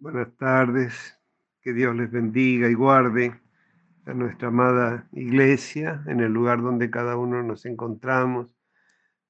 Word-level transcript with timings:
Buenas 0.00 0.32
tardes, 0.36 1.18
que 1.60 1.72
Dios 1.72 1.96
les 1.96 2.08
bendiga 2.08 2.70
y 2.70 2.74
guarde 2.74 3.34
a 4.06 4.14
nuestra 4.14 4.46
amada 4.46 5.08
iglesia 5.10 6.04
en 6.06 6.20
el 6.20 6.32
lugar 6.32 6.62
donde 6.62 6.88
cada 6.88 7.16
uno 7.16 7.42
nos 7.42 7.66
encontramos, 7.66 8.56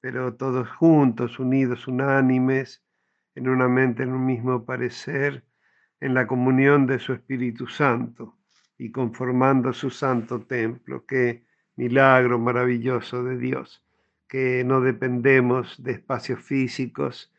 pero 0.00 0.34
todos 0.34 0.68
juntos, 0.68 1.38
unidos, 1.38 1.88
unánimes, 1.88 2.84
en 3.34 3.48
una 3.48 3.66
mente, 3.66 4.02
en 4.02 4.12
un 4.12 4.26
mismo 4.26 4.66
parecer, 4.66 5.42
en 6.00 6.12
la 6.12 6.26
comunión 6.26 6.86
de 6.86 6.98
su 6.98 7.14
Espíritu 7.14 7.66
Santo 7.66 8.36
y 8.76 8.92
conformando 8.92 9.72
su 9.72 9.88
santo 9.88 10.42
templo. 10.42 11.06
Qué 11.06 11.46
milagro 11.76 12.38
maravilloso 12.38 13.24
de 13.24 13.38
Dios, 13.38 13.82
que 14.28 14.64
no 14.64 14.82
dependemos 14.82 15.82
de 15.82 15.92
espacios 15.92 16.42
físicos, 16.42 17.32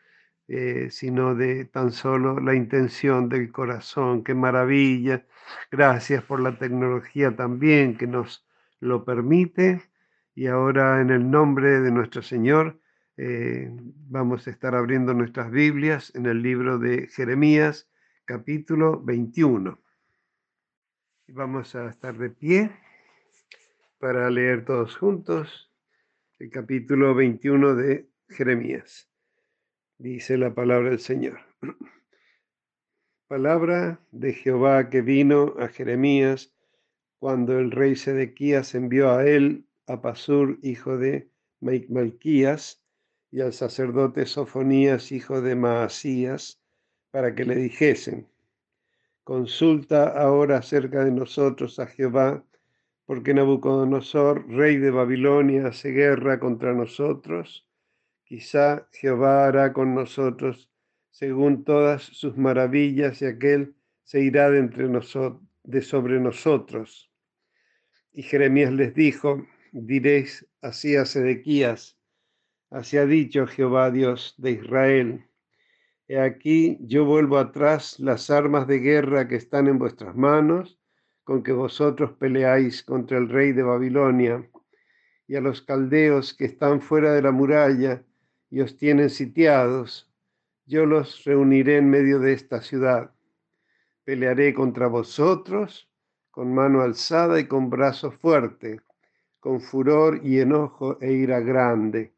eh, 0.52 0.89
sino 0.89 1.36
de 1.36 1.66
tan 1.66 1.91
solo 1.91 2.39
la 2.39 2.55
intención 2.55 3.29
del 3.29 3.52
corazón. 3.52 4.23
Qué 4.23 4.34
maravilla. 4.34 5.23
Gracias 5.70 6.23
por 6.23 6.40
la 6.40 6.57
tecnología 6.57 7.35
también 7.35 7.95
que 7.95 8.07
nos 8.07 8.48
lo 8.80 9.05
permite. 9.05 9.84
Y 10.34 10.48
ahora 10.48 11.02
en 11.02 11.12
el 11.12 11.30
nombre 11.30 11.81
de 11.81 11.91
nuestro 11.91 12.23
Señor 12.23 12.80
eh, 13.16 13.70
vamos 14.09 14.48
a 14.48 14.49
estar 14.49 14.73
abriendo 14.73 15.13
nuestras 15.13 15.52
Biblias 15.52 16.12
en 16.16 16.26
el 16.26 16.41
libro 16.41 16.79
de 16.79 17.07
Jeremías, 17.09 17.88
capítulo 18.26 18.99
21. 19.04 19.79
Y 21.27 21.31
vamos 21.31 21.76
a 21.76 21.90
estar 21.90 22.18
de 22.18 22.31
pie 22.31 22.71
para 23.99 24.31
leer 24.31 24.66
todos 24.66 24.98
juntos 24.98 25.71
el 26.40 26.49
capítulo 26.49 27.13
21 27.13 27.76
de 27.76 28.09
Jeremías 28.29 29.09
dice 29.99 30.38
la 30.38 30.53
palabra 30.53 30.91
del 30.91 30.99
Señor. 30.99 31.39
Palabra 33.27 33.99
de 34.12 34.34
Jehová 34.34 34.90
que 34.90 35.02
vino 35.02 35.53
a 35.59 35.67
Jeremías 35.67 36.53
cuando 37.20 37.60
el 37.60 37.70
rey 37.70 37.98
Sedequías 37.98 38.74
envió 38.76 39.12
a 39.12 39.27
él, 39.27 39.65
a 39.87 40.01
Pasur, 40.01 40.57
hijo 40.63 40.98
de 40.98 41.29
Malquías, 41.59 42.82
y 43.29 43.41
al 43.41 43.51
sacerdote 43.51 44.26
Sofonías, 44.26 45.12
hijo 45.12 45.41
de 45.41 45.55
Maasías, 45.55 46.62
para 47.12 47.35
que 47.35 47.43
le 47.43 47.55
dijesen, 47.55 48.27
consulta 49.26 50.07
ahora 50.07 50.57
acerca 50.59 51.04
de 51.04 51.12
nosotros 51.12 51.77
a 51.77 51.87
Jehová, 51.87 52.43
porque 53.05 53.34
Nabucodonosor, 53.34 54.48
rey 54.48 54.77
de 54.77 54.91
Babilonia, 54.91 55.68
hace 55.68 55.91
guerra 55.91 56.40
contra 56.40 56.74
nosotros 56.74 57.68
Quizá 58.30 58.88
Jehová 58.91 59.48
hará 59.48 59.74
con 59.74 59.96
nosotros 59.96 60.70
según 61.10 61.63
todas 61.63 62.04
sus 62.04 62.38
maravillas 62.38 63.24
y 63.24 63.26
aquel 63.26 63.74
se 64.03 64.22
irá 64.22 64.52
de, 64.52 64.59
entre 64.59 64.88
de 65.63 65.81
sobre 65.81 66.19
nosotros. 66.19 67.12
Y 68.13 68.22
Jeremías 68.22 68.72
les 68.72 68.94
dijo, 68.94 69.47
diréis 69.72 70.47
así 70.62 70.96
a 70.96 71.06
Sedequías, 71.06 71.97
así 72.69 72.97
ha 72.97 73.08
dicho 73.08 73.47
Jehová 73.47 73.90
Dios 73.90 74.36
de 74.38 74.52
Israel. 74.52 75.25
He 76.08 76.19
aquí 76.19 76.78
yo 76.81 77.06
vuelvo 77.06 77.40
atrás 77.40 78.00
las 78.00 78.30
armas 78.30 78.68
de 78.68 78.78
guerra 78.78 79.28
que 79.28 79.38
están 79.38 79.66
en 79.66 79.80
vuestras 79.80 80.16
manos, 80.16 80.80
con 81.24 81.41
que 81.41 81.52
vosotros 81.52 82.12
peleáis 82.19 82.84
contra 82.84 83.18
el 83.18 83.28
rey 83.28 83.53
de 83.53 83.64
Babilonia, 83.64 84.47
y 85.28 85.36
a 85.36 85.41
los 85.41 85.64
caldeos 85.64 86.36
que 86.36 86.46
están 86.46 86.80
fuera 86.80 87.12
de 87.14 87.24
la 87.24 87.31
muralla, 87.31 88.06
y 88.50 88.62
os 88.62 88.75
tienen 88.78 89.09
sitiados, 89.09 90.12
yo 90.66 90.86
los 90.86 91.24
reuniré 91.24 91.78
en 91.78 91.90
medio 91.90 92.19
de 92.19 92.34
esta 92.34 92.62
ciudad. 92.62 93.12
Pelearé 94.03 94.53
contra 94.53 94.88
vosotros 94.88 95.90
con 96.31 96.53
mano 96.53 96.81
alzada 96.81 97.40
y 97.40 97.47
con 97.47 97.70
brazo 97.70 98.12
fuerte, 98.12 98.81
con 99.40 99.62
furor 99.62 100.22
y 100.24 100.40
enojo 100.40 100.98
e 101.02 101.12
ira 101.12 101.40
grande, 101.40 102.14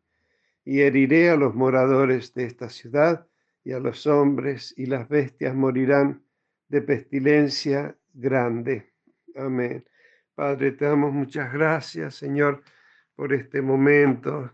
y 0.64 0.81
heriré 0.81 1.30
a 1.30 1.36
los 1.36 1.56
moradores 1.56 2.34
de 2.34 2.46
esta 2.46 2.70
ciudad, 2.70 3.28
y 3.64 3.74
a 3.74 3.80
los 3.80 4.08
hombres 4.08 4.74
y 4.78 4.88
las 4.88 5.08
bestias 5.08 5.56
morirán 5.56 6.24
de 6.68 6.81
pestilencia 6.81 7.96
grande. 8.14 8.94
Amén. 9.36 9.86
Padre, 10.34 10.72
te 10.72 10.86
damos 10.86 11.14
muchas 11.14 11.53
gracias, 11.53 12.16
Señor, 12.16 12.64
por 13.16 13.34
este 13.34 13.62
momento 13.62 14.52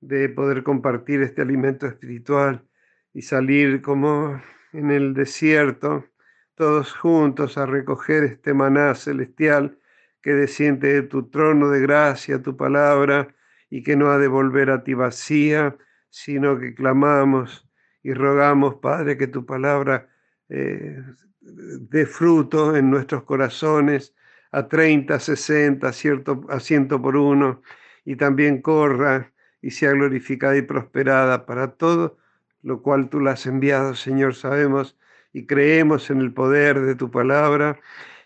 de 0.00 0.28
poder 0.28 0.62
compartir 0.62 1.22
este 1.22 1.42
alimento 1.42 1.86
espiritual 1.86 2.64
y 3.12 3.22
salir 3.22 3.82
como 3.82 4.42
en 4.72 4.90
el 4.90 5.14
desierto, 5.14 6.06
todos 6.54 6.92
juntos 6.92 7.58
a 7.58 7.66
recoger 7.66 8.24
este 8.24 8.54
maná 8.54 8.94
celestial 8.94 9.78
que 10.22 10.34
desciende 10.34 10.92
de 10.92 11.02
tu 11.02 11.28
trono 11.30 11.70
de 11.70 11.80
gracia, 11.80 12.42
tu 12.42 12.56
palabra, 12.56 13.34
y 13.70 13.82
que 13.82 13.96
no 13.96 14.10
ha 14.10 14.18
de 14.18 14.28
volver 14.28 14.70
a 14.70 14.82
ti 14.84 14.94
vacía, 14.94 15.76
sino 16.10 16.58
que 16.58 16.74
clamamos 16.74 17.68
y 18.02 18.12
rogamos, 18.12 18.76
Padre, 18.76 19.16
que 19.16 19.28
tu 19.28 19.46
palabra 19.46 20.08
eh, 20.48 20.98
dé 21.40 22.06
fruto 22.06 22.76
en 22.76 22.90
nuestros 22.90 23.22
corazones 23.24 24.14
a 24.52 24.66
30, 24.68 25.18
60, 25.20 25.92
cierto, 25.92 26.44
a 26.48 26.58
ciento 26.58 27.00
por 27.00 27.16
uno, 27.16 27.62
y 28.04 28.16
también 28.16 28.60
corra 28.60 29.32
y 29.62 29.70
sea 29.70 29.92
glorificada 29.92 30.56
y 30.56 30.62
prosperada 30.62 31.46
para 31.46 31.72
todo, 31.72 32.16
lo 32.62 32.82
cual 32.82 33.08
tú 33.08 33.20
la 33.20 33.32
has 33.32 33.46
enviado, 33.46 33.94
Señor, 33.94 34.34
sabemos 34.34 34.96
y 35.32 35.46
creemos 35.46 36.10
en 36.10 36.20
el 36.20 36.32
poder 36.32 36.80
de 36.80 36.94
tu 36.94 37.10
palabra 37.10 37.78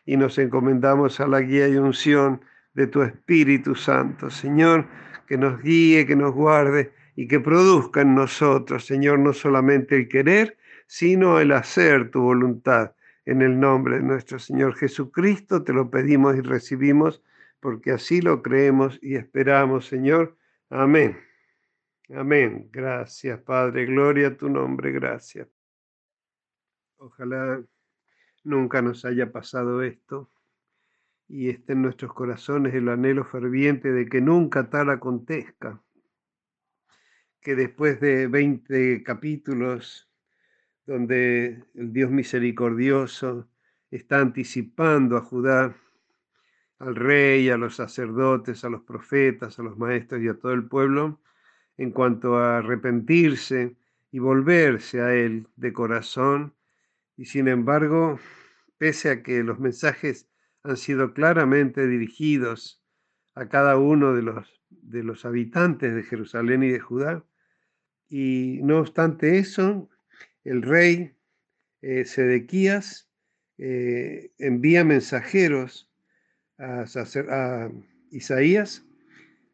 y 0.07 0.17
nos 0.17 0.39
encomendamos 0.39 1.21
a 1.21 1.27
la 1.27 1.41
guía 1.41 1.69
y 1.69 1.77
unción 1.77 2.41
de 2.75 2.87
tu 2.87 3.03
Espíritu 3.03 3.75
Santo, 3.75 4.31
Señor, 4.31 4.87
que 5.27 5.39
nos 5.39 5.63
guíe, 5.63 6.07
que 6.07 6.17
nos 6.17 6.33
guarde 6.33 6.93
y 7.17 7.29
que 7.29 7.41
produzca 7.41 8.01
en 8.01 8.15
nosotros, 8.15 8.85
Señor, 8.87 9.21
no 9.21 9.33
solamente 9.33 9.97
el 9.97 10.09
querer, 10.09 10.57
sino 10.87 11.41
el 11.41 11.53
hacer 11.53 12.11
tu 12.11 12.23
voluntad. 12.23 12.93
En 13.27 13.41
el 13.41 13.59
nombre 13.59 13.97
de 13.97 14.03
nuestro 14.03 14.39
Señor 14.39 14.75
Jesucristo 14.75 15.63
te 15.63 15.73
lo 15.73 15.91
pedimos 15.91 16.37
y 16.37 16.41
recibimos, 16.41 17.23
porque 17.61 17.93
así 17.93 18.21
lo 18.21 18.43
creemos 18.43 18.99
y 19.01 19.15
esperamos, 19.15 19.87
Señor 19.87 20.37
Amén. 20.77 21.17
Amén. 22.13 22.69
Gracias, 22.73 23.39
Padre. 23.43 23.87
Gloria 23.87 24.27
a 24.27 24.37
tu 24.37 24.49
nombre. 24.49 24.91
Gracias. 24.91 25.47
Ojalá 26.97 27.63
nunca 28.43 28.83
nos 28.83 29.05
haya 29.05 29.31
pasado 29.31 29.85
esto 29.85 30.33
y 31.29 31.49
esté 31.49 31.75
en 31.75 31.83
nuestros 31.83 32.13
corazones 32.13 32.75
el 32.75 32.89
anhelo 32.89 33.25
ferviente 33.25 33.93
de 33.93 34.07
que 34.07 34.21
nunca 34.21 34.69
tal 34.69 34.91
acontezca. 34.91 35.81
Que 37.41 37.55
después 37.55 38.01
de 38.01 38.27
20 38.27 39.05
capítulos 39.05 40.11
donde 40.87 41.63
el 41.75 41.93
Dios 41.93 42.11
misericordioso 42.11 43.49
está 43.93 44.19
anticipando 44.19 45.17
a 45.19 45.21
Judá 45.21 45.77
al 46.85 46.97
rey, 46.97 47.49
a 47.49 47.57
los 47.57 47.77
sacerdotes, 47.77 48.65
a 48.65 48.69
los 48.69 48.83
profetas, 48.83 49.59
a 49.59 49.63
los 49.63 49.79
maestros 49.79 50.23
y 50.23 50.29
a 50.29 50.35
todo 50.35 50.53
el 50.53 50.65
pueblo 50.65 51.21
en 51.79 51.91
cuanto 51.91 52.37
a 52.37 52.59
arrepentirse 52.59 53.77
y 54.13 54.19
volverse 54.19 55.01
a 55.01 55.15
Él 55.15 55.49
de 55.57 55.73
corazón. 55.73 56.55
Y 57.17 57.25
sin 57.25 57.49
embargo, 57.49 58.21
pese 58.79 59.11
a 59.11 59.23
que 59.23 59.43
los 59.43 59.59
mensajes 59.59 60.29
han 60.63 60.77
sido 60.77 61.15
claramente 61.15 61.87
dirigidos 61.87 62.83
a 63.35 63.49
cada 63.49 63.79
uno 63.79 64.15
de 64.15 64.23
los, 64.23 64.61
de 64.71 65.03
los 65.03 65.25
habitantes 65.25 65.95
de 65.95 66.03
Jerusalén 66.03 66.63
y 66.63 66.69
de 66.69 66.81
Judá, 66.81 67.25
y 68.09 68.61
no 68.63 68.79
obstante 68.79 69.39
eso, 69.39 69.89
el 70.45 70.63
rey 70.63 71.17
eh, 71.83 72.05
Sedequías 72.05 73.11
eh, 73.59 74.33
envía 74.39 74.85
mensajeros 74.85 75.91
a, 76.59 77.71
Isaías, 78.11 78.85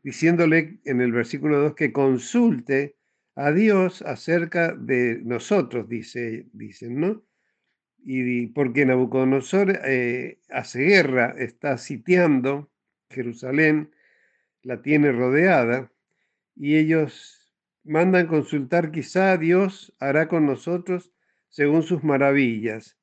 diciéndole 0.02 0.80
en 0.84 1.00
el 1.00 1.12
versículo 1.12 1.58
2 1.60 1.74
que 1.74 1.92
consulte 1.92 2.96
a 3.34 3.52
Dios 3.52 4.02
acerca 4.02 4.74
de 4.74 5.20
nosotros, 5.22 5.88
dice, 5.88 6.46
dicen, 6.52 7.00
¿no? 7.00 7.24
Y 8.02 8.48
porque 8.48 8.86
Nabucodonosor 8.86 9.80
eh, 9.84 10.40
hace 10.50 10.80
guerra, 10.80 11.34
está 11.38 11.76
sitiando 11.78 12.70
Jerusalén, 13.10 13.90
la 14.62 14.82
tiene 14.82 15.12
rodeada, 15.12 15.90
y 16.56 16.76
ellos 16.76 17.52
mandan 17.84 18.26
consultar, 18.26 18.90
quizá 18.90 19.36
Dios 19.36 19.94
hará 19.98 20.28
con 20.28 20.46
nosotros 20.46 21.12
según 21.48 21.82
sus 21.82 22.04
maravillas, 22.04 22.96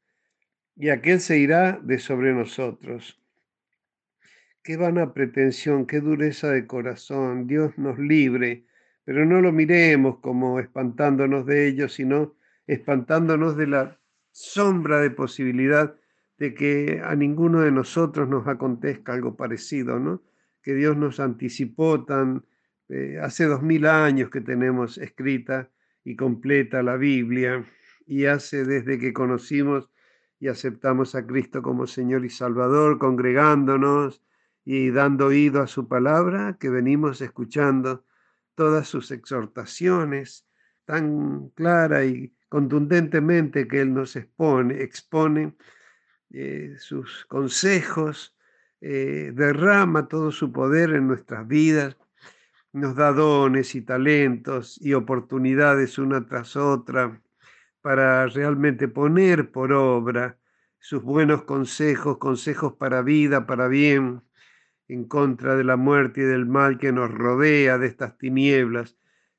y 0.75 0.89
aquel 0.89 1.19
se 1.19 1.39
irá 1.39 1.79
de 1.83 1.99
sobre 1.99 2.33
nosotros. 2.33 3.19
Qué 4.67 4.75
vana 4.75 5.13
pretensión, 5.13 5.85
qué 5.85 6.01
dureza 6.01 6.51
de 6.51 6.67
corazón. 6.67 7.47
Dios 7.47 7.77
nos 7.77 7.97
libre, 7.97 8.65
pero 9.05 9.25
no 9.25 9.39
lo 9.39 9.53
miremos 9.53 10.19
como 10.19 10.59
espantándonos 10.59 11.45
de 11.45 11.69
ellos, 11.69 11.93
sino 11.93 12.35
espantándonos 12.65 13.55
de 13.55 13.67
la 13.67 13.97
sombra 14.29 14.99
de 14.99 15.09
posibilidad 15.09 15.95
de 16.37 16.53
que 16.53 17.01
a 17.01 17.15
ninguno 17.15 17.61
de 17.61 17.71
nosotros 17.71 18.27
nos 18.27 18.45
acontezca 18.45 19.13
algo 19.13 19.37
parecido, 19.37 20.01
¿no? 20.01 20.21
Que 20.61 20.73
Dios 20.73 20.97
nos 20.97 21.21
anticipó 21.21 22.03
tan 22.03 22.43
eh, 22.89 23.19
hace 23.21 23.45
dos 23.45 23.63
mil 23.63 23.85
años 23.85 24.29
que 24.29 24.41
tenemos 24.41 24.97
escrita 24.97 25.69
y 26.03 26.17
completa 26.17 26.83
la 26.83 26.97
Biblia 26.97 27.65
y 28.05 28.25
hace 28.25 28.65
desde 28.65 28.99
que 28.99 29.13
conocimos 29.13 29.89
y 30.41 30.49
aceptamos 30.49 31.15
a 31.15 31.25
Cristo 31.25 31.61
como 31.61 31.87
Señor 31.87 32.25
y 32.25 32.29
Salvador, 32.29 32.99
congregándonos 32.99 34.27
y 34.69 34.91
dando 34.91 35.27
oído 35.27 35.61
a 35.61 35.67
su 35.67 35.87
palabra, 35.87 36.57
que 36.59 36.69
venimos 36.69 37.21
escuchando 37.21 38.03
todas 38.53 38.85
sus 38.85 39.11
exhortaciones 39.11 40.45
tan 40.83 41.51
clara 41.51 42.03
y 42.03 42.35
contundentemente 42.49 43.65
que 43.65 43.79
Él 43.79 43.93
nos 43.93 44.17
expone, 44.17 44.83
expone 44.83 45.55
eh, 46.31 46.75
sus 46.79 47.23
consejos, 47.27 48.35
eh, 48.81 49.31
derrama 49.33 50.09
todo 50.09 50.33
su 50.33 50.51
poder 50.51 50.89
en 50.89 51.07
nuestras 51.07 51.47
vidas, 51.47 51.95
nos 52.73 52.93
da 52.93 53.13
dones 53.13 53.73
y 53.73 53.83
talentos 53.83 54.77
y 54.81 54.95
oportunidades 54.95 55.97
una 55.97 56.25
tras 56.25 56.57
otra 56.57 57.21
para 57.79 58.27
realmente 58.27 58.89
poner 58.89 59.49
por 59.49 59.71
obra 59.71 60.37
sus 60.77 61.01
buenos 61.03 61.43
consejos, 61.43 62.17
consejos 62.17 62.73
para 62.73 63.01
vida, 63.01 63.47
para 63.47 63.69
bien, 63.69 64.26
en 64.87 65.05
contra 65.05 65.55
de 65.55 65.63
la 65.63 65.75
muerte 65.75 66.21
y 66.21 66.23
del 66.23 66.45
mal 66.45 66.77
que 66.77 66.91
nos 66.91 67.11
rodea, 67.11 67.77
de 67.77 67.87
estas 67.87 68.17
tinieblas 68.17 68.97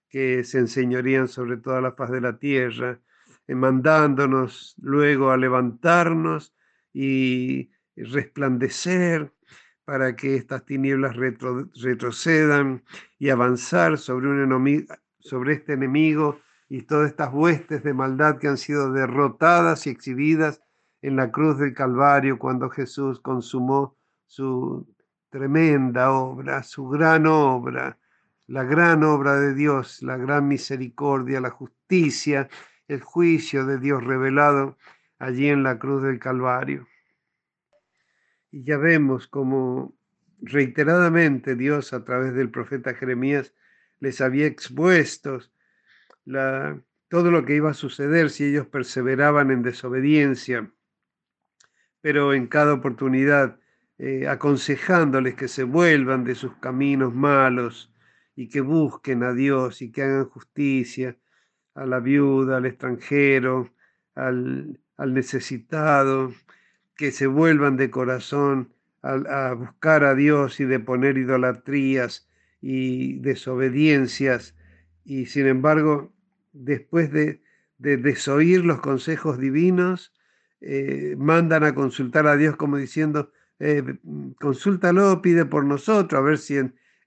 que 0.08 0.44
se 0.44 0.58
enseñorían 0.58 1.28
sobre 1.28 1.56
toda 1.56 1.80
la 1.80 1.92
faz 1.92 2.10
de 2.10 2.20
la 2.20 2.38
tierra, 2.38 3.00
eh, 3.46 3.54
mandándonos 3.54 4.74
luego 4.80 5.30
a 5.30 5.36
levantarnos 5.36 6.54
y 6.92 7.70
resplandecer 7.96 9.32
para 9.84 10.16
que 10.16 10.36
estas 10.36 10.66
tinieblas 10.66 11.16
retrocedan 11.16 12.84
y 13.18 13.30
avanzar 13.30 13.96
sobre, 13.96 14.28
un 14.28 14.42
enemigo, 14.42 14.94
sobre 15.18 15.54
este 15.54 15.72
enemigo 15.72 16.40
y 16.68 16.82
todas 16.82 17.10
estas 17.10 17.32
huestes 17.32 17.82
de 17.82 17.94
maldad 17.94 18.38
que 18.38 18.48
han 18.48 18.58
sido 18.58 18.92
derrotadas 18.92 19.86
y 19.86 19.90
exhibidas 19.90 20.60
en 21.00 21.16
la 21.16 21.30
cruz 21.30 21.58
del 21.58 21.72
Calvario 21.72 22.38
cuando 22.38 22.68
Jesús 22.68 23.20
consumó 23.20 23.96
su 24.26 24.86
tremenda 25.30 26.12
obra, 26.12 26.62
su 26.62 26.88
gran 26.88 27.26
obra, 27.26 27.98
la 28.46 28.64
gran 28.64 29.02
obra 29.04 29.36
de 29.36 29.54
Dios, 29.54 30.02
la 30.02 30.16
gran 30.16 30.48
misericordia, 30.48 31.40
la 31.40 31.50
justicia, 31.50 32.48
el 32.88 33.02
juicio 33.02 33.66
de 33.66 33.78
Dios 33.78 34.02
revelado 34.02 34.78
allí 35.18 35.48
en 35.48 35.62
la 35.62 35.78
cruz 35.78 36.02
del 36.02 36.18
Calvario. 36.18 36.88
Y 38.50 38.64
ya 38.64 38.78
vemos 38.78 39.28
como 39.28 39.94
reiteradamente 40.40 41.56
Dios 41.56 41.92
a 41.92 42.04
través 42.04 42.34
del 42.34 42.50
profeta 42.50 42.94
Jeremías 42.94 43.52
les 44.00 44.20
había 44.20 44.46
expuesto 44.46 45.40
todo 47.08 47.30
lo 47.30 47.44
que 47.44 47.56
iba 47.56 47.70
a 47.70 47.74
suceder 47.74 48.30
si 48.30 48.44
ellos 48.44 48.66
perseveraban 48.66 49.50
en 49.50 49.62
desobediencia, 49.62 50.70
pero 52.00 52.32
en 52.32 52.46
cada 52.46 52.74
oportunidad 52.74 53.58
eh, 53.98 54.28
aconsejándoles 54.28 55.34
que 55.34 55.48
se 55.48 55.64
vuelvan 55.64 56.24
de 56.24 56.34
sus 56.34 56.54
caminos 56.56 57.14
malos 57.14 57.92
y 58.36 58.48
que 58.48 58.60
busquen 58.60 59.24
a 59.24 59.32
Dios 59.32 59.82
y 59.82 59.90
que 59.90 60.02
hagan 60.02 60.26
justicia 60.26 61.16
a 61.74 61.84
la 61.86 61.98
viuda, 61.98 62.58
al 62.58 62.66
extranjero, 62.66 63.72
al, 64.14 64.80
necesitado, 64.98 66.32
que 66.96 67.10
se 67.10 67.26
vuelvan 67.26 67.76
de 67.76 67.90
corazón 67.90 68.72
a, 69.02 69.52
buscar 69.54 70.04
a 70.04 70.14
Dios 70.14 70.60
y 70.60 70.64
de 70.64 70.80
poner 70.80 71.18
idolatrías 71.18 72.28
y 72.60 73.18
desobediencias. 73.18 74.56
Y 75.04 75.26
sin 75.26 75.46
embargo 75.46 76.12
después 76.52 77.12
de, 77.12 77.42
desoír 77.78 78.64
los 78.64 78.80
consejos 78.80 79.38
divinos, 79.38 80.12
eh, 80.60 81.14
mandan 81.16 81.64
a 81.64 81.74
consultar 81.74 82.26
a 82.26 82.36
Dios 82.36 82.56
como 82.56 82.76
diciendo, 82.76 83.32
eh, 83.60 83.82
consúltalo, 84.40 85.20
pide 85.20 85.44
por 85.44 85.64
nosotros, 85.64 86.18
a 86.18 86.22
ver 86.22 86.38
si 86.38 86.58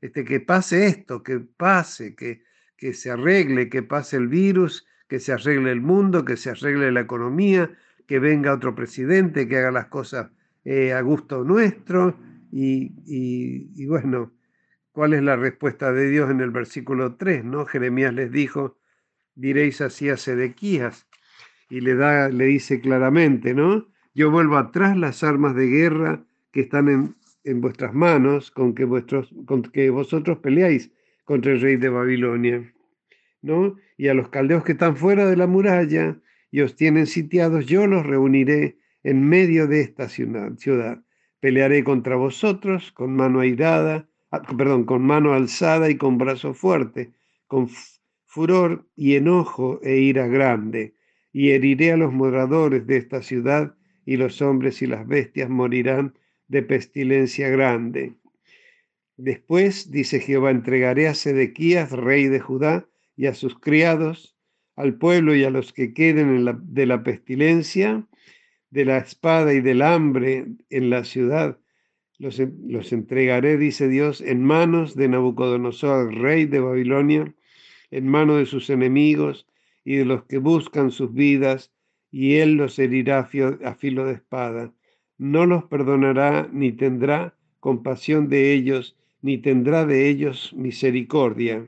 este, 0.02 0.26
que 0.26 0.40
pase 0.40 0.88
esto, 0.88 1.24
que 1.24 1.40
pase, 1.40 2.16
que, 2.16 2.44
que 2.76 2.94
se 2.94 3.12
arregle, 3.12 3.70
que 3.70 3.84
pase 3.84 4.18
el 4.18 4.28
virus, 4.28 4.86
que 5.08 5.20
se 5.20 5.34
arregle 5.34 5.72
el 5.72 5.82
mundo, 5.82 6.26
que 6.26 6.38
se 6.38 6.50
arregle 6.50 6.92
la 6.92 7.02
economía, 7.02 7.72
que 8.08 8.20
venga 8.20 8.54
otro 8.54 8.76
presidente, 8.76 9.48
que 9.48 9.58
haga 9.58 9.72
las 9.72 9.88
cosas 9.88 10.32
eh, 10.66 10.94
a 10.94 11.02
gusto 11.02 11.44
nuestro. 11.44 12.18
Y, 12.52 12.92
y, 13.06 13.86
bueno, 13.86 14.34
¿cuál 14.92 15.14
es 15.14 15.24
la 15.24 15.38
respuesta 15.38 15.94
de 15.94 16.10
Dios 16.10 16.30
en 16.30 16.42
el 16.42 16.52
versículo 16.52 17.16
3? 17.16 17.46
¿no? 17.46 17.66
Jeremías 17.66 18.14
les 18.14 18.32
dijo, 18.32 18.78
diréis 19.36 19.80
así 19.80 20.10
a 20.10 20.18
Sedequías. 20.18 21.08
Y 21.70 21.80
le, 21.80 21.96
da, 21.96 22.28
le 22.28 22.46
dice 22.46 22.82
claramente, 22.82 23.54
¿no? 23.54 23.88
Yo 24.14 24.30
vuelvo 24.30 24.58
atrás 24.58 24.98
las 24.98 25.24
armas 25.24 25.56
de 25.56 25.68
guerra 25.68 26.26
que 26.52 26.62
están 26.62 26.90
en, 26.90 27.16
en 27.44 27.62
vuestras 27.62 27.94
manos, 27.94 28.52
con 28.52 28.76
que, 28.76 28.86
vuestros, 28.86 29.34
con 29.46 29.64
que 29.64 29.90
vosotros 29.90 30.40
peleáis 30.40 30.92
contra 31.26 31.52
el 31.52 31.62
rey 31.62 31.78
de 31.78 31.90
Babilonia, 31.90 32.74
¿no? 33.42 33.78
Y 33.98 34.08
a 34.08 34.14
los 34.14 34.30
caldeos 34.30 34.64
que 34.64 34.74
están 34.74 34.96
fuera 34.98 35.28
de 35.28 35.38
la 35.38 35.48
muralla 35.48 36.20
y 36.52 36.62
os 36.62 36.76
tienen 36.76 37.08
sitiados, 37.08 37.66
yo 37.66 37.88
los 37.88 38.06
reuniré 38.06 38.78
en 39.04 39.28
medio 39.28 39.68
de 39.68 39.82
esta 39.82 40.10
ciudad. 40.10 41.04
Pelearé 41.40 41.84
contra 41.84 42.16
vosotros 42.16 42.92
con 42.92 43.16
mano 43.16 43.40
airada, 43.40 44.08
ah, 44.32 44.42
perdón, 44.58 44.86
con 44.86 45.04
mano 45.04 45.34
alzada 45.34 45.90
y 45.90 45.96
con 45.96 46.18
brazo 46.18 46.54
fuerte, 46.54 47.14
con 47.48 47.70
furor 48.26 48.88
y 48.96 49.16
enojo 49.16 49.80
e 49.84 49.98
ira 49.98 50.28
grande, 50.28 50.96
y 51.34 51.52
heriré 51.52 51.94
a 51.94 51.98
los 51.98 52.14
moradores 52.14 52.86
de 52.86 52.98
esta 52.98 53.22
ciudad, 53.22 53.76
y 54.06 54.18
los 54.18 54.42
hombres 54.42 54.82
y 54.82 54.88
las 54.88 55.08
bestias 55.08 55.50
morirán 55.50 56.16
de 56.52 56.64
pestilencia 56.64 57.48
grande. 57.48 58.14
Después, 59.16 59.90
dice 59.90 60.20
Jehová, 60.20 60.52
entregaré 60.52 61.08
a 61.08 61.16
Sedequías, 61.16 61.92
rey 61.92 62.28
de 62.28 62.42
Judá, 62.42 62.90
y 63.16 63.28
a 63.28 63.34
sus 63.34 63.58
criados, 63.58 64.36
al 64.76 64.96
pueblo 64.96 65.34
y 65.34 65.46
a 65.46 65.50
los 65.50 65.72
que 65.72 65.94
queden 65.94 66.46
de 66.64 66.86
la 66.86 67.04
pestilencia, 67.04 68.06
de 68.70 68.84
la 68.84 68.98
espada 68.98 69.54
y 69.54 69.62
del 69.62 69.82
hambre 69.82 70.48
en 70.70 70.90
la 70.90 71.06
ciudad. 71.06 71.58
Los, 72.18 72.42
los 72.68 72.92
entregaré, 72.92 73.56
dice 73.56 73.88
Dios, 73.88 74.20
en 74.20 74.44
manos 74.44 74.96
de 74.96 75.08
Nabucodonosor, 75.08 76.14
rey 76.14 76.46
de 76.46 76.60
Babilonia, 76.60 77.34
en 77.92 78.08
mano 78.08 78.36
de 78.36 78.46
sus 78.46 78.70
enemigos 78.70 79.48
y 79.86 79.96
de 79.96 80.06
los 80.06 80.26
que 80.26 80.38
buscan 80.38 80.92
sus 80.92 81.14
vidas, 81.14 81.72
y 82.12 82.36
él 82.36 82.56
los 82.56 82.78
herirá 82.78 83.30
a 83.64 83.76
filo 83.76 84.06
de 84.06 84.14
espada. 84.14 84.74
No 85.22 85.46
los 85.46 85.66
perdonará 85.66 86.50
ni 86.52 86.72
tendrá 86.72 87.36
compasión 87.60 88.28
de 88.28 88.54
ellos, 88.54 88.98
ni 89.22 89.38
tendrá 89.38 89.86
de 89.86 90.10
ellos 90.10 90.52
misericordia. 90.58 91.68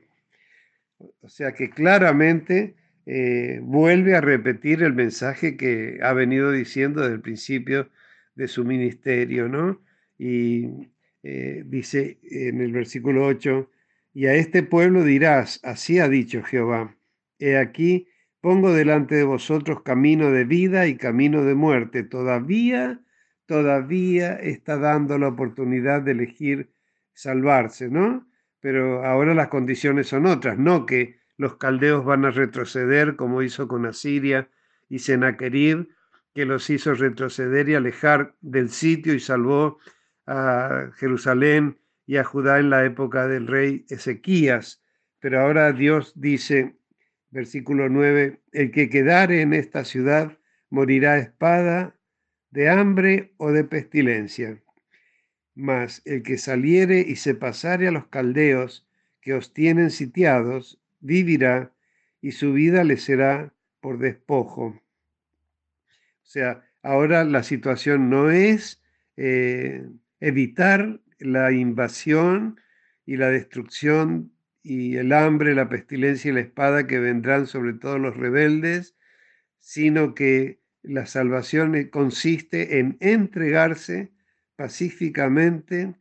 O 1.22 1.30
sea 1.30 1.52
que 1.54 1.70
claramente 1.70 2.74
eh, 3.06 3.60
vuelve 3.62 4.16
a 4.16 4.22
repetir 4.22 4.82
el 4.82 4.94
mensaje 4.94 5.56
que 5.56 6.00
ha 6.02 6.14
venido 6.14 6.52
diciendo 6.52 7.02
desde 7.02 7.14
el 7.14 7.22
principio 7.22 7.92
de 8.34 8.48
su 8.48 8.66
ministerio, 8.66 9.48
¿no? 9.48 9.84
Y 10.18 10.90
eh, 11.22 11.62
dice 11.64 12.18
en 12.24 12.60
el 12.60 12.72
versículo 12.72 13.24
8, 13.28 13.70
y 14.16 14.26
a 14.26 14.34
este 14.34 14.64
pueblo 14.64 15.04
dirás, 15.04 15.60
así 15.62 16.00
ha 16.00 16.10
dicho 16.10 16.42
Jehová, 16.42 16.98
he 17.38 17.58
aquí, 17.58 18.08
pongo 18.42 18.74
delante 18.74 19.14
de 19.14 19.26
vosotros 19.26 19.84
camino 19.84 20.32
de 20.32 20.44
vida 20.44 20.88
y 20.88 20.98
camino 20.98 21.44
de 21.44 21.54
muerte. 21.54 22.02
Todavía, 22.02 23.00
todavía 23.54 24.34
está 24.34 24.80
dando 24.80 25.20
la 25.20 25.28
oportunidad 25.28 26.02
de 26.02 26.14
elegir 26.14 26.72
salvarse, 27.14 27.88
¿no? 27.88 28.28
Pero 28.60 29.06
ahora 29.06 29.36
las 29.36 29.50
condiciones 29.50 30.08
son 30.08 30.26
otras, 30.26 30.58
no 30.58 30.88
que 30.88 31.20
los 31.38 31.58
caldeos 31.58 32.04
van 32.04 32.26
a 32.26 32.32
retroceder 32.32 33.16
como 33.16 33.44
hizo 33.44 33.68
con 33.68 33.86
Asiria 33.86 34.50
y 34.90 34.98
Sennacherib, 34.98 35.88
que 36.34 36.46
los 36.46 36.68
hizo 36.72 36.96
retroceder 36.96 37.70
y 37.70 37.76
alejar 37.76 38.34
del 38.42 38.70
sitio 38.70 39.14
y 39.14 39.20
salvó 39.20 39.78
a 40.26 40.90
Jerusalén 40.96 41.78
y 42.08 42.18
a 42.18 42.24
Judá 42.24 42.58
en 42.58 42.72
la 42.72 42.84
época 42.86 43.28
del 43.28 43.46
rey 43.46 43.86
Ezequías. 43.88 44.82
Pero 45.20 45.42
ahora 45.42 45.72
Dios 45.74 46.14
dice, 46.16 46.76
versículo 47.30 47.88
9, 47.88 48.42
el 48.52 48.72
que 48.72 48.90
quedare 48.90 49.42
en 49.42 49.54
esta 49.54 49.86
ciudad 49.86 50.40
morirá 50.72 51.20
espada, 51.20 51.96
de 52.54 52.70
hambre 52.70 53.34
o 53.38 53.52
de 53.52 53.64
pestilencia. 53.64 54.62
Mas 55.56 56.04
el 56.06 56.22
que 56.22 56.38
saliere 56.38 57.00
y 57.00 57.16
se 57.16 57.34
pasare 57.34 57.88
a 57.88 57.92
los 57.92 58.08
caldeos 58.08 58.88
que 59.22 59.34
os 59.34 59.54
tienen 59.54 59.90
sitiados, 59.90 60.80
vivirá 61.00 61.74
y 62.22 62.34
su 62.34 62.54
vida 62.54 62.84
le 62.84 62.98
será 62.98 63.54
por 63.82 63.98
despojo. 63.98 64.66
O 64.66 66.26
sea, 66.26 66.64
ahora 66.84 67.24
la 67.24 67.42
situación 67.42 68.12
no 68.12 68.30
es 68.30 68.82
eh, 69.18 69.88
evitar 70.20 71.02
la 71.18 71.52
invasión 71.52 72.60
y 73.06 73.18
la 73.18 73.30
destrucción 73.30 74.32
y 74.62 74.98
el 74.98 75.12
hambre, 75.12 75.56
la 75.56 75.70
pestilencia 75.70 76.30
y 76.30 76.36
la 76.36 76.42
espada 76.42 76.86
que 76.86 77.00
vendrán 77.00 77.48
sobre 77.48 77.74
todos 77.74 78.00
los 78.00 78.16
rebeldes, 78.16 78.96
sino 79.60 80.14
que 80.14 80.63
la 80.84 81.06
salvación 81.06 81.76
eh, 81.76 81.90
consiste 81.90 82.80
en 82.80 82.98
entregarse 83.00 84.12
pacíficamente 84.56 85.96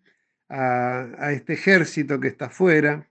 a, 0.48 1.32
este 1.32 1.54
ejército 1.54 2.20
que 2.20 2.28
está 2.28 2.46
afuera 2.46 3.08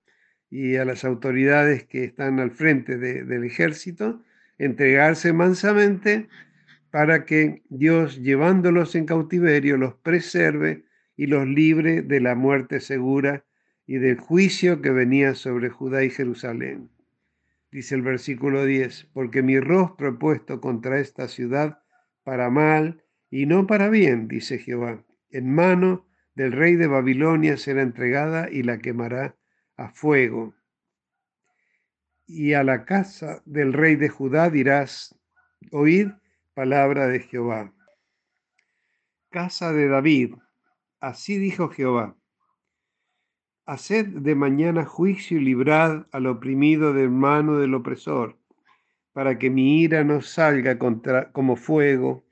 y 0.50 0.76
a 0.76 0.86
las 0.86 1.04
autoridades 1.04 1.86
que 1.86 2.04
están 2.04 2.40
al 2.40 2.52
frente 2.52 2.98
del 2.98 3.44
ejército, 3.44 4.22
entregarse 4.60 5.34
mansamente 5.34 6.28
para 6.92 7.26
que 7.26 7.64
Dios, 7.70 8.22
llevándolos 8.22 8.94
en 8.96 9.06
cautiverio, 9.06 9.78
los 9.78 9.96
preserve 9.96 10.84
y 11.16 11.28
los 11.28 11.48
libre 11.48 12.02
de 12.02 12.20
la 12.20 12.36
muerte 12.36 12.80
segura 12.80 13.46
y 13.88 13.98
del 13.98 14.20
juicio 14.20 14.82
que 14.82 14.92
venía 14.92 15.34
sobre 15.34 15.70
Judá 15.70 16.04
y 16.04 16.10
Jerusalén. 16.10 16.90
Dice 17.72 17.96
el 17.96 18.02
versículo 18.02 18.66
10, 18.66 19.12
porque 19.14 19.42
mi 19.42 19.60
rostro 19.60 20.10
he 20.10 20.14
puesto 20.14 20.60
contra 20.60 21.00
esta 21.00 21.30
ciudad 21.30 21.82
para 22.24 22.50
mal 22.50 23.04
y 23.30 23.46
no 23.46 23.66
para 23.66 23.90
bien, 23.90 24.28
dice 24.28 24.60
Jehová. 24.60 25.06
En 25.30 25.54
mano 25.54 26.06
del 26.36 26.52
rey 26.52 26.76
de 26.76 26.88
Babilonia 26.88 27.56
será 27.56 27.82
entregada 27.82 28.50
y 28.52 28.64
la 28.64 28.80
quemará 28.80 29.38
a 29.78 29.90
fuego. 29.90 30.54
Y 32.28 32.54
a 32.54 32.64
la 32.64 32.84
casa 32.84 33.42
del 33.46 33.72
rey 33.72 33.96
de 33.96 34.10
Judá 34.10 34.50
dirás, 34.50 35.18
oíd 35.72 36.10
palabra 36.54 37.08
de 37.08 37.22
Jehová. 37.22 37.74
Casa 39.30 39.72
de 39.72 39.88
David, 39.88 40.36
así 41.00 41.38
dijo 41.38 41.70
Jehová. 41.70 42.21
Haced 43.72 44.08
de 44.08 44.36
mañana 44.36 44.84
juicio 44.84 45.38
y 45.38 45.46
librad 45.46 46.06
al 46.12 46.28
oprimido 46.28 46.92
de 46.92 47.08
mano 47.08 47.58
del 47.58 47.74
opresor, 47.74 48.38
para 49.14 49.40
que 49.40 49.50
mi 49.50 49.82
ira 49.82 50.04
no 50.04 50.20
salga 50.20 50.78
contra, 50.78 51.32
como 51.32 51.56
fuego 51.56 52.26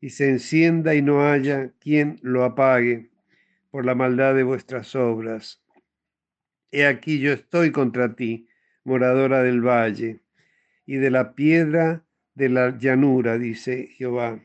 y 0.00 0.08
se 0.08 0.30
encienda 0.30 0.94
y 0.94 1.02
no 1.02 1.28
haya 1.28 1.74
quien 1.80 2.18
lo 2.22 2.44
apague 2.44 3.10
por 3.70 3.84
la 3.84 3.94
maldad 3.94 4.34
de 4.34 4.42
vuestras 4.42 4.94
obras. 4.96 5.62
He 6.70 6.86
aquí 6.86 7.18
yo 7.18 7.34
estoy 7.34 7.72
contra 7.72 8.16
ti, 8.16 8.48
moradora 8.82 9.42
del 9.42 9.60
valle, 9.60 10.20
y 10.86 10.96
de 10.96 11.10
la 11.10 11.34
piedra 11.34 12.06
de 12.34 12.48
la 12.48 12.70
llanura, 12.78 13.36
dice 13.36 13.88
Jehová. 13.98 14.40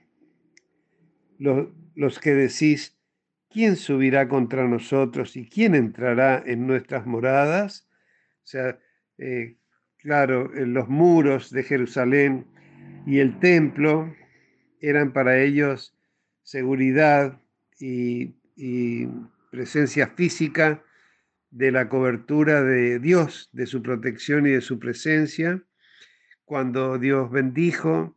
Los, 1.38 1.70
los 1.96 2.20
que 2.20 2.36
decís, 2.36 3.01
¿quién 3.52 3.76
subirá 3.76 4.28
contra 4.28 4.68
nosotros 4.68 5.36
y 5.36 5.48
quién 5.48 5.76
entrará 5.76 6.42
en 6.46 6.68
nuestras 6.68 7.06
moradas? 7.06 7.88
O 8.44 8.48
sea, 8.48 8.80
eh, 9.18 9.58
claro, 9.98 10.50
los 10.54 10.88
muros 10.88 11.52
de 11.52 11.64
Jerusalén 11.64 12.48
y 13.06 13.20
el 13.20 13.40
templo 13.40 14.14
eran 14.80 15.14
para 15.14 15.40
ellos 15.40 15.96
seguridad 16.44 17.40
y 17.80 18.36
presencia 19.52 20.08
física 20.08 20.84
de 21.52 21.72
la 21.72 21.90
cobertura 21.90 22.64
de 22.64 23.00
Dios, 23.00 23.50
de 23.52 23.68
su 23.68 23.84
protección 23.84 24.48
y 24.48 24.52
de 24.52 24.62
su 24.62 24.80
presencia. 24.80 25.62
Cuando 26.46 26.98
Dios 26.98 27.30
bendijo 27.30 28.16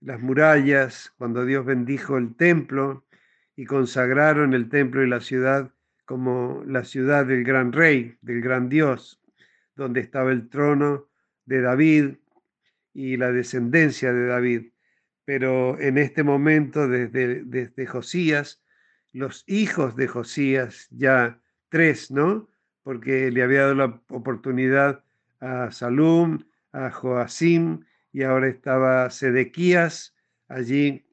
las 0.00 0.20
murallas, 0.20 1.12
cuando 1.16 1.44
Dios 1.44 1.64
bendijo 1.64 2.18
el 2.18 2.34
templo, 2.34 3.05
y 3.56 3.64
consagraron 3.64 4.54
el 4.54 4.68
templo 4.68 5.02
y 5.02 5.08
la 5.08 5.20
ciudad 5.20 5.72
como 6.04 6.62
la 6.66 6.84
ciudad 6.84 7.26
del 7.26 7.42
gran 7.42 7.72
rey, 7.72 8.16
del 8.20 8.40
gran 8.40 8.68
Dios, 8.68 9.20
donde 9.74 10.00
estaba 10.00 10.30
el 10.30 10.48
trono 10.48 11.08
de 11.46 11.62
David 11.62 12.16
y 12.94 13.16
la 13.16 13.32
descendencia 13.32 14.12
de 14.12 14.26
David. 14.26 14.72
Pero 15.24 15.80
en 15.80 15.98
este 15.98 16.22
momento, 16.22 16.86
desde, 16.86 17.42
desde 17.44 17.86
Josías, 17.86 18.62
los 19.12 19.42
hijos 19.48 19.96
de 19.96 20.06
Josías, 20.06 20.86
ya 20.90 21.40
tres, 21.68 22.10
¿no? 22.10 22.48
Porque 22.84 23.32
le 23.32 23.42
había 23.42 23.62
dado 23.62 23.74
la 23.74 24.02
oportunidad 24.10 25.02
a 25.40 25.72
Salum, 25.72 26.38
a 26.72 26.90
Joacim, 26.90 27.84
y 28.12 28.22
ahora 28.22 28.48
estaba 28.48 29.10
Sedequías 29.10 30.14
allí 30.48 31.04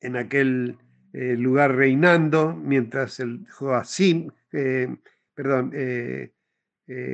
en 0.00 0.16
aquel 0.16 0.76
eh, 1.16 1.36
lugar 1.36 1.76
reinando, 1.76 2.56
mientras 2.56 3.20
el 3.20 3.46
Joacim, 3.48 4.32
eh, 4.50 4.96
perdón, 5.32 5.70
eh, 5.72 6.32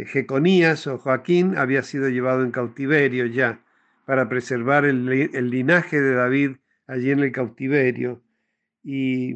Jeconías 0.07 0.87
o 0.87 0.97
Joaquín 0.97 1.59
había 1.59 1.83
sido 1.83 2.09
llevado 2.09 2.43
en 2.43 2.51
cautiverio 2.51 3.27
ya 3.27 3.61
para 4.07 4.27
preservar 4.27 4.87
el, 4.87 5.05
linaje 5.51 6.01
de 6.01 6.15
David 6.15 6.57
allí 6.87 7.11
en 7.11 7.19
el 7.19 7.31
cautiverio. 7.31 8.23
Y 8.83 9.35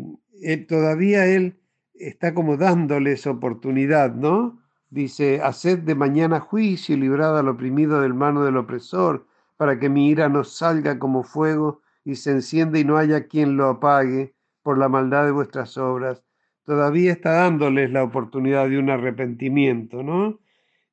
todavía 0.66 1.26
él 1.26 1.61
está 1.92 2.33
como 2.33 2.56
dándoles 2.56 3.26
oportunidad, 3.26 4.14
¿no? 4.14 4.62
Dice, 4.88 5.42
haced 5.42 5.80
de 5.80 5.94
mañana 5.94 6.40
juicio 6.40 6.97
y 6.97 7.00
librad 7.00 7.38
al 7.38 7.49
oprimido 7.49 8.00
del 8.00 8.14
mano 8.14 8.44
del 8.44 8.56
opresor, 8.56 9.26
para 9.59 9.78
que 9.78 9.90
mi 9.90 10.09
ira 10.09 10.30
no 10.30 10.42
salga 10.42 10.99
como 10.99 11.23
fuego 11.23 11.83
y 12.02 12.14
se 12.14 12.30
encienda 12.30 12.78
y 12.78 12.85
no 12.85 12.97
haya 12.97 13.28
quien 13.28 13.59
lo 13.59 13.68
apague 13.68 14.35
por 14.64 14.78
la 14.78 14.88
maldad 14.88 15.26
de 15.26 15.30
vuestras 15.30 15.76
obras, 15.76 16.25
todavía 16.64 17.12
está 17.12 17.33
dándoles 17.33 17.90
la 17.90 18.02
oportunidad 18.02 18.68
de 18.68 18.78
un 18.78 18.88
arrepentimiento, 18.88 20.02
¿no? 20.02 20.40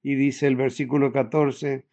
Y 0.03 0.15
dice 0.15 0.45
el 0.47 0.57
versículo 0.57 1.13
14, 1.13 1.87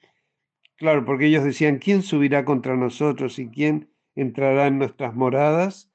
claro, 0.77 1.05
porque 1.05 1.27
ellos 1.27 1.45
decían, 1.45 1.79
¿quién 1.79 2.03
subirá 2.03 2.45
contra 2.45 2.77
nosotros 2.77 3.39
y 3.39 3.49
quién 3.49 3.91
entrará 4.17 4.67
en 4.67 4.79
nuestras 4.79 5.15
moradas? 5.15 5.91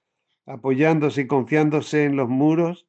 Apoyándose 0.46 1.22
y 1.22 1.28
confiándose 1.28 2.06
en 2.06 2.16
los 2.16 2.30
muros 2.30 2.88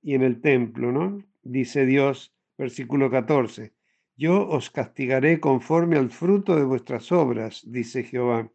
y 0.00 0.14
en 0.14 0.22
el 0.22 0.40
templo, 0.40 0.92
¿no? 0.92 1.24
Dice 1.42 1.84
Dios, 1.84 2.32
versículo 2.56 3.10
14, 3.10 3.72
yo 4.16 4.48
os 4.48 4.70
castigaré 4.70 5.40
conforme 5.40 5.96
al 5.96 6.10
fruto 6.10 6.54
de 6.54 6.64
vuestras 6.64 7.10
obras, 7.10 7.64
dice 7.66 8.04
Jehová, 8.04 8.50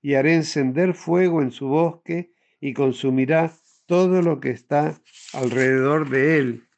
y 0.00 0.14
haré 0.14 0.34
encender 0.34 0.94
fuego 0.94 1.42
en 1.42 1.50
su 1.50 1.66
bosque 1.66 2.31
y 2.62 2.74
consumirá 2.74 3.52
todo 3.86 4.22
lo 4.22 4.38
que 4.38 4.50
está 4.50 4.94
alrededor 5.34 6.08
de 6.08 6.38
él. 6.38 6.68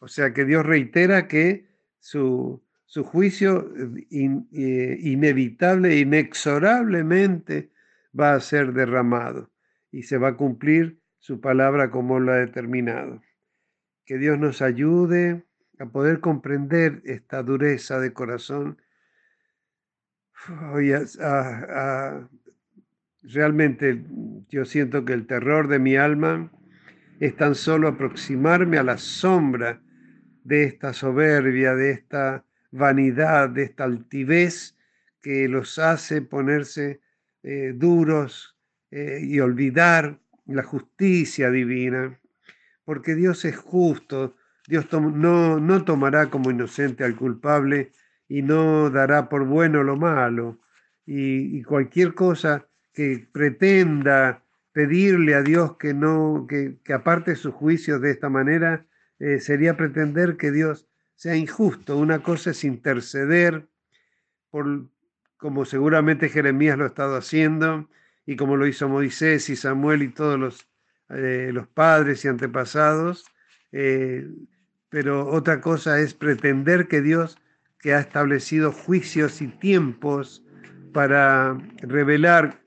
O 0.00 0.08
sea 0.08 0.34
que 0.34 0.44
Dios 0.44 0.66
reitera 0.66 1.28
que 1.28 1.68
su, 2.00 2.60
su 2.86 3.04
juicio 3.04 3.72
eh, 4.10 4.98
inevitable, 5.00 5.96
inexorablemente 5.96 7.70
va 8.18 8.34
a 8.34 8.40
ser 8.40 8.72
derramado 8.72 9.52
y 9.92 10.02
se 10.02 10.18
va 10.18 10.30
a 10.30 10.36
cumplir 10.36 11.00
su 11.20 11.40
palabra 11.40 11.92
como 11.92 12.18
lo 12.18 12.32
ha 12.32 12.38
determinado. 12.38 13.22
Que 14.04 14.18
Dios 14.18 14.40
nos 14.40 14.60
ayude 14.60 15.44
a 15.78 15.86
poder 15.86 16.18
comprender 16.18 17.00
esta 17.04 17.44
dureza 17.44 18.00
de 18.00 18.12
corazón, 18.12 18.82
a, 21.20 22.28
Realmente 23.32 24.02
yo 24.48 24.64
siento 24.64 25.04
que 25.04 25.12
el 25.12 25.26
terror 25.26 25.68
de 25.68 25.78
mi 25.78 25.96
alma 25.96 26.50
es 27.20 27.36
tan 27.36 27.54
solo 27.54 27.86
aproximarme 27.86 28.78
a 28.78 28.82
la 28.82 28.98
sombra 28.98 29.80
de 30.42 30.64
esta 30.64 30.92
soberbia, 30.92 31.76
de 31.76 31.92
esta 31.92 32.44
vanidad, 32.72 33.50
de 33.50 33.64
esta 33.64 33.84
altivez 33.84 34.76
que 35.20 35.48
los 35.48 35.78
hace 35.78 36.22
ponerse 36.22 37.00
eh, 37.42 37.72
duros 37.74 38.56
eh, 38.90 39.20
y 39.22 39.38
olvidar 39.38 40.18
la 40.46 40.64
justicia 40.64 41.50
divina, 41.50 42.18
porque 42.84 43.14
Dios 43.14 43.44
es 43.44 43.56
justo, 43.56 44.34
Dios 44.66 44.86
no, 44.92 45.60
no 45.60 45.84
tomará 45.84 46.30
como 46.30 46.50
inocente 46.50 47.04
al 47.04 47.14
culpable 47.14 47.92
y 48.26 48.42
no 48.42 48.90
dará 48.90 49.28
por 49.28 49.44
bueno 49.44 49.84
lo 49.84 49.96
malo, 49.96 50.58
y 51.12 51.62
cualquier 51.64 52.14
cosa 52.14 52.69
que 52.92 53.28
pretenda 53.32 54.42
pedirle 54.72 55.34
a 55.34 55.42
Dios 55.42 55.76
que 55.76 55.94
no, 55.94 56.46
que, 56.48 56.78
aparte 56.92 57.36
sus 57.36 57.54
juicios 57.54 58.00
de 58.00 58.10
esta 58.10 58.28
manera, 58.28 58.86
eh, 59.18 59.40
sería 59.40 59.76
pretender 59.76 60.36
que 60.36 60.50
Dios 60.50 60.86
sea 61.14 61.36
injusto. 61.36 61.96
Una 61.98 62.22
cosa 62.22 62.50
es 62.50 62.64
interceder 62.64 63.68
por, 64.50 64.88
como 65.36 65.64
seguramente 65.64 66.28
Jeremías 66.28 66.78
lo 66.78 66.84
ha 66.84 66.88
estado 66.88 67.16
haciendo, 67.16 67.88
y 68.26 68.36
como 68.36 68.56
lo 68.56 68.66
hizo 68.66 68.88
Moisés 68.88 69.48
y 69.50 69.56
Samuel 69.56 70.02
y 70.02 70.08
todos 70.08 70.38
los, 70.38 70.68
eh, 71.08 71.50
los 71.52 71.66
padres 71.66 72.24
y 72.24 72.28
antepasados, 72.28 73.24
eh, 73.72 74.28
pero 74.88 75.26
otra 75.26 75.60
cosa 75.60 76.00
es 76.00 76.14
pretender 76.14 76.88
que 76.88 77.00
Dios, 77.00 77.38
que 77.80 77.94
ha 77.94 78.00
establecido 78.00 78.72
juicios 78.72 79.40
y 79.40 79.48
tiempos 79.48 80.44
para 80.92 81.58
revelar 81.78 82.59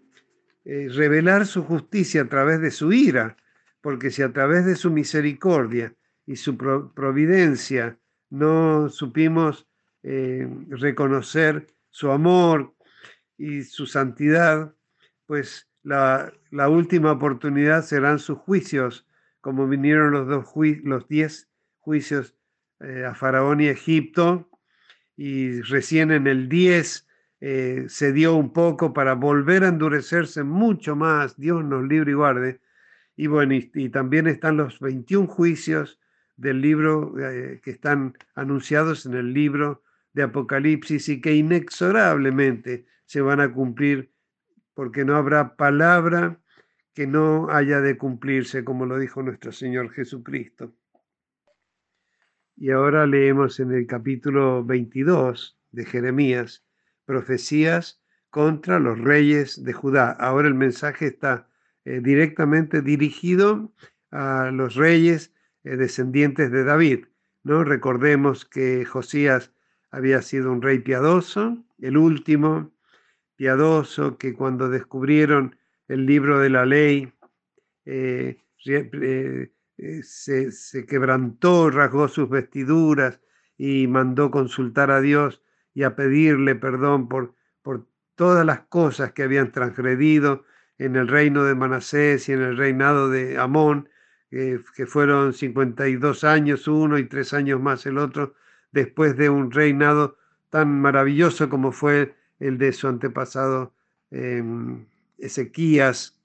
eh, 0.65 0.87
revelar 0.89 1.45
su 1.45 1.63
justicia 1.63 2.21
a 2.21 2.29
través 2.29 2.61
de 2.61 2.71
su 2.71 2.93
ira, 2.93 3.35
porque 3.81 4.11
si 4.11 4.21
a 4.21 4.31
través 4.31 4.65
de 4.65 4.75
su 4.75 4.91
misericordia 4.91 5.93
y 6.25 6.37
su 6.37 6.57
providencia 6.57 7.99
no 8.29 8.89
supimos 8.89 9.67
eh, 10.03 10.47
reconocer 10.69 11.67
su 11.89 12.11
amor 12.11 12.73
y 13.37 13.63
su 13.63 13.85
santidad, 13.85 14.73
pues 15.25 15.69
la, 15.83 16.31
última 16.69 17.11
oportunidad 17.11 17.83
serán 17.83 18.19
sus 18.19 18.37
juicios, 18.37 19.05
como 19.41 19.67
vinieron 19.67 20.11
los, 20.11 20.27
dos 20.27 20.45
los 20.83 21.07
diez 21.09 21.49
juicios 21.79 22.35
eh, 22.79 23.05
a 23.05 23.15
Faraón 23.15 23.59
y 23.59 23.67
Egipto, 23.67 24.49
y 25.17 25.61
recién 25.61 26.11
en 26.11 26.27
el 26.27 26.47
10 26.47 27.05
eh, 27.45 27.89
se 27.89 28.13
dio 28.13 28.37
un 28.37 28.53
poco 28.53 28.93
para 28.93 29.15
volver 29.15 29.65
a 29.65 29.67
endurecerse 29.67 30.45
mucho 30.45 30.95
más, 30.95 31.35
Dios 31.35 31.61
nos 31.65 31.85
libre 31.85 32.11
y 32.11 32.13
guarde. 32.13 32.61
Y 33.17 33.27
bueno, 33.27 33.53
y, 33.53 33.89
también 33.89 34.27
están 34.27 34.55
los 34.55 34.79
21 34.79 35.27
juicios 35.27 35.99
del 36.37 36.61
libro 36.61 37.13
eh, 37.19 37.59
que 37.61 37.71
están 37.71 38.17
anunciados 38.33 39.05
en 39.05 39.15
el 39.15 39.33
libro 39.33 39.83
de 40.13 40.23
Apocalipsis 40.23 41.09
y 41.09 41.19
que 41.19 41.35
inexorablemente 41.35 42.85
se 43.03 43.19
van 43.19 43.41
a 43.41 43.51
cumplir 43.51 44.13
porque 44.73 45.03
no 45.03 45.17
habrá 45.17 45.57
palabra 45.57 46.39
que 46.93 47.07
no 47.07 47.49
haya 47.49 47.81
de 47.81 47.97
cumplirse, 47.97 48.63
como 48.63 48.85
lo 48.85 48.97
dijo 48.97 49.21
nuestro 49.21 49.51
Señor 49.51 49.91
Jesucristo. 49.91 50.73
Y 52.55 52.71
ahora 52.71 53.05
leemos 53.05 53.59
en 53.59 53.73
el 53.73 53.85
capítulo 53.85 54.63
22 54.63 55.59
de 55.71 55.83
Jeremías, 55.83 56.63
profecías 57.05 58.01
contra 58.29 58.79
los 58.79 58.99
reyes 58.99 59.63
de 59.63 59.73
Judá. 59.73 60.09
Ahora 60.11 60.47
el 60.47 60.55
mensaje 60.55 61.07
está 61.07 61.47
eh, 61.85 61.99
directamente 62.01 62.81
dirigido 62.81 63.71
a 64.09 64.49
los 64.51 64.75
reyes 64.75 65.33
eh, 65.63 65.75
descendientes 65.75 66.51
de 66.51 66.63
David. 66.63 67.05
¿no? 67.43 67.63
Recordemos 67.63 68.45
que 68.45 68.85
Josías 68.85 69.51
había 69.91 70.23
sido 70.23 70.51
un 70.51 70.63
rey 70.63 70.79
piadoso, 70.79 71.63
el 71.79 71.95
último 71.97 72.73
piadoso 73.35 74.17
que 74.17 74.33
cuando 74.33 74.69
descubrieron 74.69 75.55
el 75.87 76.07
libro 76.07 76.39
de 76.39 76.49
la 76.49 76.65
ley 76.65 77.13
eh, 77.85 78.39
se, 78.57 80.51
se, 80.51 80.85
quebrantó, 80.87 81.69
rasgó 81.69 82.07
sus 82.07 82.29
vestiduras 82.29 83.19
y 83.57 83.85
mandó 83.85 84.31
consultar 84.31 84.89
a 84.89 85.01
Dios 85.01 85.42
y 85.73 85.83
a 85.83 85.95
pedirle 85.95 86.55
perdón 86.55 87.07
por, 87.07 87.33
por 87.61 87.85
todas 88.15 88.45
las 88.45 88.61
cosas 88.61 89.11
que 89.13 89.23
habían 89.23 89.51
transgredido 89.51 90.45
en 90.77 90.95
el 90.95 91.07
reino 91.07 91.43
de 91.43 91.55
Manasés 91.55 92.29
y 92.29 92.33
en 92.33 92.41
el 92.41 92.57
reinado 92.57 93.09
de 93.09 93.37
Amón, 93.37 93.89
que 94.29 94.87
fueron 94.87 95.33
52 95.33 96.23
años 96.23 96.67
uno 96.67 96.97
y 96.97 97.05
tres 97.05 97.33
años 97.33 97.61
más 97.61 97.85
el 97.85 97.99
otro, 97.99 98.33
después 98.71 99.15
de 99.15 99.29
un 99.29 99.51
reinado 99.51 100.17
tan 100.49 100.81
maravilloso 100.81 101.49
como 101.49 101.71
fue 101.71 102.15
el 102.39 102.57
de 102.57 102.73
su 102.73 102.87
antepasado 102.87 103.73
em, 104.11 104.85
Ezequías. 105.17 106.19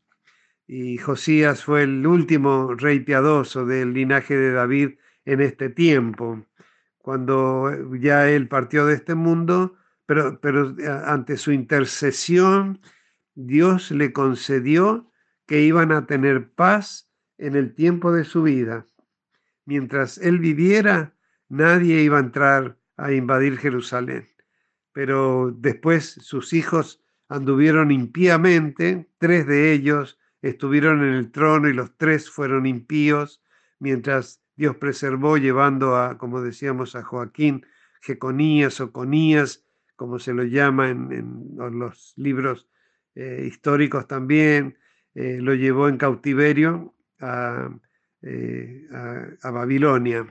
Y 0.66 0.98
Josías 0.98 1.64
fue 1.64 1.82
el 1.82 2.06
último 2.06 2.74
rey 2.74 3.00
piadoso 3.00 3.64
del 3.64 3.92
linaje 3.92 4.36
de 4.36 4.52
David 4.52 4.98
en 5.24 5.40
este 5.40 5.68
tiempo 5.68 6.47
cuando 7.08 7.72
ya 7.94 8.28
él 8.28 8.48
partió 8.48 8.84
de 8.84 8.92
este 8.92 9.14
mundo, 9.14 9.78
pero, 10.04 10.38
pero 10.42 10.78
eh, 10.78 10.86
ante 11.06 11.38
su 11.38 11.52
intercesión, 11.52 12.82
Dios 13.34 13.90
le 13.90 14.12
concedió 14.12 15.10
que 15.46 15.62
iban 15.62 15.90
a 15.90 16.04
tener 16.04 16.50
paz 16.50 17.10
en 17.38 17.56
el 17.56 17.74
tiempo 17.74 18.12
de 18.12 18.24
su 18.24 18.42
vida. 18.42 18.84
Mientras 19.64 20.18
él 20.18 20.38
viviera, 20.38 21.16
nadie 21.48 22.02
iba 22.02 22.18
a 22.18 22.20
entrar 22.20 22.76
a 22.98 23.10
invadir 23.10 23.56
Jerusalén. 23.56 24.28
Pero 24.92 25.50
después 25.50 26.10
sus 26.20 26.52
hijos 26.52 27.02
anduvieron 27.30 27.90
impíamente, 27.90 29.08
tres 29.16 29.46
de 29.46 29.72
ellos 29.72 30.18
estuvieron 30.42 31.02
en 31.02 31.14
el 31.14 31.32
trono 31.32 31.70
y 31.70 31.72
los 31.72 31.96
tres 31.96 32.28
fueron 32.28 32.66
impíos, 32.66 33.42
mientras 33.78 34.42
Dios 34.58 34.76
preservó 34.76 35.36
llevando 35.36 35.96
a, 35.96 36.18
como 36.18 36.42
decíamos, 36.42 36.96
a 36.96 37.04
Joaquín, 37.04 37.64
Jeconías 38.02 38.80
o 38.80 38.90
Conías, 38.90 39.64
como 39.94 40.18
se 40.18 40.34
lo 40.34 40.42
llama 40.42 40.90
en, 40.90 41.54
los 41.56 42.12
libros 42.16 42.66
eh, 43.14 43.44
históricos 43.46 44.08
también, 44.08 44.76
eh, 45.14 45.38
lo 45.40 45.54
llevó 45.54 45.88
en 45.88 45.96
cautiverio 45.96 46.92
eh, 48.22 48.88
a, 49.42 49.50
Babilonia. 49.52 50.26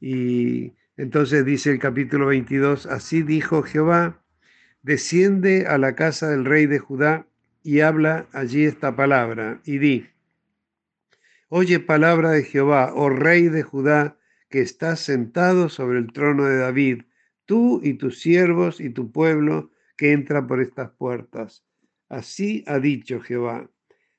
Y 0.00 0.74
entonces 0.96 1.44
dice 1.44 1.70
el 1.70 1.78
capítulo 1.78 2.26
22, 2.26 2.86
así 2.86 3.22
dijo 3.22 3.62
Jehová, 3.62 4.20
desciende 4.82 5.68
a 5.68 5.78
la 5.78 5.94
casa 5.94 6.28
del 6.28 6.44
rey 6.44 6.66
de 6.66 6.80
Judá 6.80 7.24
y 7.62 7.80
habla 7.80 8.26
allí 8.32 8.64
esta 8.64 8.96
palabra 8.96 9.60
y 9.64 9.78
di, 9.78 10.08
Oye 11.52 11.80
palabra 11.80 12.30
de 12.30 12.44
Jehová, 12.44 12.92
oh 12.94 13.10
rey 13.10 13.48
de 13.48 13.64
Judá, 13.64 14.16
que 14.50 14.60
estás 14.60 15.00
sentado 15.00 15.68
sobre 15.68 15.98
el 15.98 16.12
trono 16.12 16.44
de 16.44 16.58
David, 16.58 17.02
tú 17.44 17.80
y 17.82 17.94
tus 17.94 18.20
siervos 18.20 18.80
y 18.80 18.90
tu 18.90 19.10
pueblo 19.10 19.72
que 19.96 20.12
entra 20.12 20.46
por 20.46 20.60
estas 20.60 20.92
puertas. 20.92 21.64
Así 22.08 22.62
ha 22.68 22.78
dicho 22.78 23.18
Jehová, 23.18 23.68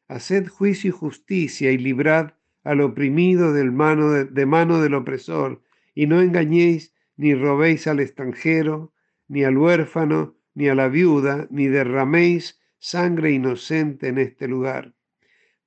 haced 0.10 0.50
juicio 0.50 0.90
y 0.90 0.92
justicia 0.92 1.72
y 1.72 1.78
librad 1.78 2.34
al 2.66 2.82
oprimido 2.82 3.54
mano 3.72 4.12
de, 4.12 4.46
mano 4.46 4.82
del 4.82 4.94
opresor, 4.94 5.62
y 5.96 6.08
no 6.08 6.20
engañéis 6.20 6.94
ni 7.16 7.34
robéis 7.34 7.88
al 7.88 8.02
extranjero, 8.02 8.94
ni 9.30 9.46
al 9.46 9.58
huérfano, 9.58 10.36
ni 10.54 10.68
a 10.68 10.76
la 10.76 10.90
viuda, 10.90 11.48
ni 11.50 11.68
derraméis 11.68 12.60
sangre 12.78 13.32
inocente 13.32 14.10
en 14.10 14.18
este 14.18 14.50
lugar 14.50 14.96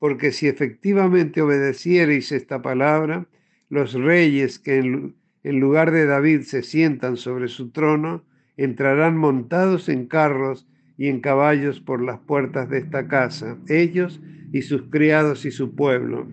porque 0.05 0.33
si 0.33 0.49
efectivamente 0.49 1.40
obedeciereis 1.40 2.31
esta 2.31 2.61
palabra, 2.61 3.27
los 3.71 3.95
reyes 3.95 4.59
que 4.59 4.77
en, 4.77 5.14
lugar 5.61 5.93
de 5.93 6.05
David 6.05 6.43
se 6.43 6.62
sientan 6.62 7.17
sobre 7.17 7.49
su 7.49 7.71
trono, 7.71 8.23
entrarán 8.59 9.17
montados 9.17 9.88
en 9.88 10.07
carros 10.07 10.69
y 10.99 11.09
en 11.09 11.23
caballos 11.23 11.81
por 11.81 12.03
las 12.03 12.19
puertas 12.19 12.69
de 12.69 12.81
esta 12.81 13.09
casa, 13.09 13.57
ellos 13.67 14.21
y 14.53 14.61
sus 14.61 14.83
criados 14.90 15.47
y 15.47 15.51
su 15.51 15.75
pueblo. 15.75 16.29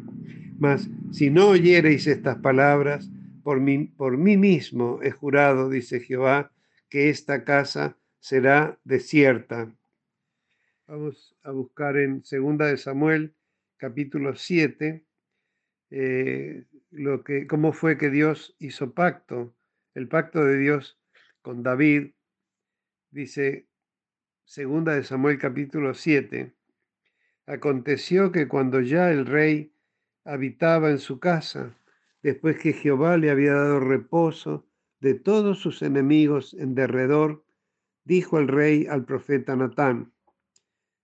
Mas 0.60 0.90
si 1.14 1.30
no 1.30 1.48
oyereis 1.48 2.08
estas 2.08 2.40
palabras, 2.40 3.10
por 3.42 3.62
mí, 3.62 3.86
por 3.86 4.18
mí 4.18 4.36
mismo 4.36 5.00
he 5.02 5.12
jurado, 5.12 5.70
dice 5.70 6.02
Jehová, 6.02 6.52
que 6.90 7.10
esta 7.10 7.46
casa 7.46 7.96
será 8.20 8.78
desierta. 8.84 9.74
Vamos 10.88 11.38
a 11.42 11.52
buscar 11.52 11.96
en 11.96 12.26
Segunda 12.26 12.66
de 12.66 12.76
Samuel 12.76 13.34
capítulo 13.82 14.36
7, 14.36 15.04
eh, 15.89 16.65
lo 16.91 17.24
que, 17.24 17.48
cómo 17.48 17.74
fue 17.74 17.98
que 17.98 18.12
Dios 18.12 18.56
hizo 18.60 18.94
pacto, 18.94 19.56
el 19.96 20.08
pacto 20.08 20.46
de 20.46 20.60
Dios 20.60 21.00
con 21.41 21.63
David, 21.63 22.12
dice 23.10 23.67
segunda 24.46 24.94
de 24.94 25.04
Samuel 25.04 25.39
capítulo 25.39 25.96
7, 25.96 26.54
aconteció 27.48 28.32
que 28.32 28.48
cuando 28.48 28.82
ya 28.82 29.10
el 29.10 29.26
rey 29.26 29.74
habitaba 30.26 30.91
en 30.91 31.00
su 31.00 31.20
casa, 31.20 31.76
después 32.22 32.60
que 32.60 32.74
Jehová 32.74 33.17
le 33.17 33.32
había 33.32 33.54
dado 33.54 33.80
reposo 33.80 34.67
de 35.00 35.15
todos 35.15 35.58
sus 35.58 35.82
enemigos 35.82 36.54
en 36.54 36.76
derredor, 36.76 37.44
dijo 38.04 38.38
el 38.38 38.48
rey 38.48 38.86
al 38.86 39.06
profeta 39.06 39.56
Natán, 39.56 40.13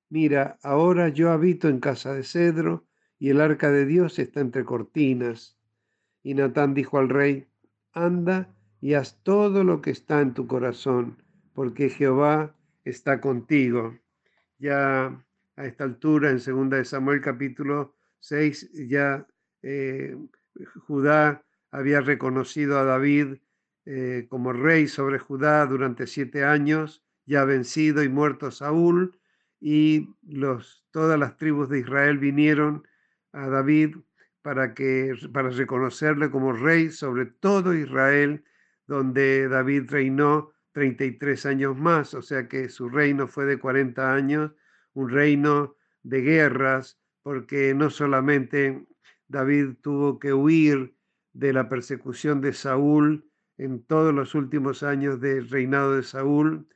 Mira, 0.10 0.58
ahora 0.64 1.10
yo 1.10 1.32
habito 1.32 1.68
en 1.68 1.80
casa 1.80 2.14
de 2.14 2.24
cedro 2.24 2.88
y 3.20 3.30
el 3.30 3.42
arca 3.42 3.72
de 3.72 3.86
Dios 3.86 4.20
está 4.20 4.40
entre 4.40 4.64
cortinas. 4.64 5.58
Y 6.24 6.34
Natán 6.34 6.74
dijo 6.74 6.98
al 6.98 7.10
rey, 7.10 7.48
anda 7.94 8.56
y 8.80 8.94
haz 8.94 9.22
todo 9.24 9.64
lo 9.64 9.82
que 9.82 9.92
está 9.92 10.22
en 10.22 10.34
tu 10.34 10.48
corazón, 10.48 11.22
porque 11.54 11.90
Jehová 11.90 12.56
está 12.86 13.20
contigo. 13.20 13.98
Ya 14.60 15.26
a 15.56 15.66
esta 15.66 15.84
altura, 15.84 16.30
en 16.30 16.38
2 16.38 16.70
de 16.70 16.86
Samuel 16.86 17.22
capítulo 17.22 17.96
6, 18.20 18.88
ya 18.88 19.28
eh, 19.62 20.16
Judá 20.86 21.44
había 21.72 22.02
reconocido 22.02 22.80
a 22.80 22.84
David 22.84 23.38
eh, 23.86 24.28
como 24.30 24.54
rey 24.54 24.88
sobre 24.88 25.20
Judá 25.20 25.66
durante 25.66 26.08
siete 26.08 26.44
años, 26.44 27.04
ya 27.26 27.46
vencido 27.46 28.04
y 28.04 28.10
muerto 28.10 28.52
Saúl, 28.52 29.18
y 29.60 30.10
todas 30.92 31.20
las 31.20 31.38
tribus 31.38 31.70
de 31.70 31.80
Israel 31.80 32.18
vinieron 32.18 32.88
a 33.32 33.48
David 33.48 33.98
para, 34.42 34.74
que, 34.74 35.14
para 35.34 35.50
reconocerle 35.50 36.30
como 36.30 36.54
rey 36.54 36.90
sobre 36.90 37.26
todo 37.26 37.74
Israel, 37.74 38.44
donde 38.86 39.48
David 39.48 39.84
reinó 39.90 40.54
33 40.74 41.46
años 41.48 41.78
más, 41.78 42.14
o 42.14 42.22
sea 42.22 42.48
que 42.48 42.70
su 42.70 42.88
reino 42.88 43.28
fue 43.28 43.46
de 43.46 43.60
40 43.60 44.14
años, 44.14 44.52
un 44.94 45.10
reino 45.10 45.76
de 46.04 46.22
guerras, 46.22 47.00
porque 47.24 47.74
no 47.74 47.90
solamente 47.90 48.86
David 49.28 49.76
tuvo 49.82 50.20
que 50.20 50.34
huir 50.34 50.96
de 51.34 51.52
la 51.52 51.68
persecución 51.68 52.42
de 52.42 52.54
Saúl 52.54 53.30
en 53.58 53.84
todos 53.84 54.14
los 54.14 54.36
últimos 54.36 54.84
años 54.84 55.20
del 55.20 55.50
reinado 55.50 55.96
de 55.96 56.04
Saúl, 56.04 56.68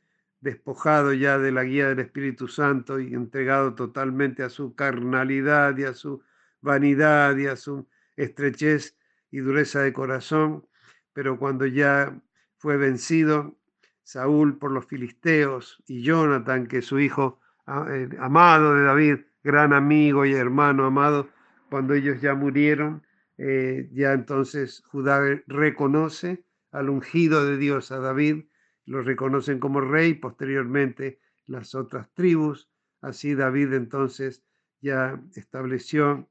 despojado 0.42 1.12
ya 1.12 1.38
de 1.38 1.52
la 1.52 1.62
guía 1.62 1.88
del 1.88 2.00
Espíritu 2.00 2.48
Santo 2.48 2.98
y 3.00 3.14
entregado 3.14 3.74
totalmente 3.74 4.42
a 4.42 4.50
su 4.50 4.74
carnalidad 4.74 5.78
y 5.78 5.84
a 5.84 5.94
su 5.94 6.22
vanidad 6.60 7.36
y 7.36 7.46
a 7.46 7.56
su 7.56 7.88
estrechez 8.16 8.98
y 9.30 9.38
dureza 9.38 9.80
de 9.80 9.92
corazón, 9.92 10.66
pero 11.12 11.38
cuando 11.38 11.64
ya 11.64 12.20
fue 12.58 12.76
vencido 12.76 13.56
Saúl 14.02 14.58
por 14.58 14.72
los 14.72 14.86
filisteos 14.86 15.82
y 15.86 16.02
Jonathan, 16.02 16.66
que 16.66 16.82
su 16.82 16.98
hijo 16.98 17.40
eh, 17.88 18.08
amado 18.18 18.74
de 18.74 18.82
David, 18.82 19.16
gran 19.44 19.72
amigo 19.72 20.26
y 20.26 20.34
hermano 20.34 20.84
amado, 20.84 21.28
cuando 21.70 21.94
ellos 21.94 22.20
ya 22.20 22.34
murieron, 22.34 23.06
eh, 23.38 23.88
ya 23.92 24.12
entonces 24.12 24.82
Judá 24.88 25.20
reconoce 25.46 26.44
al 26.72 26.90
ungido 26.90 27.46
de 27.46 27.56
Dios, 27.56 27.92
a 27.92 27.98
David, 27.98 28.44
lo 28.86 29.02
reconocen 29.02 29.58
como 29.58 29.80
rey, 29.80 30.14
posteriormente 30.14 31.20
las 31.46 31.74
otras 31.74 32.12
tribus, 32.14 32.68
así 33.00 33.34
David 33.34 33.72
entonces 33.72 34.42
ya 34.80 35.20
estableció 35.34 36.28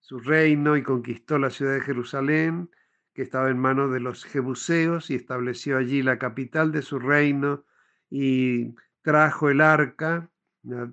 su 0.00 0.18
reino 0.18 0.76
y 0.76 0.82
conquistó 0.82 1.38
la 1.38 1.50
ciudad 1.50 1.74
de 1.74 1.80
Jerusalén, 1.80 2.70
que 3.12 3.22
estaba 3.22 3.50
en 3.50 3.58
manos 3.58 3.92
de 3.92 4.00
los 4.00 4.24
jebuseos, 4.24 5.10
y 5.10 5.14
estableció 5.14 5.76
allí 5.76 6.02
la 6.02 6.18
capital 6.18 6.72
de 6.72 6.82
su 6.82 6.98
reino 6.98 7.64
y 8.08 8.74
trajo 9.02 9.50
el 9.50 9.60
arca, 9.60 10.30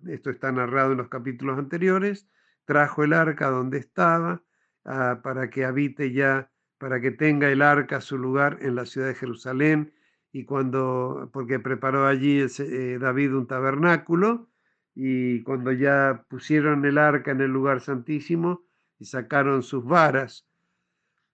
esto 0.08 0.30
está 0.30 0.52
narrado 0.52 0.92
en 0.94 0.98
los 0.98 1.10
capítulos 1.10 1.58
anteriores, 1.58 2.28
trajo 2.66 3.04
el 3.04 3.14
arca 3.14 3.50
donde 3.50 3.78
estaba 3.78 4.44
ah, 4.86 5.22
para 5.24 5.50
que 5.50 5.66
habite 5.66 6.12
ya, 6.12 6.52
para 6.78 7.02
que 7.02 7.12
tenga 7.12 7.50
el 7.50 7.62
arca 7.62 8.02
su 8.02 8.18
lugar 8.18 8.60
en 8.62 8.76
la 8.76 8.86
ciudad 8.86 9.08
de 9.08 9.16
Jerusalén, 9.16 9.94
y 10.38 10.46
cuando, 10.46 11.32
porque 11.34 11.60
preparó 11.60 12.06
allí 12.06 12.40
eh, 12.40 12.98
David 13.02 13.34
un 13.34 13.48
tabernáculo, 13.48 14.48
y 14.94 15.42
cuando 15.42 15.72
ya 15.72 16.26
pusieron 16.30 16.86
el 16.86 17.00
arca 17.00 17.32
en 17.32 17.42
el 17.42 17.50
lugar 17.50 17.82
santísimo 17.82 18.64
y 19.00 19.06
sacaron 19.06 19.64
sus 19.64 19.84
varas, 19.84 20.48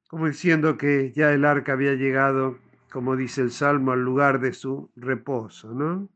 como 0.08 0.28
diciendo 0.28 0.78
que 0.78 1.12
ya 1.12 1.34
el 1.34 1.44
arca 1.44 1.74
había 1.74 1.96
llegado, 1.96 2.58
como 2.94 3.18
dice 3.18 3.42
el 3.42 3.52
Salmo, 3.52 3.92
al 3.92 4.06
lugar 4.06 4.40
de 4.40 4.54
su 4.54 4.90
reposo, 4.96 5.74
¿no? 5.74 6.10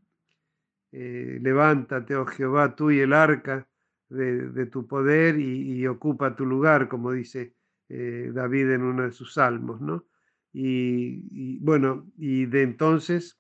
Eh, 0.94 1.40
levántate, 1.42 2.16
oh 2.16 2.26
Jehová, 2.26 2.74
tú 2.74 2.92
y 2.92 3.00
el 3.00 3.12
arca 3.12 3.68
de, 4.08 4.66
tu 4.68 4.88
poder 4.88 5.38
y, 5.38 5.86
ocupa 5.88 6.38
tu 6.38 6.46
lugar, 6.46 6.88
como 6.88 7.12
dice 7.12 7.54
eh, 7.90 8.32
David 8.34 8.72
en 8.72 8.84
uno 8.84 9.04
de 9.04 9.12
sus 9.12 9.34
salmos, 9.34 9.82
¿no? 9.82 10.06
Y, 10.60 11.60
bueno, 11.60 12.08
y 12.18 12.48
de 12.48 12.64
entonces 12.64 13.40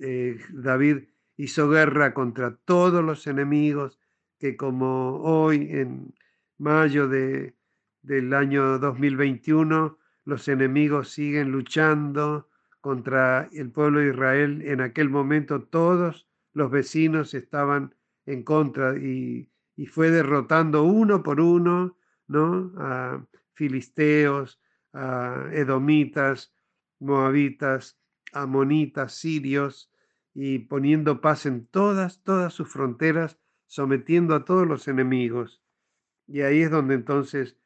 eh, 0.00 0.36
David 0.52 1.04
hizo 1.36 1.68
guerra 1.70 2.12
contra 2.12 2.56
todos 2.56 3.04
los 3.04 3.28
enemigos 3.28 4.00
que 4.40 4.56
como 4.56 5.22
hoy 5.22 5.68
en 5.70 6.12
mayo 6.58 7.06
de, 7.06 7.54
del 8.02 8.34
año 8.34 8.80
2021, 8.80 9.96
los 10.24 10.48
enemigos 10.48 11.10
siguen 11.10 11.52
luchando 11.52 12.48
contra 12.80 13.48
el 13.52 13.70
pueblo 13.70 14.00
de 14.00 14.08
Israel. 14.08 14.62
En 14.62 14.80
aquel 14.80 15.08
momento 15.08 15.62
todos 15.62 16.26
los 16.52 16.68
vecinos 16.68 17.32
estaban 17.32 17.94
en 18.24 18.42
contra 18.42 18.96
y, 18.96 19.48
fue 19.88 20.10
derrotando 20.10 20.82
uno 20.82 21.22
por 21.22 21.40
uno, 21.40 21.96
¿no? 22.26 22.72
A 22.78 23.24
filisteos, 23.54 24.58
edomitas, 25.52 26.52
moabitas, 26.98 27.98
amonitas, 28.32 29.12
sirios, 29.14 29.90
y 30.34 30.58
poniendo 30.58 31.20
paz 31.20 31.46
en 31.46 31.66
todas, 31.66 32.22
todas 32.22 32.52
sus 32.52 32.70
fronteras, 32.70 33.38
sometiendo 33.66 34.34
a 34.34 34.44
todos 34.44 34.66
los 34.66 34.86
enemigos. 34.86 35.62
Y 36.26 36.42
ahí 36.42 36.62
es 36.62 36.70
donde 36.70 36.94
entonces 36.94 37.56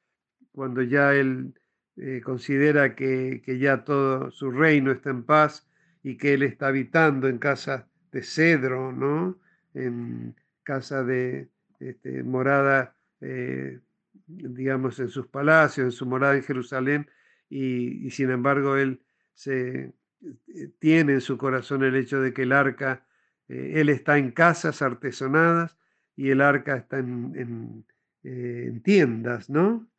cuando 0.52 0.82
ya 0.82 1.14
él 1.14 1.54
eh, 1.96 2.20
considera 2.24 2.94
que, 2.94 3.42
ya 3.60 3.84
todo 3.84 4.30
su 4.30 4.50
reino 4.50 4.92
está 4.92 5.10
en 5.10 5.24
paz 5.24 5.68
y 6.02 6.16
que 6.16 6.34
él 6.34 6.42
está 6.42 6.68
habitando 6.68 7.28
en 7.28 7.38
casa 7.38 7.88
de 8.12 8.22
cedro, 8.22 8.92
¿no? 8.92 9.38
En 9.74 10.34
casa 10.62 11.04
de 11.04 11.48
este, 11.80 12.22
morada, 12.22 12.94
eh, 13.20 13.80
digamos, 14.26 14.98
en 15.00 15.08
sus 15.08 15.26
palacios, 15.26 15.84
en 15.84 15.92
su 15.92 16.06
morada 16.06 16.36
en 16.36 16.42
Jerusalén, 16.42 17.10
y, 17.50 18.10
sin 18.10 18.30
embargo 18.30 18.76
él 18.76 19.02
se 19.34 19.92
eh, 20.22 20.70
tiene 20.78 21.14
en 21.14 21.20
su 21.20 21.36
corazón 21.36 21.84
el 21.84 21.96
hecho 21.96 22.20
de 22.20 22.32
que 22.32 22.42
el 22.42 22.52
arca, 22.52 23.04
él 23.48 23.88
está 23.88 24.16
en 24.16 24.30
casas 24.30 24.80
artesonadas 24.80 25.76
y 26.14 26.30
el 26.30 26.40
arca 26.40 26.76
está 26.76 26.98
en, 26.98 27.84
en 28.22 28.82
tiendas, 28.82 29.50
¿no? 29.50 29.90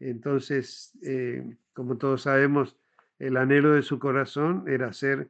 Entonces, 0.00 0.92
eh, 1.02 1.56
como 1.74 1.98
todos 1.98 2.22
sabemos, 2.22 2.76
el 3.18 3.36
anhelo 3.36 3.74
de 3.74 3.82
su 3.82 3.98
corazón 3.98 4.64
era 4.66 4.92
ser 4.92 5.28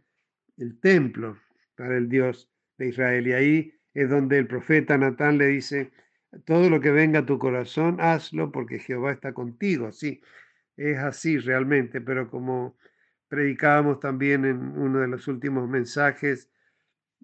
el 0.57 0.79
templo 0.79 1.37
para 1.75 1.97
el 1.97 2.09
Dios 2.09 2.49
de 2.79 2.89
Israel. 2.89 3.27
Y 3.27 3.33
ahí 3.33 3.75
es 3.95 4.09
donde 4.09 4.39
el 4.39 4.47
profeta 4.47 4.97
Natán 4.97 5.39
le 5.39 5.49
dice, 5.49 5.91
todo 6.45 6.71
lo 6.71 6.81
que 6.81 6.93
venga 6.93 7.21
a 7.21 7.27
tu 7.27 7.39
corazón, 7.39 7.97
hazlo 8.01 8.53
porque 8.53 8.79
Jehová 8.79 9.11
está 9.11 9.33
contigo. 9.33 9.91
Sí, 9.91 10.23
es 10.77 10.99
así 10.99 11.39
realmente, 11.39 12.01
pero 12.01 12.29
como 12.31 12.77
predicábamos 13.29 14.01
también 14.01 14.45
en 14.45 14.59
uno 14.79 15.01
de 15.01 15.09
los 15.09 15.29
últimos 15.29 15.69
mensajes, 15.69 16.51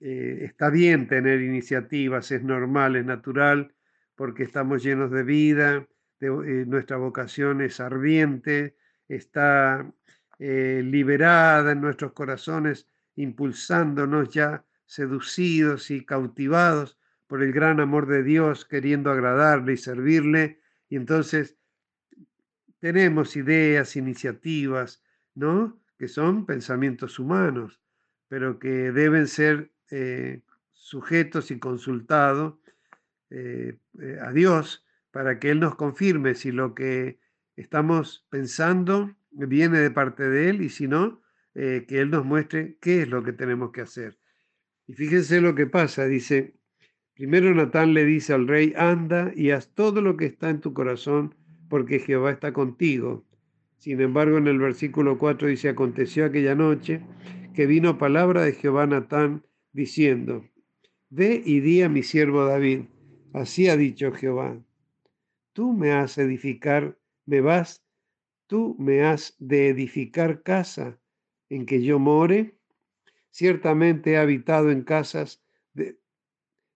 eh, 0.01 0.41
está 0.43 0.71
bien 0.71 1.09
tener 1.09 1.41
iniciativas, 1.41 2.31
es 2.31 2.43
normal, 2.43 2.97
es 2.97 3.05
natural, 3.05 3.75
porque 4.15 4.45
estamos 4.45 4.83
llenos 4.83 5.11
de 5.11 5.23
vida, 5.23 5.89
eh, 6.21 6.65
nuestra 6.67 6.97
vocación 6.97 7.61
es 7.61 7.81
ardiente, 7.81 8.77
está 9.09 9.91
eh, 10.39 10.83
liberada 10.85 11.73
en 11.73 11.81
nuestros 11.81 12.13
corazones, 12.13 12.89
impulsándonos 13.17 14.31
ya 14.31 14.65
seducidos 14.85 15.91
y 15.91 16.05
cautivados 16.05 16.99
por 17.27 17.43
el 17.43 17.53
gran 17.53 17.81
amor 17.81 18.07
de 18.07 18.23
Dios, 18.23 18.65
queriendo 18.65 19.11
agradarle 19.11 19.73
y 19.73 19.77
servirle. 19.77 20.61
Y 20.89 20.97
entonces 20.97 21.56
tenemos 22.87 23.35
ideas, 23.35 23.96
iniciativas, 23.96 25.03
¿no? 25.35 25.77
Que 25.99 26.07
son 26.07 26.46
pensamientos 26.46 27.18
humanos, 27.18 27.81
pero 28.29 28.61
que 28.61 28.92
deben 28.92 29.27
ser 29.27 29.72
eh, 29.90 30.42
sujetos 30.70 31.51
y 31.51 31.59
consultados 31.59 32.55
a 34.22 34.31
Dios 34.31 34.87
para 35.11 35.40
que 35.40 35.51
Él 35.51 35.59
nos 35.59 35.75
confirme 35.75 36.37
si 36.37 36.53
lo 36.53 36.77
que 36.77 37.18
estamos 37.57 38.25
pensando 38.31 39.16
viene 39.33 39.81
de 39.81 39.90
parte 39.90 40.29
de 40.29 40.49
Él 40.51 40.62
y 40.62 40.68
si 40.68 40.87
no, 40.87 41.20
eh, 41.57 41.87
que 41.88 41.99
Él 41.99 42.11
nos 42.11 42.25
muestre 42.25 42.79
qué 42.81 43.03
es 43.03 43.09
lo 43.09 43.25
que 43.25 43.33
tenemos 43.33 43.72
que 43.72 43.81
hacer. 43.81 44.16
Y 44.87 44.92
fíjense 44.92 45.40
lo 45.40 45.57
que 45.57 45.66
pasa, 45.66 46.07
dice, 46.07 46.55
primero 47.14 47.53
Natán 47.53 47.94
le 47.94 48.05
dice 48.05 48.33
al 48.33 48.46
rey, 48.46 48.75
anda 48.77 49.33
y 49.35 49.51
haz 49.51 49.75
todo 49.75 50.01
lo 50.01 50.16
que 50.16 50.27
está 50.27 50.51
en 50.51 50.61
tu 50.61 50.72
corazón, 50.72 51.35
porque 51.69 51.99
Jehová 51.99 52.31
está 52.31 52.53
contigo. 52.53 53.25
Sin 53.79 54.01
embargo, 54.01 54.39
en 54.39 54.47
el 54.47 54.59
versículo 54.59 55.19
4 55.19 55.49
dice, 55.49 55.69
aconteció 55.69 56.25
aquella 56.25 56.55
noche 56.55 57.03
que 57.55 57.67
vino 57.67 57.99
palabra 57.99 58.43
de 58.43 58.53
Jehová 58.53 58.87
Natán 58.87 59.45
diciendo, 59.73 60.45
ve 61.11 61.43
y 61.45 61.61
di 61.61 61.83
a 61.83 61.89
mi 61.89 62.03
siervo 62.03 62.45
David, 62.45 62.83
así 63.33 63.69
ha 63.69 63.77
dicho 63.77 64.13
Jehová, 64.13 64.59
tú 65.53 65.73
me 65.73 65.93
has 65.93 66.19
edificar, 66.19 66.99
me 67.25 67.41
vas, 67.41 67.85
tú 68.47 68.77
me 68.79 69.03
has 69.03 69.35
de 69.39 69.69
edificar 69.69 70.43
casa 70.43 70.99
en 71.49 71.67
que 71.67 71.83
yo 71.83 71.99
more. 71.99 72.59
Ciertamente 73.31 74.13
he 74.13 74.17
habitado 74.17 74.71
en 74.71 74.83
casas, 74.83 75.43
de, 75.75 75.99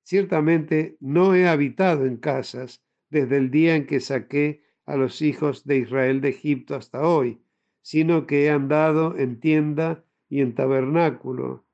ciertamente 0.03 0.97
no 1.01 1.35
he 1.35 1.49
habitado 1.49 2.07
en 2.07 2.17
casas 2.17 2.83
desde 3.09 3.37
el 3.37 3.51
día 3.51 3.77
en 3.77 3.87
que 3.87 4.01
saqué 4.01 4.63
a 4.87 4.97
los 4.97 5.23
hijos 5.23 5.65
de 5.65 5.79
Israel 5.79 6.21
de 6.21 6.31
Egipto 6.31 6.75
hasta 6.75 7.07
hoy, 7.07 7.41
sino 7.83 8.27
que 8.27 8.45
he 8.45 8.51
andado 8.51 9.17
en 9.17 9.41
tienda 9.41 10.05
y 10.29 10.41
en 10.41 10.55
tabernáculo, 10.55 11.65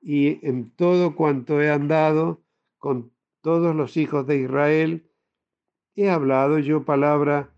y 0.00 0.44
en 0.46 0.70
todo 0.70 1.16
cuanto 1.16 1.60
he 1.60 1.70
andado 1.70 2.42
con 2.78 3.12
todos 3.40 3.74
los 3.74 3.96
hijos 3.96 4.26
de 4.26 4.38
Israel, 4.38 5.10
he 5.96 6.08
hablado 6.08 6.58
yo 6.58 6.84
palabra 6.84 7.50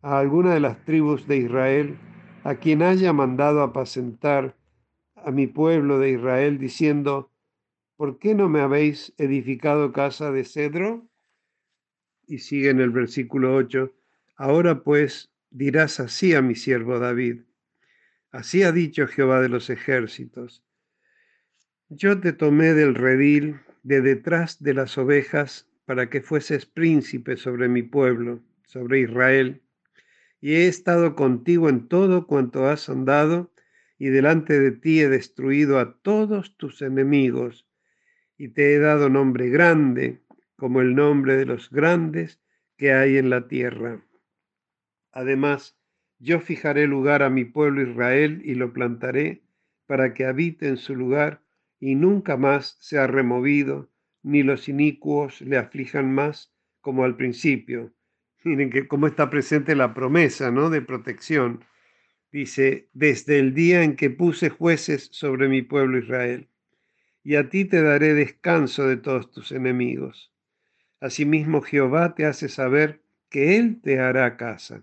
a 0.00 0.18
alguna 0.18 0.54
de 0.54 0.60
las 0.60 0.84
tribus 0.84 1.26
de 1.26 1.38
Israel, 1.38 1.98
a 2.44 2.56
quien 2.56 2.82
haya 2.82 3.12
mandado 3.12 3.62
apacentar 3.62 4.56
a 5.14 5.30
mi 5.30 5.46
pueblo 5.46 5.98
de 5.98 6.10
Israel, 6.10 6.58
diciendo, 6.58 7.30
¿por 7.96 8.18
qué 8.18 8.34
no 8.34 8.48
me 8.48 8.60
habéis 8.60 9.14
edificado 9.18 9.92
casa 9.92 10.32
de 10.32 10.44
cedro? 10.44 11.06
y 12.26 12.38
sigue 12.38 12.70
en 12.70 12.80
el 12.80 12.90
versículo 12.90 13.54
8, 13.54 13.92
ahora 14.36 14.82
pues 14.82 15.32
dirás 15.50 16.00
así 16.00 16.34
a 16.34 16.42
mi 16.42 16.54
siervo 16.54 16.98
David, 16.98 17.42
así 18.30 18.62
ha 18.62 18.72
dicho 18.72 19.06
Jehová 19.06 19.40
de 19.40 19.48
los 19.48 19.70
ejércitos, 19.70 20.64
yo 21.88 22.20
te 22.20 22.32
tomé 22.32 22.72
del 22.72 22.94
redil 22.94 23.60
de 23.82 24.00
detrás 24.00 24.62
de 24.62 24.74
las 24.74 24.96
ovejas 24.96 25.68
para 25.84 26.08
que 26.08 26.22
fueses 26.22 26.64
príncipe 26.64 27.36
sobre 27.36 27.68
mi 27.68 27.82
pueblo, 27.82 28.40
sobre 28.64 29.00
Israel, 29.00 29.60
y 30.40 30.54
he 30.54 30.68
estado 30.68 31.14
contigo 31.14 31.68
en 31.68 31.88
todo 31.88 32.26
cuanto 32.26 32.66
has 32.66 32.88
andado, 32.88 33.52
y 33.98 34.08
delante 34.08 34.58
de 34.58 34.72
ti 34.72 35.00
he 35.00 35.08
destruido 35.08 35.78
a 35.78 35.98
todos 36.00 36.56
tus 36.56 36.82
enemigos, 36.82 37.68
y 38.38 38.48
te 38.48 38.74
he 38.74 38.78
dado 38.78 39.08
nombre 39.08 39.50
grande, 39.50 40.22
como 40.56 40.80
el 40.80 40.94
nombre 40.94 41.36
de 41.36 41.44
los 41.44 41.70
grandes 41.70 42.40
que 42.76 42.92
hay 42.92 43.18
en 43.18 43.30
la 43.30 43.46
tierra. 43.48 44.02
Además, 45.12 45.76
yo 46.18 46.40
fijaré 46.40 46.86
lugar 46.86 47.22
a 47.22 47.30
mi 47.30 47.44
pueblo 47.44 47.82
Israel 47.82 48.42
y 48.44 48.54
lo 48.54 48.72
plantaré 48.72 49.42
para 49.86 50.14
que 50.14 50.24
habite 50.24 50.68
en 50.68 50.76
su 50.76 50.94
lugar 50.94 51.42
y 51.78 51.94
nunca 51.94 52.36
más 52.36 52.76
sea 52.80 53.06
removido, 53.06 53.90
ni 54.22 54.42
los 54.42 54.68
inicuos 54.68 55.40
le 55.40 55.58
aflijan 55.58 56.14
más 56.14 56.54
como 56.80 57.04
al 57.04 57.16
principio. 57.16 57.92
Miren 58.44 58.70
que 58.70 58.88
cómo 58.88 59.06
está 59.06 59.30
presente 59.30 59.74
la 59.74 59.94
promesa, 59.94 60.50
¿no? 60.50 60.70
De 60.70 60.80
protección. 60.80 61.64
Dice, 62.30 62.88
desde 62.92 63.38
el 63.38 63.52
día 63.52 63.82
en 63.82 63.96
que 63.96 64.10
puse 64.10 64.48
jueces 64.48 65.08
sobre 65.12 65.48
mi 65.48 65.62
pueblo 65.62 65.98
Israel, 65.98 66.48
y 67.24 67.36
a 67.36 67.48
ti 67.48 67.64
te 67.64 67.82
daré 67.82 68.14
descanso 68.14 68.86
de 68.86 68.96
todos 68.96 69.30
tus 69.30 69.52
enemigos. 69.52 70.32
Asimismo 71.00 71.60
Jehová 71.62 72.14
te 72.14 72.26
hace 72.26 72.48
saber 72.48 73.02
que 73.28 73.56
Él 73.58 73.80
te 73.82 73.98
hará 73.98 74.36
casa. 74.36 74.82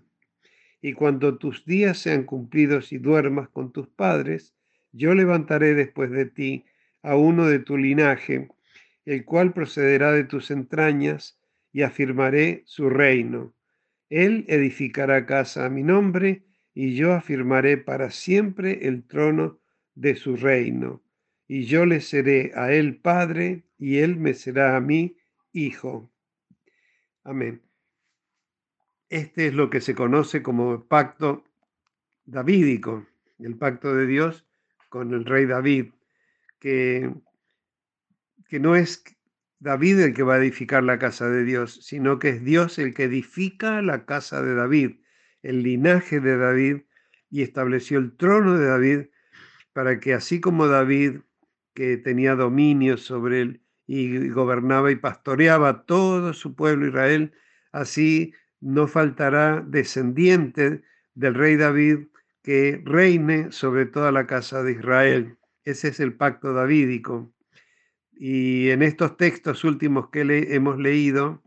Y 0.82 0.94
cuando 0.94 1.38
tus 1.38 1.64
días 1.64 1.98
sean 1.98 2.24
cumplidos 2.24 2.92
y 2.92 2.98
duermas 2.98 3.48
con 3.48 3.72
tus 3.72 3.88
padres, 3.88 4.54
yo 4.92 5.14
levantaré 5.14 5.74
después 5.74 6.10
de 6.10 6.26
ti 6.26 6.64
a 7.02 7.16
uno 7.16 7.46
de 7.46 7.58
tu 7.58 7.76
linaje, 7.76 8.48
el 9.04 9.24
cual 9.24 9.52
procederá 9.52 10.12
de 10.12 10.24
tus 10.24 10.50
entrañas, 10.50 11.38
y 11.72 11.82
afirmaré 11.82 12.62
su 12.66 12.90
reino. 12.90 13.54
Él 14.08 14.44
edificará 14.48 15.24
casa 15.24 15.66
a 15.66 15.70
mi 15.70 15.82
nombre, 15.82 16.42
y 16.74 16.94
yo 16.94 17.12
afirmaré 17.12 17.76
para 17.76 18.10
siempre 18.10 18.88
el 18.88 19.04
trono 19.04 19.60
de 19.94 20.16
su 20.16 20.36
reino. 20.36 21.02
Y 21.46 21.64
yo 21.64 21.86
le 21.86 22.00
seré 22.00 22.52
a 22.54 22.72
él 22.72 22.96
padre, 22.96 23.64
y 23.78 23.98
él 23.98 24.16
me 24.16 24.34
será 24.34 24.76
a 24.76 24.80
mí 24.80 25.16
hijo. 25.52 26.10
Amén. 27.22 27.69
Este 29.10 29.48
es 29.48 29.54
lo 29.54 29.70
que 29.70 29.80
se 29.80 29.94
conoce 29.94 30.42
como 30.42 30.86
pacto 30.86 31.44
davídico, 32.24 33.06
el 33.40 33.56
pacto 33.58 33.94
de 33.94 34.06
Dios 34.06 34.46
con 34.88 35.12
el 35.12 35.24
rey 35.24 35.46
David 35.46 35.86
que, 36.60 37.12
que 38.48 38.60
no 38.60 38.76
es 38.76 39.02
David 39.58 39.98
el 40.00 40.14
que 40.14 40.22
va 40.22 40.34
a 40.34 40.38
edificar 40.38 40.84
la 40.84 41.00
casa 41.00 41.28
de 41.28 41.44
Dios, 41.44 41.80
sino 41.82 42.20
que 42.20 42.28
es 42.28 42.44
Dios 42.44 42.78
el 42.78 42.94
que 42.94 43.04
edifica 43.04 43.82
la 43.82 44.06
casa 44.06 44.42
de 44.42 44.54
David, 44.54 45.00
el 45.42 45.64
linaje 45.64 46.20
de 46.20 46.36
David, 46.36 46.82
y 47.30 47.42
estableció 47.42 47.98
el 47.98 48.16
trono 48.16 48.58
de 48.58 48.66
David 48.66 49.00
para 49.72 50.00
que 50.00 50.14
así 50.14 50.40
como 50.40 50.68
David, 50.68 51.20
que 51.74 51.96
tenía 51.96 52.34
dominio 52.34 52.96
sobre 52.96 53.40
él 53.40 53.62
y 53.86 54.28
gobernaba 54.28 54.90
y 54.90 54.96
pastoreaba 54.96 55.84
todo 55.84 56.32
su 56.32 56.54
pueblo 56.54 56.86
Israel, 56.86 57.32
así 57.72 58.34
no 58.60 58.86
faltará 58.86 59.64
descendiente 59.66 60.82
del 61.14 61.34
rey 61.34 61.56
David 61.56 62.06
que 62.42 62.80
reine 62.84 63.52
sobre 63.52 63.86
toda 63.86 64.12
la 64.12 64.26
casa 64.26 64.62
de 64.62 64.72
Israel. 64.72 65.36
Ese 65.64 65.88
es 65.88 66.00
el 66.00 66.14
pacto 66.14 66.52
davídico. 66.52 67.32
Y 68.12 68.70
en 68.70 68.82
estos 68.82 69.16
textos 69.16 69.64
últimos 69.64 70.10
que 70.10 70.22
hemos 70.54 70.78
leído, 70.78 71.42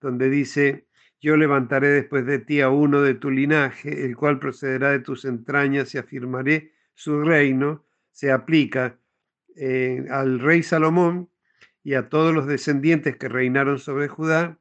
donde 0.00 0.30
dice, 0.30 0.86
yo 1.20 1.36
levantaré 1.36 1.88
después 1.88 2.26
de 2.26 2.38
ti 2.38 2.60
a 2.60 2.70
uno 2.70 3.02
de 3.02 3.14
tu 3.14 3.30
linaje, 3.30 4.04
el 4.04 4.16
cual 4.16 4.38
procederá 4.38 4.90
de 4.90 5.00
tus 5.00 5.24
entrañas 5.24 5.94
y 5.94 5.98
afirmaré 5.98 6.72
su 6.94 7.22
reino, 7.22 7.84
se 8.12 8.30
aplica 8.32 8.98
eh, 9.56 10.06
al 10.10 10.38
rey 10.40 10.62
Salomón 10.62 11.30
y 11.82 11.94
a 11.94 12.08
todos 12.08 12.34
los 12.34 12.46
descendientes 12.46 13.16
que 13.16 13.28
reinaron 13.28 13.78
sobre 13.78 14.08
Judá, 14.08 14.58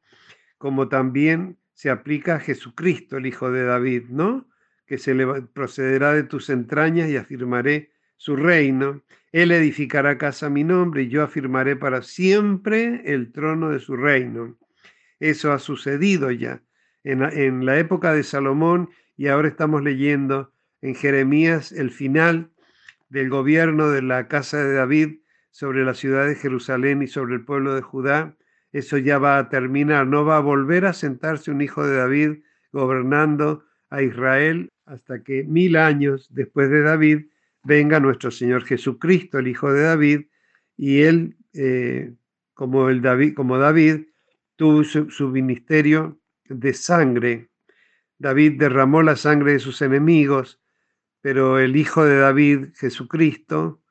como 0.58 0.90
también 0.90 1.58
se 1.78 1.92
aplica 1.92 2.38
a 2.38 2.40
Jesucristo, 2.40 3.18
el 3.18 3.28
Hijo 3.28 3.52
de 3.52 3.64
David, 3.64 4.06
¿no? 4.10 4.50
Que 4.88 4.98
se 4.98 5.14
le 5.14 5.44
procederá 5.44 6.12
de 6.12 6.24
tus 6.24 6.50
entrañas 6.50 7.08
y 7.08 7.18
afirmaré 7.18 7.92
su 8.16 8.36
reino. 8.36 9.04
Él 9.32 9.52
edificará 9.52 10.18
casa 10.18 10.48
a 10.48 10.50
mi 10.50 10.64
nombre 10.64 11.04
y 11.04 11.10
yo 11.10 11.22
afirmaré 11.22 11.76
para 11.76 12.02
siempre 12.02 13.04
el 13.06 13.32
trono 13.32 13.70
de 13.70 13.78
su 13.78 13.96
reino. 13.96 14.58
Eso 15.20 15.52
ha 15.52 15.60
sucedido 15.60 16.32
ya 16.32 16.64
en 17.04 17.22
en 17.22 17.64
la 17.64 17.78
época 17.78 18.12
de 18.12 18.24
Salomón 18.24 18.90
y 19.16 19.28
ahora 19.28 19.48
estamos 19.48 19.84
leyendo 19.84 20.52
en 20.82 20.96
Jeremías 20.96 21.72
el 21.72 21.92
final 21.92 22.50
del 23.10 23.30
gobierno 23.30 23.92
de 23.92 24.02
la 24.02 24.28
casa 24.28 24.64
de 24.64 24.74
David 24.74 25.20
sobre 25.52 25.86
la 25.86 25.94
ciudad 25.94 26.26
de 26.26 26.34
Jerusalén 26.34 27.04
y 27.04 27.08
sobre 27.08 27.36
el 27.36 27.46
pueblo 27.46 27.76
de 27.76 27.84
Judá. 27.84 28.36
Eso 28.72 28.98
ya 28.98 29.18
va 29.18 29.38
a 29.38 29.50
terminar, 29.50 30.08
no 30.08 30.26
va 30.26 30.38
a 30.38 30.42
volver 30.42 30.86
a 30.86 30.94
sentarse 30.94 31.52
un 31.52 31.62
hijo 31.62 31.86
de 31.86 31.96
David 31.96 32.32
gobernando 32.72 33.64
a 33.90 34.02
Israel 34.02 34.70
hasta 34.86 35.24
que 35.24 35.44
mil 35.44 35.76
años 35.76 36.28
después 36.32 36.70
de 36.70 36.82
David 36.82 37.26
venga 37.64 38.00
nuestro 38.00 38.32
Señor 38.32 38.64
Jesucristo, 38.64 39.40
el 39.40 39.50
Hijo 39.50 39.72
de 39.72 39.84
David, 39.84 40.28
y 40.78 41.02
él, 41.02 41.36
eh, 41.54 42.14
como, 42.54 42.90
el 42.90 43.02
David, 43.02 43.34
como 43.34 43.58
David, 43.58 44.08
tuvo 44.56 44.84
su, 44.84 45.28
ministerio 45.30 46.18
de 46.46 46.74
sangre. 46.74 47.50
David 48.18 48.54
derramó 48.58 49.04
la 49.04 49.18
sangre 49.18 49.52
de 49.54 49.60
sus 49.60 49.82
enemigos, 49.82 50.62
pero 51.22 51.60
el 51.60 51.76
Hijo 51.76 52.06
de 52.06 52.18
David, 52.18 52.68
Jesucristo, 52.76 53.82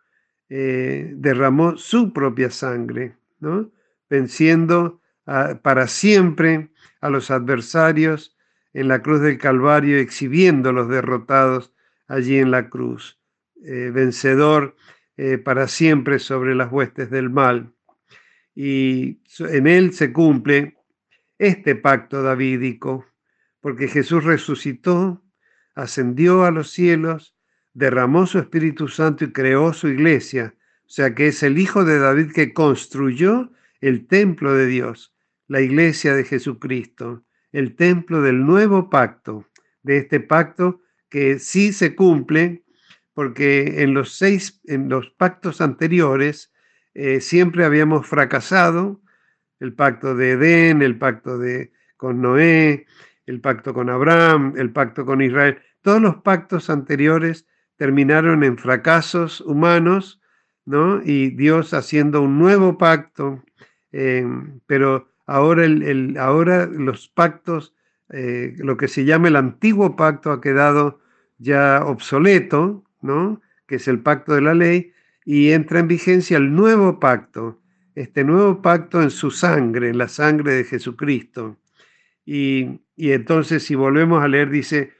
eh, 0.48 1.12
derramó 1.14 1.76
su 1.76 2.14
propia 2.14 2.50
sangre, 2.50 3.16
¿no? 3.40 3.70
Venciendo 4.08 5.00
para 5.62 5.88
siempre 5.88 6.70
a 7.00 7.10
los 7.10 7.30
adversarios 7.30 8.36
en 8.72 8.88
la 8.88 9.02
cruz 9.02 9.20
del 9.20 9.38
Calvario, 9.38 9.98
exhibiendo 9.98 10.72
los 10.72 10.88
derrotados 10.88 11.72
allí 12.06 12.38
en 12.38 12.50
la 12.50 12.68
cruz. 12.68 13.18
Eh, 13.64 13.90
vencedor 13.92 14.76
eh, 15.16 15.38
para 15.38 15.66
siempre 15.66 16.18
sobre 16.18 16.54
las 16.54 16.70
huestes 16.70 17.10
del 17.10 17.30
mal. 17.30 17.72
Y 18.54 19.22
en 19.38 19.66
él 19.66 19.92
se 19.92 20.12
cumple 20.12 20.76
este 21.38 21.74
pacto 21.74 22.22
davídico, 22.22 23.06
porque 23.60 23.88
Jesús 23.88 24.24
resucitó, 24.24 25.24
ascendió 25.74 26.44
a 26.44 26.50
los 26.50 26.70
cielos, 26.70 27.34
derramó 27.72 28.26
su 28.26 28.38
Espíritu 28.38 28.88
Santo 28.88 29.24
y 29.24 29.32
creó 29.32 29.72
su 29.72 29.88
iglesia. 29.88 30.54
O 30.84 30.88
sea 30.88 31.14
que 31.14 31.28
es 31.28 31.42
el 31.42 31.58
Hijo 31.58 31.84
de 31.84 31.98
David 31.98 32.32
que 32.32 32.52
construyó 32.52 33.50
el 33.88 34.06
templo 34.06 34.54
de 34.54 34.66
Dios, 34.66 35.14
la 35.46 35.60
iglesia 35.60 36.14
de 36.14 36.24
Jesucristo, 36.24 37.24
el 37.52 37.76
templo 37.76 38.20
del 38.22 38.44
nuevo 38.44 38.90
pacto, 38.90 39.46
de 39.82 39.98
este 39.98 40.20
pacto 40.20 40.80
que 41.08 41.38
sí 41.38 41.72
se 41.72 41.94
cumple 41.94 42.64
porque 43.14 43.82
en 43.82 43.94
los 43.94 44.18
seis, 44.18 44.60
en 44.64 44.90
los 44.90 45.08
pactos 45.10 45.62
anteriores, 45.62 46.52
eh, 46.92 47.22
siempre 47.22 47.64
habíamos 47.64 48.06
fracasado, 48.06 49.00
el 49.58 49.72
pacto 49.72 50.14
de 50.14 50.32
Edén, 50.32 50.82
el 50.82 50.98
pacto 50.98 51.38
de, 51.38 51.72
con 51.96 52.20
Noé, 52.20 52.84
el 53.24 53.40
pacto 53.40 53.72
con 53.72 53.88
Abraham, 53.88 54.52
el 54.58 54.70
pacto 54.70 55.06
con 55.06 55.22
Israel. 55.22 55.62
Todos 55.80 56.02
los 56.02 56.16
pactos 56.16 56.68
anteriores 56.68 57.46
terminaron 57.76 58.44
en 58.44 58.58
fracasos 58.58 59.40
humanos, 59.40 60.20
¿no? 60.66 61.00
Y 61.02 61.30
Dios 61.30 61.72
haciendo 61.72 62.20
un 62.20 62.38
nuevo 62.38 62.76
pacto, 62.76 63.45
eh, 63.98 64.26
pero 64.66 65.08
ahora, 65.26 65.66
los 66.66 67.08
pactos, 67.08 67.74
eh, 68.10 68.54
lo 68.58 68.76
que 68.76 68.88
se 68.88 69.04
llama 69.06 69.28
el 69.28 69.36
antiguo 69.36 69.96
pacto 69.96 70.30
ha 70.30 70.40
quedado 70.40 71.00
ya 71.38 71.82
obsoleto, 71.84 72.84
que 73.66 73.76
es 73.76 73.88
el 73.88 74.00
pacto 74.00 74.34
de 74.34 74.42
la 74.42 74.54
ley, 74.54 74.92
y 75.24 75.52
entra 75.52 75.80
en 75.80 75.88
vigencia 75.88 76.36
el 76.36 76.54
nuevo 76.54 77.00
pacto, 77.00 77.60
este 77.94 78.22
nuevo 78.22 78.60
pacto 78.60 79.02
en 79.02 79.10
su 79.10 79.30
sangre, 79.30 79.88
en 79.88 79.98
la 79.98 80.08
sangre 80.08 80.52
de 80.52 80.64
Jesucristo. 80.64 81.56
Y, 82.24 82.80
y 82.96 83.12
entonces 83.12 83.62
si 83.62 83.74
volvemos 83.74 84.22
a 84.22 84.28
leer, 84.28 84.50
dice, 84.50 84.92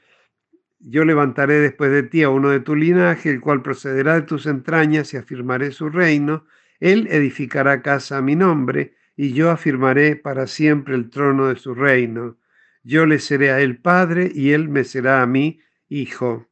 yo 0.79 1.05
levantaré 1.05 1.59
después 1.59 1.91
de 1.91 2.03
ti 2.03 2.23
a 2.23 2.29
uno 2.29 2.49
de 2.49 2.61
tu 2.61 2.75
linaje, 2.75 3.29
el 3.29 3.41
cual 3.41 3.61
procederá 3.61 4.15
de 4.15 4.21
tus 4.23 4.45
entrañas 4.47 5.13
y 5.13 5.17
afirmaré 5.17 5.71
su 5.71 5.89
reino. 5.89 6.45
Él 6.79 7.07
edificará 7.09 7.81
casa 7.81 8.17
a 8.17 8.21
mi 8.21 8.35
nombre, 8.35 8.93
y 9.15 9.33
yo 9.33 9.49
afirmaré 9.49 10.15
para 10.15 10.45
siempre 10.45 10.95
el 10.95 11.09
trono 11.09 11.47
de 11.47 11.55
su 11.55 11.73
reino. 11.73 12.37
Yo 12.83 13.05
le 13.05 13.19
seré 13.19 13.51
a 13.51 13.59
él 13.59 13.77
padre 13.77 14.31
y 14.33 14.51
él 14.51 14.69
me 14.69 14.83
será 14.83 15.21
a 15.21 15.25
mí 15.25 15.59
hijo. 15.89 16.47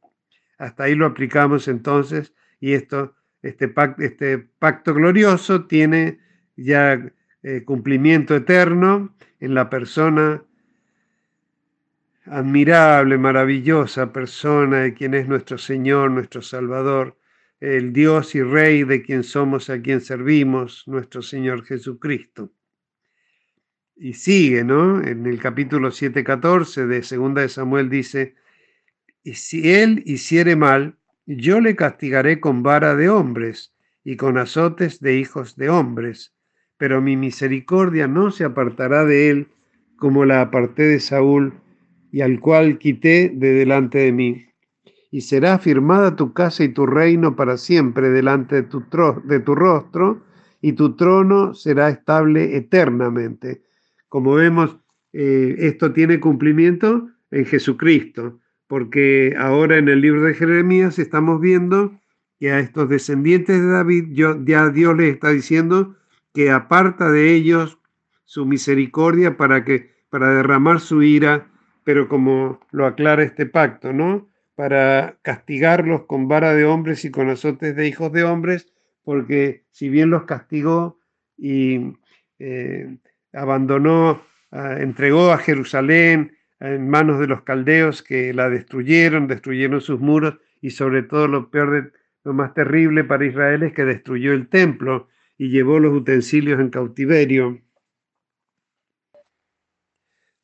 Hasta 0.58 0.84
ahí 0.84 0.94
lo 0.94 1.06
aplicamos 1.06 1.68
entonces 1.68 2.34
y 2.60 2.72
esto, 2.72 3.14
este, 3.42 3.68
pacto, 3.68 4.02
este 4.02 4.38
pacto 4.38 4.94
glorioso 4.94 5.66
tiene 5.66 6.18
ya 6.56 7.00
eh, 7.42 7.62
cumplimiento 7.64 8.34
eterno 8.34 9.14
en 9.38 9.54
la 9.54 9.70
persona 9.70 10.42
admirable, 12.24 13.18
maravillosa 13.18 14.12
persona 14.12 14.80
de 14.80 14.94
quien 14.94 15.14
es 15.14 15.28
nuestro 15.28 15.58
Señor, 15.58 16.10
nuestro 16.10 16.42
Salvador, 16.42 17.16
el 17.60 17.92
Dios 17.92 18.34
y 18.34 18.42
Rey 18.42 18.84
de 18.84 19.02
quien 19.02 19.22
somos, 19.22 19.70
a 19.70 19.80
quien 19.80 20.00
servimos, 20.00 20.84
nuestro 20.86 21.22
Señor 21.22 21.64
Jesucristo. 21.64 22.52
Y 23.96 24.12
sigue, 24.12 24.62
¿no? 24.62 25.02
En 25.02 25.26
el 25.26 25.40
capítulo 25.40 25.90
7:14 25.90 26.86
de 26.86 27.02
Segunda 27.02 27.42
de 27.42 27.48
Samuel 27.48 27.88
dice, 27.88 28.34
y 29.22 29.34
si 29.34 29.72
él 29.72 30.02
hiciere 30.06 30.54
mal, 30.54 30.98
yo 31.24 31.60
le 31.60 31.74
castigaré 31.74 32.38
con 32.38 32.62
vara 32.62 32.94
de 32.94 33.08
hombres 33.08 33.74
y 34.04 34.16
con 34.16 34.38
azotes 34.38 35.00
de 35.00 35.16
hijos 35.16 35.56
de 35.56 35.68
hombres, 35.68 36.34
pero 36.76 37.00
mi 37.00 37.16
misericordia 37.16 38.06
no 38.06 38.30
se 38.30 38.44
apartará 38.44 39.04
de 39.04 39.30
él 39.30 39.48
como 39.96 40.24
la 40.24 40.42
aparté 40.42 40.84
de 40.84 41.00
Saúl 41.00 41.54
y 42.12 42.20
al 42.20 42.38
cual 42.38 42.78
quité 42.78 43.30
de 43.34 43.52
delante 43.52 43.98
de 43.98 44.12
mí. 44.12 44.45
Y 45.16 45.22
será 45.22 45.54
afirmada 45.54 46.14
tu 46.14 46.34
casa 46.34 46.62
y 46.62 46.68
tu 46.68 46.84
reino 46.84 47.36
para 47.36 47.56
siempre 47.56 48.10
delante 48.10 48.56
de 48.56 48.62
tu, 48.64 48.84
de 49.24 49.40
tu 49.40 49.54
rostro, 49.54 50.22
y 50.60 50.74
tu 50.74 50.94
trono 50.94 51.54
será 51.54 51.88
estable 51.88 52.54
eternamente. 52.54 53.62
Como 54.10 54.34
vemos, 54.34 54.76
eh, 55.14 55.56
esto 55.60 55.94
tiene 55.94 56.20
cumplimiento 56.20 57.08
en 57.30 57.46
Jesucristo, 57.46 58.38
porque 58.66 59.34
ahora 59.38 59.78
en 59.78 59.88
el 59.88 60.02
libro 60.02 60.20
de 60.20 60.34
Jeremías 60.34 60.98
estamos 60.98 61.40
viendo 61.40 61.98
que 62.38 62.52
a 62.52 62.60
estos 62.60 62.86
descendientes 62.90 63.58
de 63.58 63.68
David 63.68 64.08
ya 64.44 64.68
Dios 64.68 64.94
les 64.98 65.14
está 65.14 65.30
diciendo 65.30 65.96
que 66.34 66.50
aparta 66.50 67.10
de 67.10 67.32
ellos 67.32 67.78
su 68.26 68.44
misericordia 68.44 69.38
para 69.38 69.64
que 69.64 69.94
para 70.10 70.34
derramar 70.34 70.78
su 70.80 71.02
ira 71.02 71.48
pero 71.84 72.06
como 72.06 72.60
lo 72.70 72.84
aclara 72.84 73.22
este 73.22 73.46
pacto, 73.46 73.94
¿no? 73.94 74.28
Para 74.56 75.18
castigarlos 75.22 76.06
con 76.06 76.26
vara 76.26 76.54
de 76.54 76.64
hombres 76.64 77.04
y 77.04 77.10
con 77.10 77.30
azotes 77.30 77.76
de 77.76 77.86
hijos 77.86 78.10
de 78.10 78.24
hombres, 78.24 78.72
porque 79.04 79.64
si 79.70 79.88
bien 79.88 80.10
los 80.10 80.24
castigó 80.24 80.98
y 81.36 81.92
eh, 82.40 82.96
abandonó, 83.32 84.22
ah, 84.50 84.76
entregó 84.80 85.30
a 85.30 85.38
Jerusalén 85.38 86.36
en 86.58 86.88
manos 86.88 87.20
de 87.20 87.28
los 87.28 87.42
caldeos 87.42 88.02
que 88.02 88.32
la 88.32 88.48
destruyeron, 88.48 89.28
destruyeron 89.28 89.80
sus 89.80 90.00
muros 90.00 90.38
y 90.60 90.70
sobre 90.70 91.02
todo 91.02 91.28
lo 91.28 91.50
peor 91.50 91.92
lo 92.24 92.32
más 92.32 92.54
terrible 92.54 93.04
para 93.04 93.24
Israel 93.24 93.62
es 93.62 93.72
que 93.72 93.84
destruyó 93.84 94.32
el 94.32 94.48
templo 94.48 95.08
y 95.38 95.50
llevó 95.50 95.78
los 95.78 95.92
utensilios 95.92 96.58
en 96.58 96.70
cautiverio. 96.70 97.60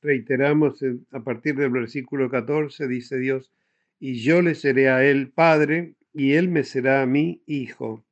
Reiteramos 0.01 0.85
a 1.11 1.21
partir 1.21 1.57
del 1.57 1.71
versículo 1.71 2.31
14, 2.31 2.87
dice 2.87 3.19
Dios, 3.19 3.53
y 4.03 4.15
yo 4.15 4.43
le 4.43 4.57
seré 4.57 4.89
a 4.89 5.05
él 5.05 5.31
padre, 5.31 5.95
y 6.13 6.33
él 6.33 6.49
me 6.49 6.65
será 6.65 7.03
a 7.03 7.07
mí 7.07 7.45
hijo. 7.47 8.05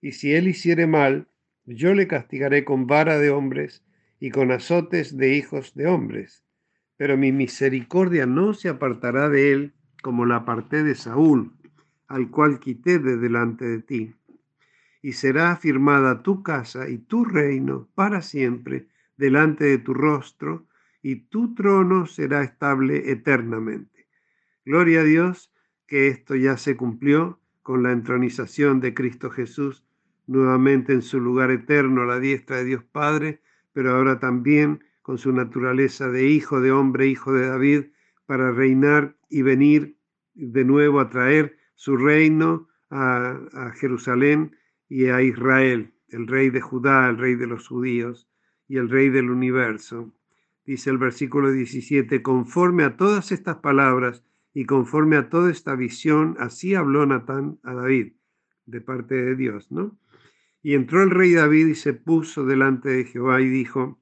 Y 0.00 0.10
si 0.10 0.34
él 0.34 0.48
hiciere 0.48 0.88
mal, 0.88 1.28
yo 1.64 1.94
le 1.94 2.08
castigaré 2.08 2.64
con 2.64 2.88
vara 2.88 3.18
de 3.18 3.30
hombres 3.30 3.84
y 4.18 4.30
con 4.30 4.50
azotes 4.50 5.16
de 5.16 5.36
hijos 5.36 5.76
de 5.76 5.86
hombres. 5.86 6.44
Pero 6.96 7.16
mi 7.16 7.30
misericordia 7.30 8.26
no 8.26 8.52
se 8.52 8.68
apartará 8.68 9.28
de 9.28 9.52
él 9.52 9.74
como 10.02 10.26
la 10.26 10.38
aparté 10.38 10.82
de 10.82 10.96
Saúl, 10.96 11.52
al 12.08 12.32
cual 12.32 12.58
quité 12.58 12.98
de 12.98 13.16
delante 13.16 13.64
de 13.64 13.80
ti. 13.80 14.14
Y 15.02 15.12
será 15.12 15.52
afirmada 15.52 16.24
tu 16.24 16.42
casa 16.42 16.88
y 16.88 16.98
tu 16.98 17.24
reino 17.24 17.88
para 17.94 18.22
siempre 18.22 18.88
delante 19.16 19.66
de 19.66 19.78
tu 19.78 19.94
rostro, 19.94 20.66
y 21.00 21.28
tu 21.28 21.54
trono 21.54 22.06
será 22.06 22.42
estable 22.42 23.12
eternamente. 23.12 23.97
Gloria 24.68 25.00
a 25.00 25.04
Dios 25.04 25.50
que 25.86 26.08
esto 26.08 26.36
ya 26.36 26.58
se 26.58 26.76
cumplió 26.76 27.40
con 27.62 27.82
la 27.82 27.90
entronización 27.90 28.80
de 28.80 28.92
Cristo 28.92 29.30
Jesús 29.30 29.82
nuevamente 30.26 30.92
en 30.92 31.00
su 31.00 31.20
lugar 31.20 31.50
eterno 31.50 32.02
a 32.02 32.04
la 32.04 32.20
diestra 32.20 32.58
de 32.58 32.64
Dios 32.64 32.84
Padre, 32.84 33.40
pero 33.72 33.96
ahora 33.96 34.18
también 34.18 34.84
con 35.00 35.16
su 35.16 35.32
naturaleza 35.32 36.10
de 36.10 36.28
hijo 36.28 36.60
de 36.60 36.70
hombre, 36.70 37.06
hijo 37.06 37.32
de 37.32 37.46
David, 37.46 37.84
para 38.26 38.52
reinar 38.52 39.16
y 39.30 39.40
venir 39.40 39.96
de 40.34 40.66
nuevo 40.66 41.00
a 41.00 41.08
traer 41.08 41.56
su 41.74 41.96
reino 41.96 42.68
a, 42.90 43.40
a 43.54 43.70
Jerusalén 43.70 44.54
y 44.86 45.06
a 45.06 45.22
Israel, 45.22 45.94
el 46.08 46.26
rey 46.26 46.50
de 46.50 46.60
Judá, 46.60 47.08
el 47.08 47.16
rey 47.16 47.36
de 47.36 47.46
los 47.46 47.66
judíos 47.68 48.28
y 48.68 48.76
el 48.76 48.90
rey 48.90 49.08
del 49.08 49.30
universo. 49.30 50.12
Dice 50.66 50.90
el 50.90 50.98
versículo 50.98 51.50
17, 51.50 52.20
conforme 52.20 52.84
a 52.84 52.98
todas 52.98 53.32
estas 53.32 53.56
palabras 53.56 54.24
y 54.54 54.64
conforme 54.64 55.16
a 55.16 55.28
toda 55.28 55.50
esta 55.50 55.74
visión, 55.74 56.36
así 56.38 56.74
habló 56.74 57.06
Natán 57.06 57.58
a 57.62 57.74
David, 57.74 58.14
de 58.66 58.80
parte 58.80 59.14
de 59.14 59.36
Dios, 59.36 59.70
¿no? 59.70 59.98
Y 60.62 60.74
entró 60.74 61.02
el 61.02 61.10
rey 61.10 61.32
David 61.32 61.68
y 61.68 61.74
se 61.74 61.92
puso 61.92 62.44
delante 62.44 62.88
de 62.88 63.04
Jehová 63.04 63.40
y 63.40 63.48
dijo, 63.48 64.00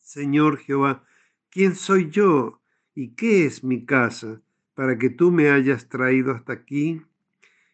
Señor 0.00 0.58
Jehová, 0.58 1.04
¿quién 1.50 1.74
soy 1.74 2.10
yo 2.10 2.60
y 2.94 3.14
qué 3.14 3.46
es 3.46 3.62
mi 3.62 3.84
casa 3.84 4.42
para 4.74 4.98
que 4.98 5.10
tú 5.10 5.30
me 5.30 5.50
hayas 5.50 5.88
traído 5.88 6.32
hasta 6.32 6.52
aquí? 6.52 7.02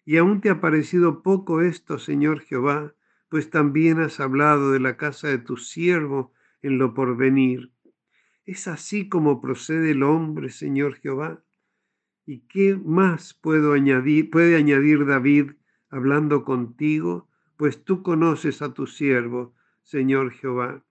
Y 0.05 0.19
aún 0.19 0.41
te 0.41 0.51
ha 0.51 0.61
parecido 0.61 1.23
poco 1.23 1.62
esto, 1.62 1.99
Señor 1.99 2.41
Jehová, 2.41 2.95
pues 3.29 3.51
también 3.51 4.01
has 4.01 4.21
hablado 4.21 4.73
de 4.73 4.81
la 4.81 4.97
casa 4.97 5.29
de 5.29 5.38
tu 5.38 5.57
siervo 5.57 6.33
en 6.62 6.79
lo 6.79 6.95
porvenir. 6.95 7.73
¿Es 8.45 8.69
así 8.69 9.09
como 9.09 9.41
procede 9.41 9.91
el 9.91 10.03
hombre, 10.03 10.51
Señor 10.51 10.97
Jehová? 10.97 11.43
¿Y 12.29 12.41
qué 12.41 12.79
más 12.85 13.33
puedo 13.33 13.73
añadir, 13.73 14.29
puede 14.29 14.55
añadir 14.57 15.07
David 15.07 15.53
hablando 15.88 16.45
contigo? 16.45 17.27
Pues 17.57 17.83
tú 17.85 18.03
conoces 18.03 18.61
a 18.61 18.75
tu 18.75 18.87
siervo, 18.87 19.55
Señor 19.83 20.33
Jehová. 20.33 20.85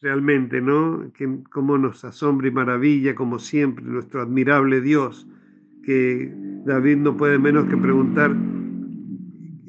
Realmente, 0.00 0.62
¿no? 0.62 1.12
Que 1.12 1.42
cómo 1.50 1.76
nos 1.76 2.06
asombra 2.06 2.48
y 2.48 2.52
maravilla, 2.52 3.14
como 3.14 3.38
siempre, 3.38 3.84
nuestro 3.84 4.22
admirable 4.22 4.80
Dios, 4.80 5.28
que 5.84 6.32
David 6.64 6.96
no 6.96 7.18
puede 7.18 7.38
menos 7.38 7.68
que 7.68 7.76
preguntar, 7.76 8.34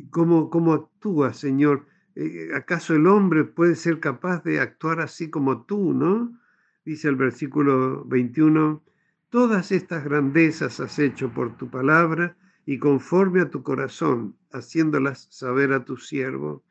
¿cómo, 0.10 0.50
cómo 0.50 0.72
actúa, 0.72 1.34
Señor? 1.34 1.86
Eh, 2.16 2.52
¿Acaso 2.56 2.96
el 2.96 3.08
hombre 3.08 3.44
puede 3.44 3.76
ser 3.76 4.00
capaz 4.00 4.42
de 4.46 4.62
actuar 4.62 5.02
así 5.02 5.30
como 5.30 5.66
tú, 5.66 5.94
no? 5.94 6.32
dice 6.86 7.08
el 7.08 7.16
versículo 7.16 8.04
21, 8.06 8.83
todas 9.34 9.72
estas 9.72 10.04
grandezas 10.04 10.80
has 10.80 11.00
hecho 11.00 11.34
por 11.34 11.58
tu 11.58 11.68
palabra 11.68 12.38
y 12.68 12.78
conforme 12.78 13.42
a 13.42 13.50
tu 13.50 13.64
corazón, 13.64 14.38
haciéndolas 14.52 15.28
saber 15.32 15.74
a 15.74 15.86
tu 15.86 15.98
siervo. 15.98 16.64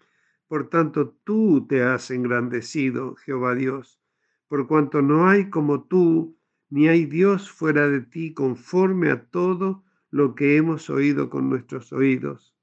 Por 0.46 0.68
tanto, 0.68 1.08
tú 1.24 1.66
te 1.66 1.82
has 1.82 2.12
engrandecido, 2.12 3.16
Jehová 3.16 3.56
Dios, 3.56 4.00
por 4.46 4.68
cuanto 4.68 5.02
no 5.02 5.28
hay 5.28 5.50
como 5.50 5.82
tú, 5.82 6.38
ni 6.70 6.86
hay 6.86 7.04
Dios 7.04 7.50
fuera 7.50 7.88
de 7.88 8.00
ti, 8.00 8.32
conforme 8.32 9.10
a 9.10 9.24
todo 9.24 9.82
lo 10.12 10.36
que 10.36 10.56
hemos 10.56 10.88
oído 10.88 11.30
con 11.30 11.50
nuestros 11.50 11.92
oídos. 11.92 12.54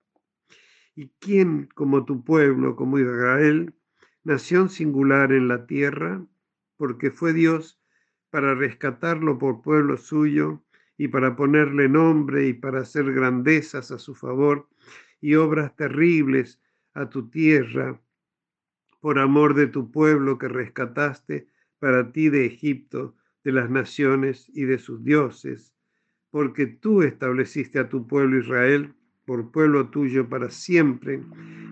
¿Y 0.95 1.09
quién 1.19 1.67
como 1.75 2.05
tu 2.05 2.23
pueblo, 2.23 2.77
como 2.77 2.99
Israel, 2.99 3.75
nación 4.23 4.69
singular 4.69 5.33
en 5.33 5.49
la 5.49 5.65
tierra? 5.65 6.25
porque 6.79 7.11
fue 7.11 7.33
Dios 7.33 7.78
para 8.29 8.55
rescatarlo 8.55 9.37
por 9.37 9.61
pueblo 9.61 9.97
suyo 9.97 10.63
y 10.97 11.07
para 11.07 11.35
ponerle 11.35 11.89
nombre 11.89 12.47
y 12.47 12.53
para 12.53 12.81
hacer 12.81 13.11
grandezas 13.13 13.91
a 13.91 13.99
su 13.99 14.15
favor 14.15 14.67
y 15.21 15.35
obras 15.35 15.75
terribles 15.75 16.61
a 16.93 17.09
tu 17.09 17.29
tierra, 17.29 17.99
por 18.99 19.17
amor 19.17 19.53
de 19.53 19.67
tu 19.67 19.91
pueblo 19.91 20.37
que 20.37 20.49
rescataste 20.49 21.47
para 21.79 22.11
ti 22.11 22.29
de 22.29 22.45
Egipto, 22.45 23.15
de 23.43 23.53
las 23.53 23.69
naciones 23.69 24.49
y 24.53 24.65
de 24.65 24.77
sus 24.77 25.03
dioses, 25.03 25.73
porque 26.29 26.67
tú 26.67 27.01
estableciste 27.01 27.79
a 27.79 27.87
tu 27.87 28.05
pueblo 28.05 28.39
Israel 28.39 28.93
por 29.25 29.51
pueblo 29.51 29.89
tuyo 29.89 30.27
para 30.27 30.49
siempre, 30.49 31.23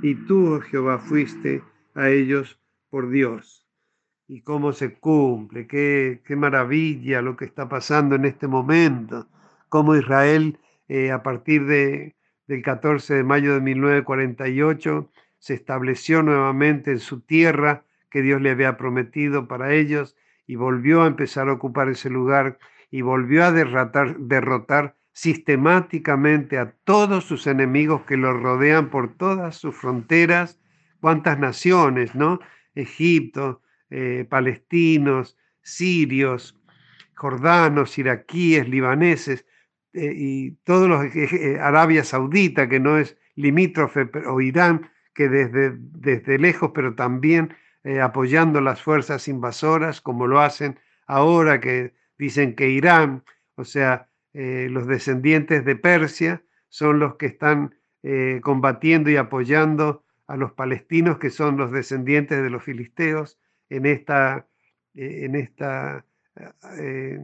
y 0.02 0.16
tú, 0.16 0.54
oh 0.54 0.62
Jehová, 0.62 1.00
fuiste 1.00 1.64
a 1.96 2.10
ellos 2.10 2.60
por 2.90 3.10
Dios 3.10 3.67
y 4.28 4.42
cómo 4.42 4.74
se 4.74 4.96
cumple, 4.96 5.68
qué, 5.68 6.22
qué 6.26 6.36
maravilla 6.36 7.22
lo 7.22 7.38
que 7.38 7.46
está 7.46 7.70
pasando 7.70 8.16
en 8.16 8.26
este 8.26 8.48
momento, 8.48 9.28
cómo 9.70 9.96
Israel 9.96 10.60
eh, 10.90 11.12
a 11.12 11.24
partir 11.24 11.66
de, 11.66 12.16
del 12.48 12.62
14 12.62 13.16
de 13.16 13.24
mayo 13.24 13.54
de 13.54 13.62
1948 13.62 15.10
se 15.40 15.54
estableció 15.54 16.24
nuevamente 16.24 16.92
en 16.92 17.00
su 17.00 17.22
tierra 17.22 17.84
que 18.10 18.22
Dios 18.22 18.42
le 18.42 18.52
había 18.52 18.78
prometido 18.78 19.48
para 19.48 19.74
ellos 19.74 20.16
y 20.46 20.56
volvió 20.56 21.04
a 21.04 21.08
empezar 21.08 21.50
a 21.50 21.54
ocupar 21.54 21.90
ese 21.90 22.10
lugar 22.10 22.58
y 22.90 23.02
volvió 23.02 23.46
a 23.46 23.52
derrotar, 23.52 24.18
derrotar 24.18 24.96
sistemáticamente 25.12 26.58
a 26.58 26.72
todos 26.84 27.26
sus 27.26 27.48
enemigos 27.48 28.04
que 28.04 28.18
lo 28.18 28.34
rodean 28.34 28.90
por 28.90 29.16
todas 29.16 29.58
sus 29.58 29.76
fronteras. 29.76 30.60
¿Cuántas 31.02 31.38
naciones, 31.38 32.16
no? 32.16 32.40
Egipto, 32.76 33.62
eh, 33.90 34.26
palestinos, 34.30 35.38
sirios, 35.62 36.60
jordanos, 37.16 37.98
iraquíes, 37.98 38.68
libaneses 38.68 39.46
eh, 39.94 40.12
y 40.14 40.52
todos 40.66 40.90
los 40.90 41.06
eh, 41.16 41.58
Arabia 41.62 42.04
Saudita, 42.04 42.68
que 42.68 42.82
no 42.82 42.98
es 42.98 43.18
limítrofe, 43.36 44.10
o 44.28 44.42
Irán, 44.42 44.92
que 45.14 45.30
desde, 45.30 45.72
desde 45.78 46.38
lejos, 46.38 46.72
pero 46.76 46.96
también 46.96 47.56
apoyando 48.02 48.60
las 48.60 48.82
fuerzas 48.82 49.30
invasoras, 49.30 50.02
como 50.02 50.28
lo 50.28 50.42
hacen 50.42 50.78
ahora 51.06 51.62
que 51.62 51.94
dicen 52.18 52.54
que 52.54 52.70
Irán, 52.70 53.24
o 53.56 53.64
sea, 53.64 54.10
los 54.34 54.88
descendientes 54.88 55.64
de 55.64 55.78
Persia, 55.78 56.44
son 56.68 57.00
los 57.00 57.16
que 57.16 57.28
están 57.28 57.76
combatiendo 58.42 59.10
y 59.10 59.16
apoyando 59.16 60.04
a 60.28 60.36
los 60.36 60.52
palestinos, 60.52 61.18
que 61.18 61.30
son 61.30 61.56
los 61.56 61.72
descendientes 61.72 62.44
de 62.44 62.50
los 62.50 62.62
filisteos, 62.62 63.40
en 63.70 63.86
esta, 63.86 64.48
eh, 64.94 65.26
en 65.26 65.36
esta 65.36 66.06
eh, 66.78 67.20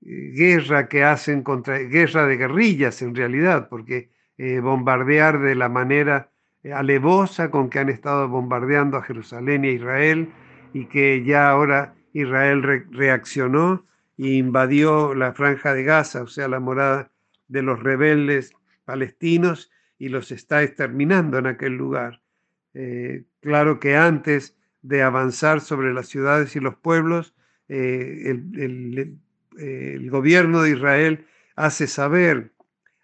guerra 0.00 0.88
que 0.88 1.04
hacen 1.04 1.42
contra, 1.42 1.78
guerra 1.78 2.26
de 2.26 2.36
guerrillas 2.36 3.02
en 3.02 3.14
realidad, 3.14 3.68
porque 3.68 4.10
eh, 4.38 4.60
bombardear 4.60 5.40
de 5.40 5.54
la 5.54 5.68
manera 5.68 6.30
alevosa 6.72 7.50
con 7.50 7.68
que 7.68 7.78
han 7.78 7.90
estado 7.90 8.26
bombardeando 8.28 8.96
a 8.96 9.02
Jerusalén 9.02 9.64
y 9.64 9.68
a 9.68 9.72
Israel, 9.72 10.32
y 10.72 10.86
que 10.86 11.22
ya 11.22 11.50
ahora 11.50 11.94
Israel 12.14 12.62
reaccionó 12.90 13.84
e 14.16 14.28
invadió 14.28 15.14
la 15.14 15.34
franja 15.34 15.74
de 15.74 15.84
Gaza, 15.84 16.22
o 16.22 16.26
sea, 16.26 16.48
la 16.48 16.60
morada 16.60 17.10
de 17.48 17.62
los 17.62 17.82
rebeldes 17.82 18.52
palestinos, 18.86 19.70
y 19.98 20.08
los 20.08 20.32
está 20.32 20.62
exterminando 20.62 21.38
en 21.38 21.46
aquel 21.46 21.74
lugar. 21.74 22.20
claro 23.40 23.78
que 23.78 23.96
antes 23.96 24.56
de 24.84 25.02
avanzar 25.02 25.62
sobre 25.62 25.94
las 25.94 26.08
ciudades 26.08 26.54
y 26.56 26.60
los 26.60 26.76
pueblos, 26.76 27.34
eh, 27.68 28.28
el, 28.28 29.18
gobierno 30.10 30.60
de 30.60 30.72
Israel 30.72 31.26
hace 31.56 31.86
saber 31.86 32.52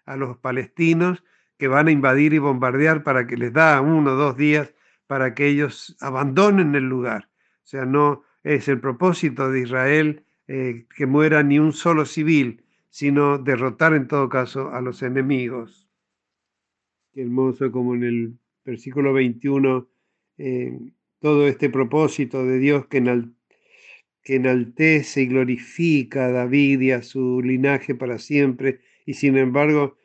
a 0.05 0.15
los 0.15 0.37
palestinos 0.37 1.23
que 1.57 1.67
van 1.67 1.87
a 1.87 1.91
invadir 1.91 2.33
y 2.33 2.37
bombardear 2.37 3.03
para 3.03 3.25
que 3.25 3.35
les 3.35 3.51
da 3.51 3.81
uno 3.81 4.11
o 4.11 4.15
dos 4.15 4.37
días 4.37 4.75
para 5.07 5.33
que 5.33 5.47
ellos 5.47 5.97
abandonen 6.01 6.75
el 6.75 6.83
lugar. 6.83 7.29
O 7.63 7.67
sea, 7.67 7.85
no 7.85 8.23
es 8.43 8.67
el 8.67 8.79
propósito 8.79 9.49
de 9.49 9.61
Israel 9.61 10.23
eh, 10.47 10.85
que 10.95 11.07
muera 11.07 11.41
ni 11.41 11.57
un 11.57 11.73
solo 11.73 12.05
civil, 12.05 12.63
sino 12.89 13.39
derrotar 13.39 13.93
en 13.93 14.07
todo 14.07 14.29
caso 14.29 14.71
a 14.71 14.81
los 14.81 15.01
enemigos. 15.01 15.89
Qué 17.11 17.23
hermoso 17.23 17.71
como 17.71 17.95
en 17.95 18.03
el 18.03 18.39
versículo 18.65 19.13
21 19.13 19.87
todo 21.21 21.47
este 21.47 21.69
propósito 21.69 22.43
de 22.45 22.59
Dios 22.59 22.87
que, 22.87 22.97
enaltece 24.25 25.21
y 25.21 25.27
glorifica 25.27 26.25
a 26.25 26.31
David 26.31 26.81
y 26.81 26.91
a 26.91 27.03
su 27.03 27.41
linaje 27.41 27.95
para 27.95 28.17
siempre, 28.17 28.81
y 29.05 29.13
sin 29.13 29.37
embargo 29.37 29.97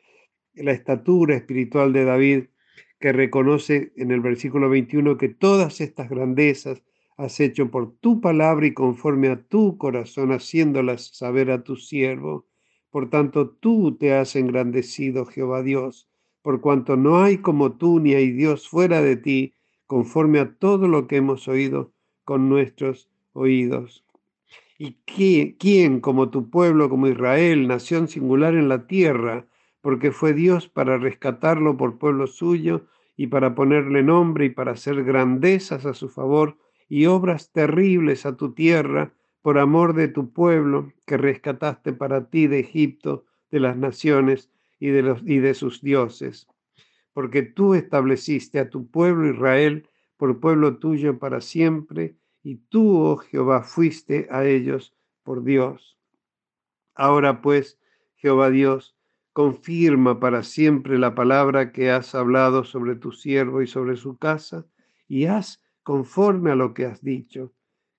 la 0.53 0.71
estatura 0.71 1.35
espiritual 1.35 1.91
de 1.91 2.05
David 2.05 2.43
que 2.99 3.11
reconoce 3.11 3.91
en 3.95 4.11
el 4.11 4.21
versículo 4.21 4.69
21 4.69 5.17
que 5.17 5.29
todas 5.29 5.81
estas 5.81 6.09
grandezas 6.09 6.83
has 7.17 7.39
hecho 7.39 7.71
por 7.71 7.95
tu 7.97 8.21
palabra 8.21 8.67
y 8.67 8.73
conforme 8.73 9.29
a 9.29 9.41
tu 9.41 9.77
corazón, 9.77 10.31
haciéndolas 10.31 11.07
saber 11.15 11.49
a 11.49 11.63
tu 11.63 11.75
siervo. 11.75 12.45
Por 12.91 13.09
tanto, 13.09 13.49
tú 13.49 13.97
te 13.97 14.13
has 14.13 14.35
engrandecido, 14.35 15.25
Jehová 15.25 15.63
Dios, 15.63 16.09
por 16.43 16.61
cuanto 16.61 16.95
no 16.95 17.23
hay 17.23 17.39
como 17.39 17.75
tú 17.77 17.99
ni 17.99 18.13
hay 18.13 18.31
Dios 18.31 18.69
fuera 18.69 19.01
de 19.01 19.17
ti, 19.17 19.56
conforme 19.87 20.39
a 20.39 20.53
todo 20.53 20.87
lo 20.87 21.07
que 21.07 21.17
hemos 21.17 21.47
oído 21.47 21.91
con 22.23 22.49
nuestros 22.49 23.09
oídos. 23.33 24.03
¿Y 24.77 24.97
quién, 25.57 26.01
como 26.01 26.29
tu 26.29 26.49
pueblo, 26.49 26.89
como 26.89 27.07
Israel, 27.07 27.67
nación 27.67 28.07
singular 28.07 28.53
en 28.53 28.69
la 28.69 28.85
tierra, 28.85 29.47
porque 29.81 30.11
fue 30.11 30.33
Dios 30.33 30.67
para 30.67 30.97
rescatarlo 30.97 31.77
por 31.77 31.97
pueblo 31.97 32.27
suyo 32.27 32.85
y 33.15 33.27
para 33.27 33.55
ponerle 33.55 34.03
nombre 34.03 34.45
y 34.45 34.49
para 34.49 34.73
hacer 34.73 35.03
grandezas 35.03 35.85
a 35.85 35.93
su 35.93 36.09
favor 36.09 36.57
y 36.89 37.05
obras 37.05 37.51
terribles 37.51 38.25
a 38.25 38.37
tu 38.37 38.53
tierra 38.53 39.13
por 39.41 39.57
amor 39.57 39.93
de 39.93 40.09
tu 40.09 40.31
pueblo 40.31 40.91
que 41.05 41.17
rescataste 41.17 41.93
para 41.93 42.29
ti 42.29 42.47
de 42.47 42.59
Egipto, 42.59 43.25
de 43.49 43.61
las 43.61 43.77
naciones 43.77 44.51
y 44.79 44.89
de, 44.89 45.01
los, 45.01 45.21
y 45.25 45.39
de 45.39 45.53
sus 45.53 45.81
dioses? 45.81 46.47
Porque 47.17 47.41
tú 47.41 47.73
estableciste 47.73 48.59
a 48.59 48.69
tu 48.69 48.91
pueblo 48.91 49.27
Israel 49.27 49.89
por 50.17 50.39
pueblo 50.39 50.77
tuyo 50.77 51.17
para 51.17 51.41
siempre, 51.41 52.15
y 52.43 52.57
tú, 52.57 52.95
oh 52.95 53.17
Jehová, 53.17 53.63
fuiste 53.63 54.27
a 54.29 54.45
ellos 54.45 54.93
por 55.23 55.43
Dios. 55.43 55.97
Ahora 56.93 57.41
pues, 57.41 57.79
Jehová 58.17 58.51
Dios, 58.51 58.95
confirma 59.33 60.19
para 60.19 60.43
siempre 60.43 60.99
la 60.99 61.15
palabra 61.15 61.71
que 61.71 61.89
has 61.89 62.13
hablado 62.13 62.63
sobre 62.63 62.93
tu 62.93 63.11
siervo 63.11 63.63
y 63.63 63.67
sobre 63.67 63.95
su 63.95 64.19
casa, 64.19 64.67
y 65.07 65.25
haz 65.25 65.63
conforme 65.81 66.51
a 66.51 66.55
lo 66.55 66.75
que 66.75 66.85
has 66.85 67.01
dicho, 67.01 67.51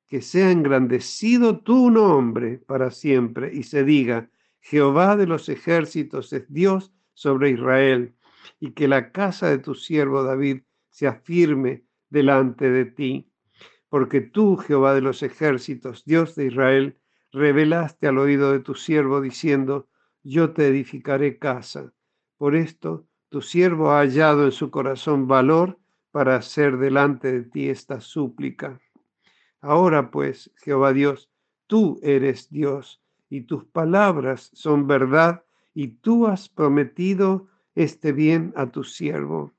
que 0.07 0.23
sea 0.23 0.53
engrandecido 0.53 1.59
tu 1.59 1.91
nombre 1.91 2.59
para 2.59 2.93
siempre, 2.93 3.53
y 3.53 3.64
se 3.64 3.83
diga, 3.83 4.31
Jehová 4.61 5.16
de 5.16 5.27
los 5.27 5.49
ejércitos 5.49 6.33
es 6.33 6.45
Dios 6.49 6.95
sobre 7.14 7.51
Israel 7.51 8.14
y 8.61 8.72
que 8.72 8.88
la 8.88 9.12
casa 9.12 9.49
de 9.49 9.59
tu 9.59 9.74
siervo 9.74 10.22
David 10.22 10.62
sea 10.90 11.14
firme 11.14 11.84
delante 12.11 12.70
de 12.70 12.84
ti. 12.84 13.30
Porque 13.88 14.20
tú, 14.20 14.57
Jehová 14.57 14.94
de 14.94 15.01
los 15.01 15.22
ejércitos, 15.22 16.05
Dios 16.05 16.34
de 16.34 16.46
Israel, 16.46 16.99
revelaste 17.32 18.07
al 18.07 18.18
oído 18.18 18.53
de 18.53 18.61
tu 18.61 18.74
siervo 18.74 19.20
diciendo, 19.20 19.88
yo 20.22 20.53
te 20.53 20.68
edificaré 20.68 21.38
casa. 21.38 21.92
Por 22.36 22.55
esto, 22.55 23.07
tu 23.28 23.42
siervo 23.42 23.90
ha 23.90 24.01
hallado 24.01 24.44
en 24.44 24.53
su 24.53 24.70
corazón 24.70 25.26
valor 25.26 25.78
para 26.11 26.36
hacer 26.36 26.78
delante 26.78 27.32
de 27.32 27.42
ti 27.42 27.68
esta 27.68 28.01
súplica. 28.01 28.80
Ahora 29.61 30.11
pues, 30.11 30.51
Jehová 30.57 30.92
Dios, 30.92 31.30
tú 31.66 31.99
eres 32.03 32.51
Dios 32.51 33.03
y 33.28 33.42
tus 33.42 33.64
palabras 33.64 34.51
son 34.55 34.86
verdad 34.86 35.44
y 35.74 35.88
tú 35.88 36.26
has 36.26 36.49
prometido 36.49 37.49
este 37.79 38.11
bien 38.11 38.53
a 38.57 38.66
tu 38.66 38.83
siervo. 38.83 39.53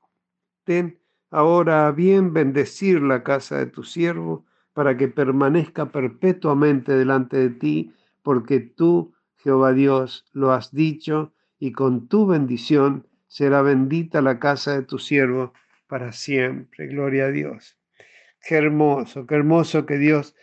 Ten 0.64 1.00
ahora 1.30 1.86
a 1.86 1.92
bien 1.92 2.34
bendecir 2.34 3.00
la 3.00 3.22
casa 3.22 3.56
de 3.58 3.66
tu 3.66 3.82
siervo 3.82 4.44
para 4.74 4.96
que 4.98 5.08
permanezca 5.08 5.90
perpetuamente 5.90 6.92
delante 6.92 7.38
de 7.38 7.50
ti, 7.50 7.94
porque 8.22 8.60
tú, 8.60 9.14
Jehová 9.36 9.72
Dios, 9.72 10.26
lo 10.32 10.52
has 10.52 10.70
dicho, 10.70 11.32
y 11.58 11.72
con 11.72 12.08
tu 12.08 12.26
bendición 12.26 13.06
será 13.26 13.62
bendita 13.62 14.20
la 14.20 14.38
casa 14.38 14.74
de 14.74 14.82
tu 14.82 14.98
siervo 14.98 15.54
para 15.86 16.12
siempre. 16.12 16.88
Gloria 16.88 17.26
a 17.26 17.30
Dios. 17.30 17.78
Qué 18.46 18.56
hermoso, 18.56 19.26
qué 19.26 19.36
hermoso 19.36 19.86
que 19.86 19.96
Dios 19.96 20.36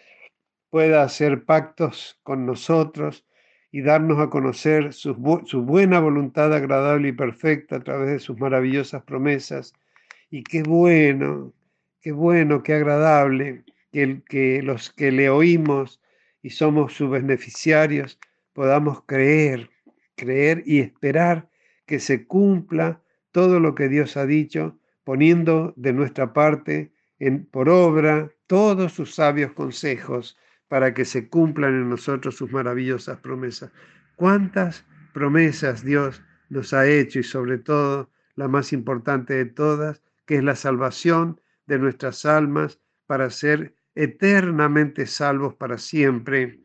pueda 0.71 1.03
hacer 1.03 1.45
pactos 1.45 2.19
con 2.23 2.47
nosotros 2.47 3.26
y 3.71 3.81
darnos 3.81 4.19
a 4.19 4.29
conocer 4.29 4.93
su, 4.93 5.15
buena 5.15 5.99
voluntad 5.99 6.53
agradable 6.53 7.09
y 7.09 7.11
perfecta 7.11 7.77
a 7.77 7.83
través 7.83 8.09
de 8.09 8.19
sus 8.19 8.37
maravillosas 8.37 9.03
promesas. 9.03 9.73
Y 10.29 10.43
qué 10.43 10.63
bueno, 10.63 11.53
qué 12.01 12.11
bueno, 12.11 12.63
qué 12.63 12.73
agradable 12.73 13.63
que, 13.91 14.21
que 14.27 14.61
los 14.61 14.91
que 14.91 15.11
le 15.11 15.29
oímos 15.29 16.01
y 16.41 16.51
somos 16.51 16.93
sus 16.93 17.09
beneficiarios 17.09 18.19
podamos 18.53 19.03
creer, 19.05 19.69
creer 20.15 20.63
y 20.65 20.79
esperar 20.79 21.49
que 21.85 21.99
se 21.99 22.25
cumpla 22.25 23.01
todo 23.31 23.59
lo 23.59 23.75
que 23.75 23.87
Dios 23.87 24.17
ha 24.17 24.25
dicho, 24.25 24.79
poniendo 25.03 25.73
de 25.75 25.93
nuestra 25.93 26.33
parte 26.33 26.91
en, 27.19 27.45
por 27.45 27.69
obra 27.69 28.31
todos 28.47 28.93
sus 28.93 29.13
sabios 29.13 29.53
consejos 29.53 30.37
para 30.67 30.93
que 30.93 31.05
se 31.05 31.29
cumplan 31.29 31.73
en 31.73 31.89
nosotros 31.89 32.35
sus 32.35 32.51
maravillosas 32.51 33.19
promesas. 33.19 33.71
¿Cuántas 34.15 34.85
promesas 35.13 35.83
Dios 35.83 36.21
nos 36.49 36.73
ha 36.73 36.87
hecho 36.87 37.19
y 37.19 37.23
sobre 37.23 37.57
todo 37.57 38.09
la 38.35 38.47
más 38.47 38.73
importante 38.73 39.33
de 39.33 39.45
todas, 39.45 40.03
que 40.25 40.37
es 40.37 40.43
la 40.43 40.55
salvación 40.55 41.41
de 41.65 41.79
nuestras 41.79 42.25
almas 42.25 42.79
para 43.05 43.29
ser 43.29 43.75
eternamente 43.95 45.05
salvos 45.05 45.55
para 45.55 45.77
siempre? 45.77 46.61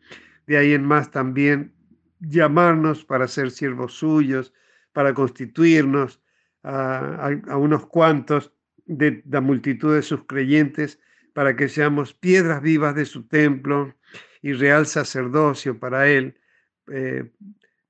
De 0.47 0.57
ahí 0.59 0.73
en 0.73 0.85
más 0.85 1.11
también 1.11 1.73
llamarnos 2.21 3.05
para 3.05 3.29
ser 3.29 3.51
siervos 3.51 3.95
suyos, 3.95 4.53
para 4.93 5.15
constituirnos 5.15 6.21
a, 6.63 7.31
unos 7.57 7.87
cuantos 7.87 8.53
de 8.87 9.23
la 9.29 9.41
multitud 9.41 9.95
de 9.95 10.03
sus 10.03 10.25
creyentes 10.27 11.01
para 11.33 11.57
que 11.57 11.69
seamos 11.69 12.15
piedras 12.15 12.63
vivas 12.63 12.95
de 12.95 13.05
su 13.05 13.27
templo 13.27 13.95
y 14.43 14.53
real 14.53 14.87
sacerdocio 14.87 15.79
para 15.79 16.09
Él, 16.09 16.37
eh, 16.89 17.31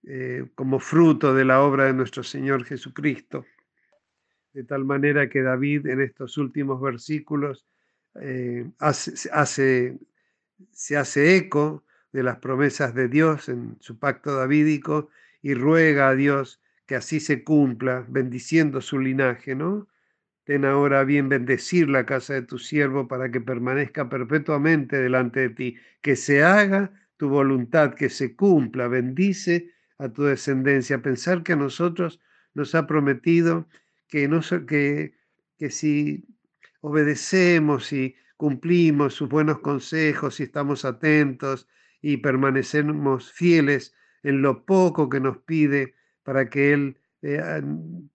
eh, 0.05 0.47
como 0.55 0.79
fruto 0.79 1.35
de 1.35 1.45
la 1.45 1.63
obra 1.63 1.87
de 1.87 1.95
nuestro 1.95 2.23
Señor 2.23 2.65
Jesucristo. 2.65 3.47
De 4.53 4.65
tal 4.65 4.85
manera 4.85 5.29
que 5.29 5.43
David 5.43 5.87
en 5.87 6.03
estos 6.03 6.37
últimos 6.37 6.81
versículos 6.81 7.67
eh, 8.21 8.69
hace, 8.79 9.97
se 10.71 10.97
hace 10.97 11.37
eco 11.37 11.85
de 12.13 12.23
las 12.23 12.39
promesas 12.39 12.95
de 12.95 13.09
Dios 13.09 13.49
en 13.49 13.77
su 13.81 13.99
pacto 13.99 14.37
davídico 14.37 15.09
y 15.41 15.55
ruega 15.55 16.11
a 16.11 16.15
Dios 16.15 16.61
que 16.87 16.97
así 16.97 17.21
se 17.21 17.43
cumpla, 17.43 18.05
bendiciendo 18.09 18.81
su 18.81 18.99
linaje, 18.99 19.55
¿no? 19.55 19.89
Ahora 20.65 21.05
bien 21.05 21.29
bendecir 21.29 21.89
la 21.89 22.05
casa 22.05 22.35
de 22.35 22.43
tu 22.43 22.59
siervo 22.59 23.09
para 23.09 23.31
que 23.31 23.41
permanezca 23.41 24.09
perpetuamente 24.09 24.99
delante 24.99 25.41
de 25.41 25.51
ti, 25.51 25.77
que 26.03 26.15
se 26.15 26.45
haga 26.45 26.93
tu 27.17 27.29
voluntad, 27.31 27.95
que 27.95 28.11
se 28.11 28.37
cumpla, 28.37 28.87
bendice 28.89 29.73
a 29.99 30.11
tu 30.11 30.25
descendencia. 30.25 31.01
Pensar 31.01 31.43
que 31.43 31.55
a 31.55 31.57
nosotros 31.57 32.21
nos 32.55 32.75
ha 32.75 32.87
prometido 32.87 33.67
que, 34.09 34.29
no, 34.29 34.41
que, 34.67 35.15
que 35.59 35.71
si 35.71 36.27
obedecemos 36.81 37.93
y 37.93 38.15
cumplimos 38.37 39.15
sus 39.15 39.29
buenos 39.29 39.61
consejos 39.61 40.41
y 40.41 40.43
estamos 40.43 40.85
atentos 40.85 41.67
y 42.03 42.19
permanecemos 42.19 43.33
fieles 43.33 43.95
en 44.23 44.43
lo 44.43 44.67
poco 44.67 45.09
que 45.09 45.21
nos 45.21 45.39
pide 45.39 45.95
para 46.25 46.51
que 46.51 46.73
Él 46.73 46.99
eh, 47.23 47.63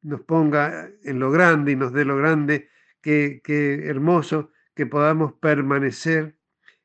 nos 0.01 0.22
ponga 0.22 0.89
en 1.03 1.20
lo 1.20 1.32
grande 1.32 1.72
y 1.72 1.76
nos 1.76 1.93
dé 1.93 2.05
lo 2.05 2.18
grande, 2.18 2.70
qué, 3.01 3.41
qué 3.43 3.88
hermoso 3.88 4.51
que 4.76 4.86
podamos 4.86 5.34
permanecer 5.34 6.36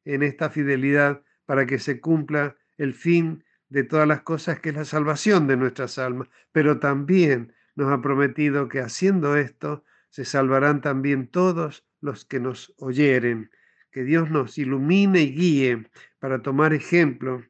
en 0.05 0.23
esta 0.23 0.51
fidelidad 0.51 1.23
para 1.47 1.67
que 1.67 1.79
se 1.79 2.01
cumpla 2.01 2.57
el 2.79 2.95
fin 2.95 3.45
de 3.69 3.85
todas 3.85 4.07
las 4.07 4.23
cosas, 4.23 4.61
que 4.61 4.71
es 4.71 4.75
la 4.75 4.85
salvación 4.85 5.47
de 5.47 5.57
nuestras 5.57 5.99
almas. 5.99 6.29
Pero 6.53 6.79
también 6.79 7.55
nos 7.75 7.91
ha 7.93 8.01
prometido 8.03 8.69
que 8.69 8.81
haciendo 8.81 9.37
esto 9.37 9.85
se 10.11 10.25
salvarán 10.25 10.81
también 10.81 11.27
todos 11.27 11.87
los 12.01 12.25
que 12.25 12.39
nos 12.39 12.75
oyeren. 12.79 13.51
Que 13.91 14.05
Dios 14.05 14.31
nos 14.31 14.59
ilumine 14.59 15.23
y 15.23 15.35
guíe 15.35 15.91
para 16.19 16.43
tomar 16.43 16.73
ejemplo 16.73 17.43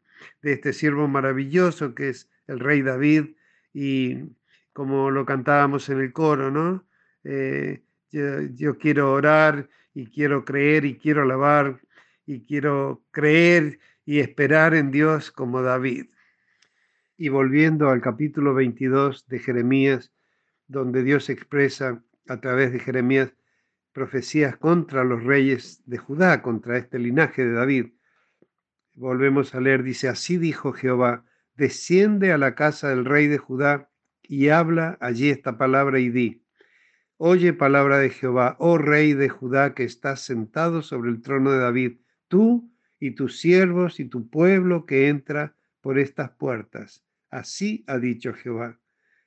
de 0.43 0.53
este 0.53 0.73
siervo 0.73 1.09
maravilloso 1.09 1.95
que 1.95 2.09
es 2.11 2.31
el 2.47 2.61
rey 2.61 2.83
David 2.83 3.37
y 3.73 4.19
como 4.73 5.11
lo 5.11 5.25
cantábamos 5.27 5.89
en 5.89 6.01
el 6.01 6.13
coro, 6.13 6.51
¿no? 6.51 6.87
Eh, 7.25 7.83
yo, 8.11 8.79
quiero 8.79 9.13
orar 9.13 9.69
y 9.95 10.07
quiero 10.07 10.45
creer 10.45 10.85
y 10.85 10.99
quiero 10.99 11.23
alabar 11.23 11.81
y 12.27 12.45
quiero 12.45 13.03
creer 13.11 13.79
y 14.05 14.21
esperar 14.21 14.75
en 14.75 14.91
Dios 14.91 15.31
como 15.31 15.63
David. 15.63 16.07
Y 17.17 17.29
volviendo 17.29 17.91
al 17.91 18.01
capítulo 18.01 18.55
22 18.55 19.27
de 19.29 19.39
Jeremías, 19.39 20.13
donde 20.67 21.03
Dios 21.03 21.31
expresa 21.31 22.03
a 22.29 22.41
través 22.41 22.73
de 22.73 22.81
Jeremías 22.81 23.33
profecías 23.93 24.57
contra 24.57 25.05
los 25.05 25.23
reyes 25.23 25.83
de 25.87 25.99
Judá, 25.99 26.43
contra 26.43 26.79
este 26.79 26.99
linaje 26.99 27.45
de 27.45 27.53
David. 27.53 27.93
Volvemos 28.95 29.55
a 29.55 29.61
leer, 29.61 29.83
dice, 29.83 30.09
así 30.09 30.39
dijo 30.39 30.73
Jehová, 30.73 31.25
desciende 31.55 32.33
a 32.33 32.39
la 32.39 32.55
casa 32.55 32.89
del 32.89 33.05
rey 33.05 33.27
de 33.27 33.39
Judá 33.39 33.92
y 34.33 34.49
habla 34.49 34.97
allí 35.03 35.29
esta 35.29 35.59
palabra 35.59 36.01
y 36.01 36.09
di, 36.09 36.43
oye 37.19 37.53
palabra 37.53 37.99
de 37.99 38.09
Jehová, 38.09 38.57
oh 38.61 38.79
rey 38.79 39.13
de 39.13 39.29
Judá 39.29 39.75
que 39.75 39.85
estás 39.85 40.23
sentado 40.23 40.81
sobre 40.81 41.11
el 41.11 41.21
trono 41.21 41.53
de 41.53 41.59
David, 41.59 41.99
tú 42.29 42.73
y 42.99 43.11
tus 43.11 43.41
siervos 43.41 44.01
y 44.01 44.07
tu 44.07 44.31
pueblo 44.31 44.87
que 44.87 45.09
entra 45.09 45.55
por 45.83 45.99
estas 45.99 46.31
puertas. 46.31 47.05
Así 47.29 47.85
ha 47.87 47.99
dicho 47.99 48.33
Jehová, 48.33 48.81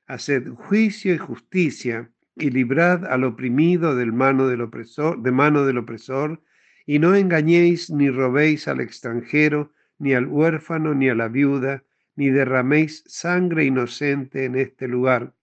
haced 0.08 0.47
juicio 0.49 1.14
y 1.14 1.20
justicia 1.20 2.10
y 2.36 2.49
librad 2.49 3.06
al 3.06 3.26
oprimido 3.26 3.95
del 3.95 4.12
mano 4.12 4.47
del 4.47 4.62
opresor, 4.62 5.22
de 5.22 5.32
mano 5.32 5.68
del 5.68 5.78
opresor, 5.78 6.41
y 6.88 6.97
no 6.97 7.14
engañéis 7.14 7.91
ni 7.91 8.10
robéis 8.10 8.68
al 8.68 8.82
extranjero, 8.82 9.72
ni 9.99 10.16
al 10.16 10.26
huérfano, 10.26 10.95
ni 10.95 11.10
a 11.10 11.14
la 11.14 11.28
viuda, 11.28 11.84
ni 12.16 12.30
derraméis 12.30 13.03
sangre 13.07 13.66
inocente 13.66 14.45
en 14.45 14.55
este 14.55 14.88
lugar. 14.88 15.34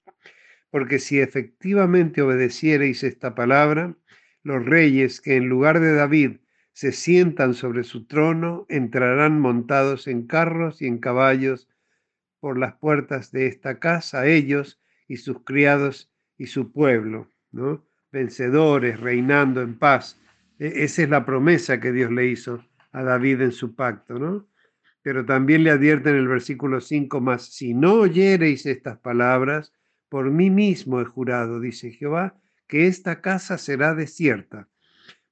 Porque 0.70 0.98
si 0.98 1.20
efectivamente 1.20 2.22
obedeciereis 2.22 3.02
esta 3.02 3.34
palabra, 3.34 3.96
los 4.42 4.64
reyes 4.64 5.20
que 5.20 5.36
en 5.36 5.48
lugar 5.48 5.80
de 5.80 5.94
David 5.94 6.36
se 6.72 6.92
sientan 6.92 7.54
sobre 7.54 7.84
su 7.84 8.06
trono 8.06 8.66
entrarán 8.68 9.38
montados 9.38 10.06
en 10.08 10.26
carros 10.26 10.80
y 10.80 10.86
en 10.86 10.98
caballos 10.98 11.68
por 12.40 12.58
las 12.58 12.74
puertas 12.74 13.30
de 13.30 13.46
esta 13.46 13.78
casa, 13.78 14.26
ellos 14.26 14.80
y 15.06 15.18
sus 15.18 15.44
criados 15.44 16.10
y 16.38 16.46
su 16.46 16.72
pueblo, 16.72 17.28
¿no? 17.52 17.86
Vencedores, 18.10 18.98
reinando 18.98 19.60
en 19.60 19.78
paz. 19.78 20.20
E, 20.58 20.84
esa 20.84 21.02
es 21.02 21.10
la 21.10 21.24
promesa 21.24 21.78
que 21.78 21.92
Dios 21.92 22.10
le 22.10 22.26
hizo 22.26 22.64
a 22.90 23.02
David 23.02 23.42
en 23.42 23.52
su 23.52 23.74
pacto, 23.74 24.18
¿no? 24.18 24.48
Pero 25.03 25.24
también 25.26 25.64
le 25.64 25.70
advierte 25.70 26.11
en 26.11 26.16
el 26.16 26.28
versículo 26.28 26.80
5 26.80 27.20
más, 27.20 27.46
si 27.46 27.74
no 27.74 27.94
oyereis 27.94 28.66
estas 28.66 28.98
palabras, 28.98 29.72
por 30.09 30.30
mí 30.30 30.50
mismo 30.50 31.00
he 31.00 31.05
jurado, 31.05 31.61
dice 31.61 31.90
Jehová, 31.90 32.38
que 32.68 32.86
esta 32.86 33.20
casa 33.20 33.59
será 33.59 33.94
desierta, 33.94 34.68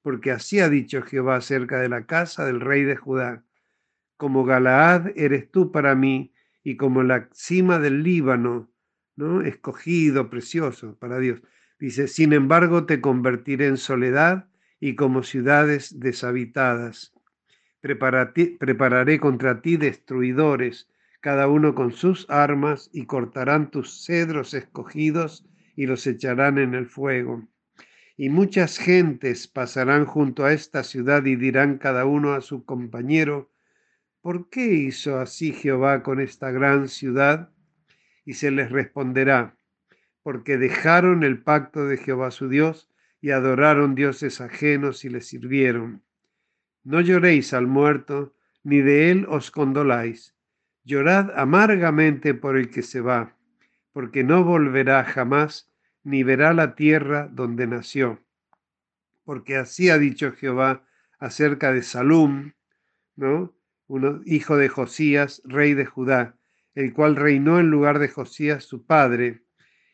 porque 0.03 0.33
así 0.33 0.61
ha 0.61 0.68
dicho 0.68 1.03
Jehová 1.03 1.37
acerca 1.37 1.81
de 1.81 1.89
la 1.89 2.07
casa 2.07 2.45
del 2.45 2.61
rey 2.61 2.85
de 2.85 2.97
Judá. 2.97 3.45
Como 4.16 4.45
Galaad 4.45 5.12
eres 5.16 5.51
tú 5.51 5.71
para 5.71 5.95
mí, 5.95 6.33
y 6.62 6.77
como 6.77 7.03
la 7.03 7.29
cima 7.33 7.79
del 7.79 8.03
Líbano, 8.03 8.71
¿no? 9.16 9.43
escogido, 9.43 10.31
precioso 10.31 10.99
para 10.99 11.18
Dios. 11.18 11.43
Dice, 11.79 12.09
sin 12.09 12.33
embargo 12.33 12.85
te 12.85 13.01
convertiré 13.01 13.66
en 13.66 13.77
soledad 13.77 14.49
y 14.79 14.95
como 14.95 15.23
ciudades 15.23 15.99
deshabitadas 15.99 17.14
prepararé 17.81 19.18
contra 19.20 19.62
ti 19.62 19.76
destruidores, 19.76 20.89
cada 21.20 21.49
uno 21.49 21.74
con 21.74 21.93
sus 21.93 22.28
armas, 22.28 22.91
y 22.93 23.07
cortarán 23.07 23.70
tus 23.70 24.05
cedros 24.05 24.55
escogidos 24.55 25.47
y 25.76 25.87
los 25.87 26.07
echarán 26.07 26.59
en 26.59 26.74
el 26.74 26.87
fuego. 26.87 27.49
Y 28.16 28.28
muchas 28.28 28.76
gentes 28.76 29.49
pasarán 29.49 30.05
junto 30.05 30.45
a 30.45 30.53
esta 30.53 30.85
ciudad 30.85 31.24
y 31.24 31.37
dirán 31.37 31.78
cada 31.78 32.05
uno 32.05 32.35
a 32.35 32.43
su 32.43 32.64
compañero, 32.64 33.51
¿por 34.20 34.51
qué 34.51 34.66
hizo 34.66 35.18
así 35.18 35.53
Jehová 35.53 36.03
con 36.03 36.20
esta 36.20 36.51
gran 36.51 36.89
ciudad? 36.89 37.51
Y 38.26 38.35
se 38.35 38.51
les 38.51 38.70
responderá, 38.70 39.57
porque 40.22 40.59
dejaron 40.59 41.22
el 41.22 41.43
pacto 41.43 41.87
de 41.87 41.97
Jehová 41.97 42.31
su 42.31 42.49
Dios 42.49 42.91
y 43.22 43.31
adoraron 43.31 43.95
dioses 43.95 44.41
ajenos 44.41 45.05
y 45.05 45.09
le 45.09 45.22
sirvieron. 45.22 46.03
No 46.85 47.01
lloréis 47.01 47.53
al 47.53 47.66
muerto, 47.66 48.35
ni 48.62 48.81
de 48.81 49.11
él 49.11 49.26
os 49.28 49.51
condoláis. 49.51 50.35
Llorad 50.85 51.39
amargamente 51.39 52.35
por 52.35 52.57
el 52.57 52.70
que 52.70 52.83
se 52.83 53.01
va, 53.01 53.37
porque 53.93 54.24
no 54.24 54.45
volverá 54.45 55.05
jamás, 55.05 55.70
ni 56.03 56.22
verá 56.22 56.55
la 56.55 56.74
tierra 56.74 57.28
donde 57.31 57.66
nació. 57.66 58.20
Porque 59.24 59.57
así 59.57 59.91
ha 59.91 59.99
dicho 59.99 60.33
Jehová 60.33 60.87
acerca 61.18 61.72
de 61.72 61.83
Salum, 61.83 62.53
¿no? 63.16 63.55
Uno, 63.87 64.20
hijo 64.24 64.57
de 64.57 64.68
Josías, 64.68 65.43
rey 65.45 65.74
de 65.74 65.85
Judá, 65.85 66.37
el 66.74 66.93
cual 66.95 67.16
reinó 67.16 67.61
en 67.61 67.70
lugar 67.70 67.99
de 67.99 68.09
Josías 68.09 68.64
su 68.64 68.87
padre, 68.87 69.43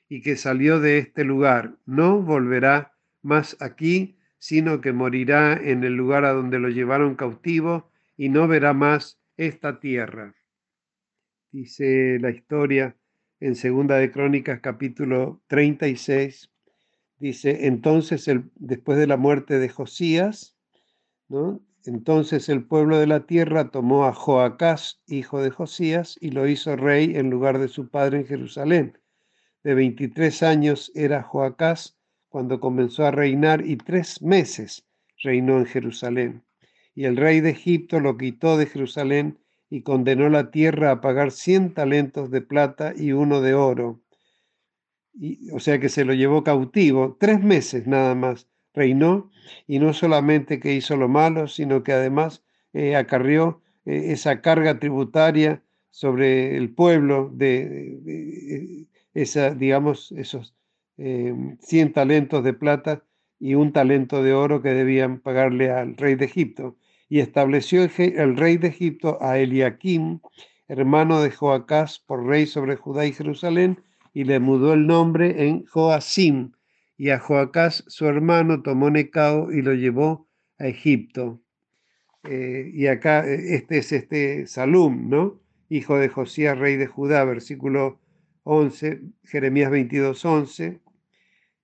y 0.09 0.23
que 0.23 0.37
salió 0.37 0.79
de 0.79 0.99
este 0.99 1.25
lugar. 1.25 1.77
No 1.85 2.23
volverá 2.23 2.93
más 3.23 3.57
aquí, 3.61 4.19
sino 4.47 4.81
que 4.81 4.93
morirá 4.93 5.55
en 5.55 5.83
el 5.83 5.95
lugar 5.95 6.25
a 6.25 6.33
donde 6.33 6.61
lo 6.61 6.69
llevaron 6.69 7.17
cautivo 7.17 7.91
y 8.17 8.29
no 8.29 8.47
verá 8.47 8.75
más 8.75 9.19
esta 9.37 9.81
tierra. 9.81 10.37
Dice 11.51 12.19
la 12.21 12.31
historia 12.31 12.97
en 13.41 13.57
Segunda 13.57 13.97
de 13.97 14.13
Crónicas 14.13 14.61
capítulo 14.61 15.43
36, 15.49 16.49
dice, 17.19 17.67
entonces 17.67 18.29
el, 18.29 18.45
después 18.55 18.99
de 18.99 19.09
la 19.09 19.17
muerte 19.17 19.59
de 19.59 19.69
Josías, 19.69 20.57
entonces 21.85 22.49
el 22.49 22.65
pueblo 22.65 23.01
de 23.01 23.09
la 23.09 23.27
tierra 23.27 23.73
tomó 23.73 24.05
a 24.05 24.13
Joacás, 24.13 25.03
hijo 25.09 25.43
de 25.43 25.51
Josías, 25.51 26.19
y 26.21 26.31
lo 26.31 26.47
hizo 26.47 26.77
rey 26.77 27.17
en 27.17 27.31
lugar 27.31 27.59
de 27.59 27.67
su 27.67 27.89
padre 27.89 28.19
en 28.19 28.27
Jerusalén. 28.29 28.97
De 29.65 29.75
23 29.75 30.45
años 30.45 30.93
era 30.95 31.25
Joacás 31.25 31.96
cuando 32.37 32.61
comenzó 32.61 33.07
a 33.07 33.11
reinar 33.11 33.65
y 33.65 33.79
tres 33.79 34.21
meses 34.21 34.85
reinó 35.23 35.57
en 35.57 35.65
Jerusalén. 35.65 36.45
Y 36.95 37.05
el 37.05 37.17
rey 37.17 37.41
de 37.41 37.49
Egipto 37.49 37.99
lo 37.99 38.19
quitó 38.19 38.59
de 38.59 38.67
Jerusalén 38.67 39.39
y 39.71 39.81
condenó 39.81 40.29
la 40.29 40.51
tierra 40.51 40.91
a 40.91 41.01
pagar 41.01 41.31
cien 41.31 41.73
talentos 41.73 42.31
de 42.31 42.43
plata 42.43 42.93
y 42.95 43.13
uno 43.13 43.41
de 43.41 43.55
oro. 43.55 44.03
Y, 45.15 45.51
o 45.51 45.61
sea 45.61 45.81
que 45.81 45.89
se 45.89 46.05
lo 46.05 46.13
llevó 46.13 46.45
cautivo, 46.45 47.17
tres 47.19 47.43
meses 47.43 47.87
nada 47.87 48.15
más 48.15 48.51
reinó, 48.75 49.31
y 49.67 49.79
no 49.79 49.95
solamente 49.95 50.61
que 50.61 50.75
hizo 50.75 50.95
lo 50.99 51.09
malo, 51.09 51.49
sino 51.49 51.83
que 51.83 51.95
además 51.95 52.45
eh, 52.75 52.97
acarrió 52.97 53.63
eh, 53.87 54.13
esa 54.13 54.43
carga 54.43 54.79
tributaria 54.79 55.63
sobre 55.89 56.55
el 56.59 56.69
pueblo 56.69 57.31
de, 57.33 58.89
esa, 59.15 59.55
digamos, 59.55 60.13
esos 60.13 60.55
100 60.97 61.93
talentos 61.93 62.43
de 62.43 62.53
plata 62.55 63.03
y 63.39 63.55
un 63.55 63.73
talento 63.73 64.23
de 64.23 64.33
oro 64.33 64.63
que 64.63 64.71
debían 64.71 65.21
pagarle 65.21 65.71
al 65.71 65.97
rey 65.97 66.15
de 66.15 66.25
Egipto. 66.25 66.77
Y 67.09 67.21
estableció 67.21 67.89
el 67.99 68.37
rey 68.37 68.57
de 68.57 68.69
Egipto 68.69 69.19
a 69.21 69.39
Eliakim, 69.39 70.21
hermano 70.69 71.21
de 71.21 71.31
Joacás, 71.31 72.01
por 72.01 72.27
rey 72.27 72.47
sobre 72.47 72.77
Judá 72.77 73.07
y 73.07 73.13
Jerusalén, 73.13 73.83
y 74.13 74.25
le 74.25 74.41
mudó 74.41 74.73
el 74.73 74.87
nombre 74.87 75.47
en 75.47 75.65
Joacim. 75.67 76.53
Y 76.97 77.11
a 77.11 77.19
Joacás, 77.19 77.85
su 77.89 78.07
hermano, 78.07 78.63
tomó 78.63 78.91
Necao 78.91 79.53
y 79.53 79.63
lo 79.63 79.75
llevó 79.75 80.29
a 80.59 80.67
Egipto. 80.67 81.41
Eh, 82.25 82.71
y 82.73 82.87
acá, 82.87 83.25
eh, 83.29 83.55
este 83.55 83.79
es 83.79 83.93
este 83.93 84.47
Salum, 84.47 85.09
¿no? 85.09 85.41
Hijo 85.69 85.99
de 85.99 86.09
Josías, 86.09 86.59
rey 86.59 86.77
de 86.77 86.87
Judá, 86.87 87.25
versículo 87.25 88.01
11, 88.45 89.03
Jeremías 89.25 89.71
22, 89.71 90.25
11 90.25 90.86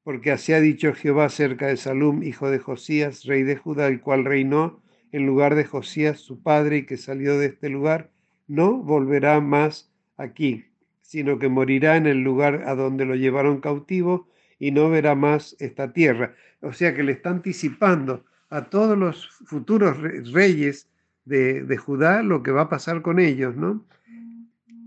porque 0.05 0.33
así 0.33 0.53
ha 0.53 0.61
dicho 0.61 0.95
Jehová 0.95 1.27
acerca 1.27 1.69
de 1.69 1.77
Salum, 1.77 2.23
hijo 2.23 2.51
de 2.51 2.59
Josías, 2.59 3.25
rey 3.25 3.43
de 3.43 3.57
Judá, 3.57 3.87
el 3.87 4.01
cual 4.01 4.25
reinó 4.25 4.83
en 5.13 5.27
lugar 5.27 5.55
de 5.55 5.65
Josías, 5.65 6.19
su 6.21 6.43
padre, 6.43 6.79
y 6.79 6.87
que 6.87 6.97
salió 6.97 7.39
de 7.39 7.47
este 7.47 7.69
lugar, 7.69 8.11
no 8.49 8.79
volverá 8.79 9.41
más 9.41 9.93
aquí, 10.17 10.65
sino 11.03 11.39
que 11.39 11.49
morirá 11.49 11.97
en 11.97 12.07
el 12.07 12.23
lugar 12.23 12.65
a 12.67 12.75
donde 12.75 13.05
lo 13.05 13.15
llevaron 13.15 13.61
cautivo 13.61 14.29
y 14.59 14.71
no 14.71 14.89
verá 14.91 15.15
más 15.15 15.55
esta 15.61 15.93
tierra. 15.93 16.35
O 16.61 16.73
sea 16.73 16.95
que 16.95 17.03
le 17.03 17.13
está 17.13 17.31
anticipando 17.31 18.25
a 18.49 18.65
todos 18.65 18.97
los 18.97 19.29
futuros 19.47 19.99
reyes 20.33 20.89
de, 21.25 21.63
de 21.63 21.77
Judá 21.77 22.23
lo 22.23 22.43
que 22.43 22.51
va 22.51 22.63
a 22.63 22.69
pasar 22.69 23.03
con 23.03 23.19
ellos, 23.21 23.55
¿no? 23.57 23.85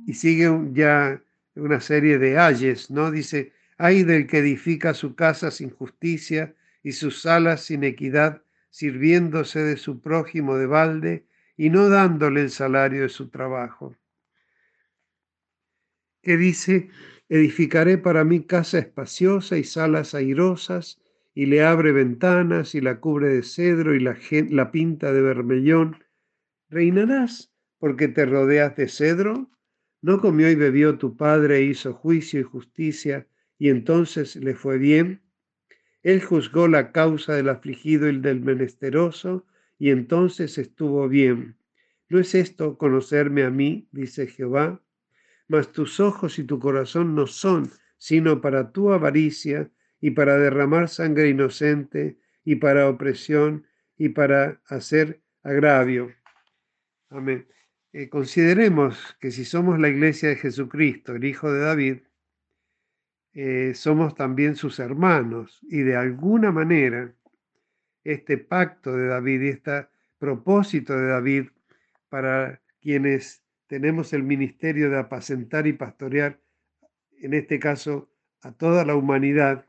Y 0.07 0.13
sigue 0.13 0.49
ya 0.73 1.21
una 1.55 1.79
serie 1.79 2.17
de 2.17 2.37
ayes, 2.37 2.91
¿no? 2.91 3.11
Dice, 3.11 3.53
Ay 3.77 4.03
del 4.03 4.27
que 4.27 4.37
edifica 4.39 4.93
su 4.93 5.15
casa 5.15 5.51
sin 5.51 5.69
justicia 5.69 6.55
y 6.81 6.93
sus 6.93 7.21
salas 7.21 7.63
sin 7.63 7.83
equidad, 7.83 8.43
sirviéndose 8.69 9.59
de 9.59 9.77
su 9.77 10.01
prójimo 10.01 10.57
de 10.57 10.65
balde 10.65 11.25
y 11.57 11.69
no 11.69 11.89
dándole 11.89 12.41
el 12.41 12.49
salario 12.51 13.01
de 13.03 13.09
su 13.09 13.29
trabajo. 13.29 13.95
Que 16.21 16.37
dice, 16.37 16.89
edificaré 17.29 17.97
para 17.97 18.23
mí 18.23 18.45
casa 18.45 18.79
espaciosa 18.79 19.57
y 19.57 19.63
salas 19.63 20.13
airosas, 20.13 21.01
y 21.33 21.47
le 21.47 21.63
abre 21.63 21.91
ventanas 21.91 22.75
y 22.75 22.81
la 22.81 23.01
cubre 23.01 23.27
de 23.27 23.43
cedro 23.43 23.93
y 23.93 23.99
la, 23.99 24.17
la 24.49 24.71
pinta 24.71 25.11
de 25.11 25.21
vermellón. 25.21 26.01
¿Reinarás 26.69 27.51
porque 27.77 28.07
te 28.07 28.25
rodeas 28.25 28.77
de 28.77 28.87
cedro? 28.87 29.51
¿No 30.01 30.21
comió 30.21 30.49
y 30.49 30.55
bebió 30.55 30.97
tu 30.97 31.17
padre 31.17 31.57
e 31.57 31.63
hizo 31.63 31.93
juicio 31.93 32.39
y 32.39 32.43
justicia? 32.43 33.27
Y 33.57 33.69
entonces 33.69 34.35
le 34.35 34.55
fue 34.55 34.77
bien. 34.77 35.21
Él 36.03 36.21
juzgó 36.21 36.67
la 36.67 36.91
causa 36.91 37.33
del 37.33 37.49
afligido 37.49 38.09
y 38.09 38.19
del 38.19 38.41
menesteroso, 38.41 39.45
y 39.77 39.89
entonces 39.89 40.57
estuvo 40.57 41.07
bien. 41.09 41.57
¿No 42.09 42.19
es 42.19 42.35
esto 42.35 42.77
conocerme 42.77 43.43
a 43.43 43.49
mí? 43.49 43.87
dice 43.91 44.27
Jehová. 44.27 44.81
Mas 45.47 45.71
tus 45.71 45.99
ojos 45.99 46.39
y 46.39 46.43
tu 46.43 46.59
corazón 46.59 47.15
no 47.15 47.27
son 47.27 47.71
sino 47.97 48.41
para 48.41 48.71
tu 48.71 48.91
avaricia 48.91 49.71
y 49.99 50.11
para 50.11 50.37
derramar 50.37 50.89
sangre 50.89 51.29
inocente 51.29 52.19
y 52.43 52.57
para 52.57 52.89
opresión 52.89 53.65
y 53.97 54.09
para 54.09 54.61
hacer 54.67 55.21
agravio. 55.43 56.13
Amén. 57.09 57.47
Eh, 57.93 58.09
consideremos 58.09 59.15
que 59.19 59.31
si 59.31 59.45
somos 59.45 59.79
la 59.79 59.89
iglesia 59.89 60.29
de 60.29 60.35
Jesucristo, 60.35 61.15
el 61.15 61.23
Hijo 61.23 61.51
de 61.51 61.59
David, 61.59 61.97
eh, 63.37 63.73
somos 63.73 64.15
también 64.15 64.55
sus 64.55 64.79
hermanos 64.79 65.59
y 65.63 65.79
de 65.79 65.97
alguna 65.97 66.53
manera 66.53 67.13
este 68.05 68.37
pacto 68.37 68.95
de 68.95 69.07
David 69.07 69.41
y 69.41 69.49
este 69.49 69.87
propósito 70.17 70.97
de 70.97 71.07
David 71.07 71.47
para 72.07 72.61
quienes 72.79 73.43
tenemos 73.67 74.13
el 74.13 74.23
ministerio 74.23 74.89
de 74.89 74.99
apacentar 74.99 75.67
y 75.67 75.73
pastorear, 75.73 76.39
en 77.19 77.33
este 77.33 77.59
caso 77.59 78.09
a 78.41 78.53
toda 78.53 78.85
la 78.85 78.95
humanidad, 78.95 79.65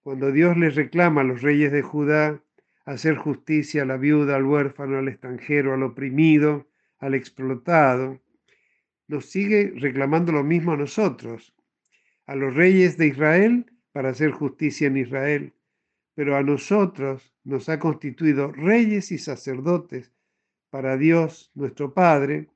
cuando 0.00 0.32
Dios 0.32 0.56
les 0.56 0.74
reclama 0.74 1.20
a 1.20 1.24
los 1.24 1.42
reyes 1.42 1.72
de 1.72 1.82
Judá 1.82 2.42
hacer 2.86 3.16
justicia 3.16 3.82
a 3.82 3.86
la 3.86 3.98
viuda, 3.98 4.36
al 4.36 4.44
huérfano, 4.44 4.96
al 4.96 5.08
extranjero, 5.08 5.74
al 5.74 5.82
oprimido, 5.82 6.66
al 6.98 7.14
explotado, 7.14 8.22
nos 9.06 9.26
sigue 9.26 9.74
reclamando 9.76 10.32
lo 10.32 10.44
mismo 10.44 10.72
a 10.72 10.78
nosotros 10.78 11.52
a 12.30 12.36
los 12.36 12.54
reyes 12.54 12.96
de 12.96 13.08
Israel 13.08 13.66
para 13.90 14.10
hacer 14.10 14.30
justicia 14.30 14.86
en 14.86 14.96
Israel, 14.96 15.52
pero 16.14 16.36
a 16.36 16.44
nosotros 16.44 17.34
nos 17.42 17.68
ha 17.68 17.80
constituido 17.80 18.52
reyes 18.52 19.10
y 19.10 19.18
sacerdotes 19.18 20.12
para 20.70 20.96
Dios 20.96 21.50
nuestro 21.56 21.92
Padre, 21.92 22.46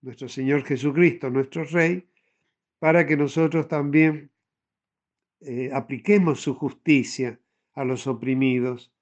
nuestro 0.00 0.28
Señor 0.28 0.62
Jesucristo, 0.62 1.28
nuestro 1.28 1.64
Rey, 1.64 2.06
para 2.78 3.04
que 3.04 3.16
nosotros 3.16 3.66
también 3.66 4.30
eh, 5.40 5.70
apliquemos 5.74 6.40
su 6.40 6.54
justicia 6.54 7.40
a 7.74 7.84
los 7.84 8.06
oprimidos, 8.06 8.92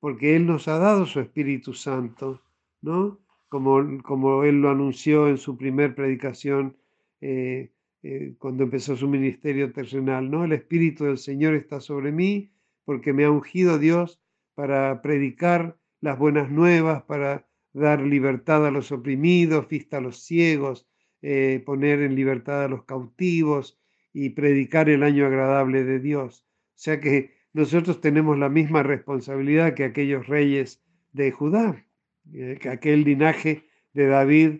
porque 0.00 0.34
Él 0.34 0.44
nos 0.44 0.66
ha 0.66 0.78
dado 0.78 1.06
su 1.06 1.20
Espíritu 1.20 1.72
Santo, 1.72 2.42
¿no? 2.80 3.20
Como, 3.48 4.02
como 4.02 4.42
Él 4.42 4.60
lo 4.60 4.70
anunció 4.70 5.28
en 5.28 5.38
su 5.38 5.56
primer 5.56 5.94
predicación 5.94 6.76
eh, 7.20 7.70
eh, 8.06 8.34
cuando 8.36 8.64
empezó 8.64 8.94
su 8.98 9.08
ministerio 9.08 9.72
terrenal, 9.72 10.30
¿no? 10.30 10.44
El 10.44 10.52
Espíritu 10.52 11.04
del 11.04 11.16
Señor 11.16 11.54
está 11.54 11.80
sobre 11.80 12.12
mí 12.12 12.52
porque 12.84 13.14
me 13.14 13.24
ha 13.24 13.30
ungido 13.30 13.78
Dios 13.78 14.20
para 14.54 15.00
predicar 15.00 15.78
las 16.02 16.18
buenas 16.18 16.50
nuevas, 16.50 17.02
para 17.04 17.48
dar 17.72 18.02
libertad 18.02 18.66
a 18.66 18.70
los 18.70 18.92
oprimidos, 18.92 19.70
vista 19.70 19.96
a 19.96 20.00
los 20.02 20.18
ciegos, 20.18 20.86
eh, 21.22 21.62
poner 21.64 22.02
en 22.02 22.14
libertad 22.14 22.64
a 22.64 22.68
los 22.68 22.84
cautivos 22.84 23.80
y 24.12 24.28
predicar 24.28 24.90
el 24.90 25.02
año 25.02 25.24
agradable 25.24 25.82
de 25.82 25.98
Dios. 25.98 26.46
O 26.46 26.78
sea 26.78 27.00
que 27.00 27.32
nosotros 27.54 28.02
tenemos 28.02 28.38
la 28.38 28.50
misma 28.50 28.82
responsabilidad 28.82 29.72
que 29.72 29.84
aquellos 29.84 30.26
reyes 30.26 30.84
de 31.14 31.32
Judá, 31.32 31.86
eh, 32.34 32.58
que 32.60 32.68
aquel 32.68 33.04
linaje 33.04 33.64
de 33.94 34.08
David, 34.08 34.58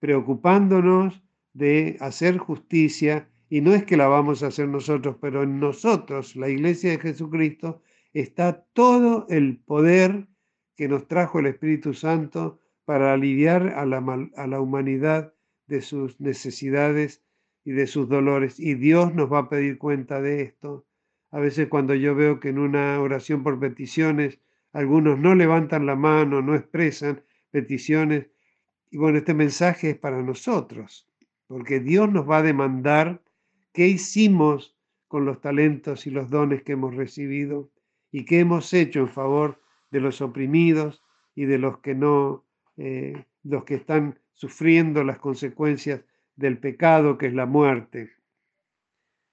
preocupándonos 0.00 1.22
de 1.54 1.96
hacer 2.00 2.38
justicia, 2.38 3.28
y 3.48 3.60
no 3.60 3.74
es 3.74 3.84
que 3.84 3.96
la 3.96 4.08
vamos 4.08 4.42
a 4.42 4.46
hacer 4.46 4.68
nosotros, 4.68 5.16
pero 5.20 5.42
en 5.42 5.60
nosotros, 5.60 6.36
la 6.36 6.48
iglesia 6.48 6.90
de 6.90 6.98
Jesucristo, 6.98 7.82
está 8.14 8.64
todo 8.72 9.26
el 9.28 9.58
poder 9.58 10.28
que 10.76 10.88
nos 10.88 11.06
trajo 11.06 11.38
el 11.38 11.46
Espíritu 11.46 11.92
Santo 11.94 12.60
para 12.84 13.12
aliviar 13.12 13.74
a 13.76 13.84
la, 13.84 14.02
a 14.36 14.46
la 14.46 14.60
humanidad 14.60 15.34
de 15.66 15.82
sus 15.82 16.20
necesidades 16.20 17.22
y 17.64 17.72
de 17.72 17.86
sus 17.86 18.08
dolores. 18.08 18.58
Y 18.58 18.74
Dios 18.74 19.14
nos 19.14 19.32
va 19.32 19.40
a 19.40 19.48
pedir 19.48 19.78
cuenta 19.78 20.20
de 20.20 20.42
esto. 20.42 20.86
A 21.30 21.38
veces 21.38 21.68
cuando 21.68 21.94
yo 21.94 22.14
veo 22.14 22.40
que 22.40 22.48
en 22.48 22.58
una 22.58 23.00
oración 23.00 23.42
por 23.42 23.60
peticiones 23.60 24.40
algunos 24.72 25.18
no 25.18 25.34
levantan 25.34 25.86
la 25.86 25.96
mano, 25.96 26.40
no 26.40 26.54
expresan 26.54 27.22
peticiones, 27.50 28.28
y 28.90 28.96
bueno, 28.96 29.18
este 29.18 29.34
mensaje 29.34 29.90
es 29.90 29.98
para 29.98 30.22
nosotros 30.22 31.11
porque 31.52 31.80
Dios 31.80 32.10
nos 32.10 32.26
va 32.28 32.38
a 32.38 32.42
demandar 32.42 33.20
qué 33.74 33.86
hicimos 33.86 34.74
con 35.06 35.26
los 35.26 35.42
talentos 35.42 36.06
y 36.06 36.10
los 36.10 36.30
dones 36.30 36.62
que 36.62 36.72
hemos 36.72 36.94
recibido 36.94 37.70
y 38.10 38.24
qué 38.24 38.40
hemos 38.40 38.72
hecho 38.72 39.00
en 39.00 39.10
favor 39.10 39.60
de 39.90 40.00
los 40.00 40.22
oprimidos 40.22 41.02
y 41.34 41.44
de 41.44 41.58
los 41.58 41.80
que 41.80 41.94
no, 41.94 42.46
eh, 42.78 43.26
los 43.42 43.64
que 43.64 43.74
están 43.74 44.18
sufriendo 44.32 45.04
las 45.04 45.18
consecuencias 45.18 46.00
del 46.36 46.56
pecado 46.56 47.18
que 47.18 47.26
es 47.26 47.34
la 47.34 47.44
muerte. 47.44 48.12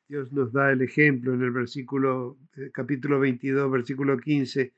Dios 0.10 0.34
nos 0.34 0.52
da 0.52 0.74
el 0.74 0.82
ejemplo 0.82 1.34
en 1.34 1.42
el 1.42 1.52
versículo, 1.52 2.38
eh, 2.58 2.70
capítulo 2.74 3.18
22, 3.22 3.72
versículo 3.72 4.18
15, 4.18 4.74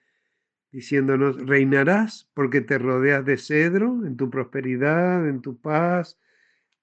diciéndonos, 0.71 1.43
reinarás 1.43 2.29
porque 2.35 2.61
te 2.61 2.77
rodeas 2.77 3.25
de 3.25 3.37
cedro 3.37 4.05
en 4.05 4.15
tu 4.15 4.29
prosperidad, 4.29 5.27
en 5.27 5.41
tu 5.41 5.59
paz, 5.59 6.19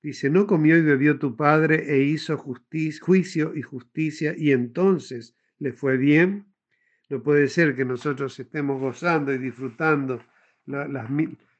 Dice, 0.02 0.30
no 0.30 0.46
comió 0.46 0.76
y 0.76 0.82
bebió 0.82 1.18
tu 1.18 1.36
padre 1.36 1.92
e 1.92 2.02
hizo 2.02 2.36
juicio 2.38 3.54
y 3.54 3.62
justicia 3.62 4.34
y 4.36 4.52
entonces 4.52 5.36
le 5.58 5.72
fue 5.72 5.96
bien. 5.96 6.46
No 7.08 7.22
puede 7.22 7.48
ser 7.48 7.74
que 7.74 7.84
nosotros 7.84 8.38
estemos 8.38 8.80
gozando 8.80 9.32
y 9.32 9.38
disfrutando 9.38 10.22
las, 10.66 10.88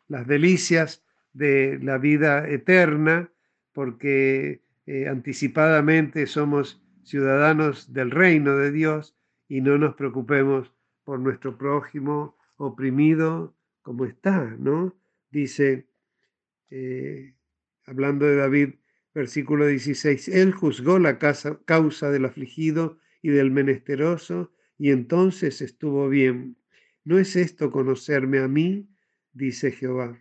las, 0.09 0.27
delicias 0.27 1.05
de 1.33 1.79
la 1.83 1.99
vida 1.99 2.49
eterna 2.49 3.31
porque 3.73 4.63
eh, 4.87 5.09
anticipadamente 5.09 6.27
somos 6.27 6.83
ciudadanos 7.03 7.93
del 7.93 8.11
reino 8.11 8.57
de 8.57 8.71
Dios 8.71 9.17
y 9.49 9.63
no 9.63 9.79
nos 9.79 9.95
preocupemos 9.95 10.73
por 11.05 11.19
nuestro 11.19 11.57
prójimo 11.57 12.37
oprimido 12.57 13.57
como 13.83 14.05
está, 14.05 14.45
¿no? 14.59 14.95
Dice, 15.31 15.89
eh, 16.71 17.35
hablando 17.89 18.27
de 18.27 18.37
David, 18.37 18.75
versículo 19.15 19.67
16, 19.67 20.29
Él 20.29 20.53
juzgó 20.53 20.99
la 20.99 21.19
causa 21.19 22.11
del 22.11 22.25
afligido 22.27 22.99
y 23.23 23.31
del 23.31 23.51
menesteroso, 23.51 24.53
y 24.77 24.91
entonces 24.91 25.61
estuvo 25.61 26.09
bien. 26.09 26.57
¿No 27.05 27.19
es 27.19 27.35
esto 27.37 27.71
conocerme 27.71 28.39
a 28.39 28.49
mí? 28.49 28.89
dice 29.33 29.73
Jehová. 29.73 30.19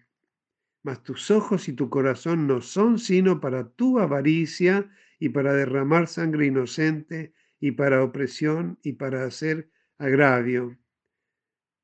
Mas 0.84 1.04
tus 1.04 1.30
ojos 1.32 1.68
y 1.68 1.74
tu 1.74 1.90
corazón 1.90 2.48
no 2.48 2.62
son 2.62 2.98
sino 2.98 3.42
para 3.42 3.70
tu 3.70 4.00
avaricia 4.00 4.90
y 5.20 5.30
para 5.30 5.54
derramar 5.54 6.08
sangre 6.08 6.46
inocente 6.46 7.34
y 7.60 7.72
para 7.72 8.04
opresión 8.04 8.80
y 8.82 8.94
para 8.94 9.26
hacer 9.26 9.70
agravio. 9.98 10.78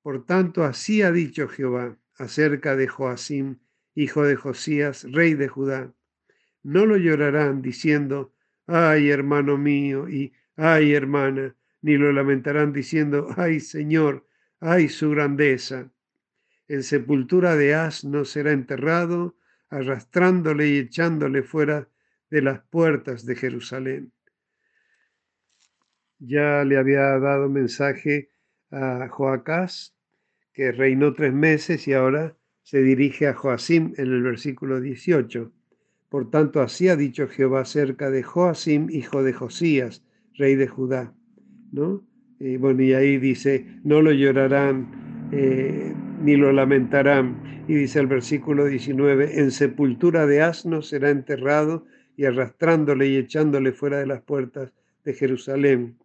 Por 0.01 0.25
tanto, 0.25 0.63
así 0.63 1.01
ha 1.01 1.11
dicho 1.11 1.47
Jehová 1.47 1.97
acerca 2.15 2.75
de 2.75 2.87
Joacim, 2.87 3.59
hijo 3.95 4.23
de 4.23 4.35
Josías, 4.35 5.05
rey 5.11 5.33
de 5.33 5.47
Judá. 5.47 5.93
No 6.63 6.85
lo 6.85 6.97
llorarán 6.97 7.61
diciendo, 7.61 8.33
ay 8.67 9.09
hermano 9.09 9.57
mío, 9.57 10.07
y 10.09 10.33
ay 10.55 10.93
hermana, 10.93 11.55
ni 11.81 11.97
lo 11.97 12.11
lamentarán 12.11 12.73
diciendo, 12.73 13.27
ay 13.37 13.59
Señor, 13.59 14.25
ay 14.59 14.89
su 14.89 15.09
grandeza. 15.11 15.91
En 16.67 16.83
sepultura 16.83 17.55
de 17.55 17.75
asno 17.75 18.23
será 18.25 18.51
enterrado, 18.51 19.35
arrastrándole 19.69 20.69
y 20.69 20.77
echándole 20.77 21.43
fuera 21.43 21.89
de 22.29 22.41
las 22.41 22.61
puertas 22.61 23.25
de 23.25 23.35
Jerusalén. 23.35 24.11
Ya 26.19 26.63
le 26.63 26.77
había 26.77 27.19
dado 27.19 27.49
mensaje 27.49 28.29
a 28.71 29.07
Joacás, 29.09 29.93
que 30.53 30.71
reinó 30.71 31.13
tres 31.13 31.33
meses 31.33 31.87
y 31.87 31.93
ahora 31.93 32.37
se 32.63 32.81
dirige 32.81 33.27
a 33.27 33.33
Joacim 33.33 33.93
en 33.97 34.07
el 34.07 34.23
versículo 34.23 34.81
18. 34.81 35.51
Por 36.09 36.29
tanto, 36.29 36.61
así 36.61 36.89
ha 36.89 36.95
dicho 36.95 37.27
Jehová 37.27 37.61
acerca 37.61 38.09
de 38.09 38.23
Joacim, 38.23 38.89
hijo 38.89 39.23
de 39.23 39.33
Josías, 39.33 40.03
rey 40.35 40.55
de 40.55 40.67
Judá. 40.67 41.13
¿no? 41.71 42.03
Y 42.39 42.57
bueno, 42.57 42.83
y 42.83 42.93
ahí 42.93 43.17
dice, 43.17 43.65
no 43.83 44.01
lo 44.01 44.11
llorarán 44.11 45.29
eh, 45.31 45.93
ni 46.21 46.35
lo 46.35 46.51
lamentarán. 46.51 47.65
Y 47.67 47.73
dice 47.75 47.99
el 47.99 48.07
versículo 48.07 48.65
19, 48.65 49.39
en 49.39 49.51
sepultura 49.51 50.27
de 50.27 50.41
asno 50.41 50.81
será 50.81 51.09
enterrado 51.09 51.85
y 52.15 52.25
arrastrándole 52.25 53.07
y 53.07 53.17
echándole 53.17 53.71
fuera 53.71 53.97
de 53.99 54.05
las 54.05 54.21
puertas 54.21 54.71
de 55.03 55.13
Jerusalén. 55.13 55.97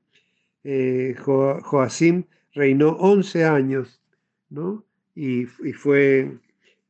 Eh, 0.65 1.15
Joacim 1.19 2.25
reinó 2.55 2.91
11 2.93 3.45
años, 3.45 4.01
¿no? 4.49 4.85
Y, 5.15 5.43
y, 5.43 5.73
fue 5.73 6.39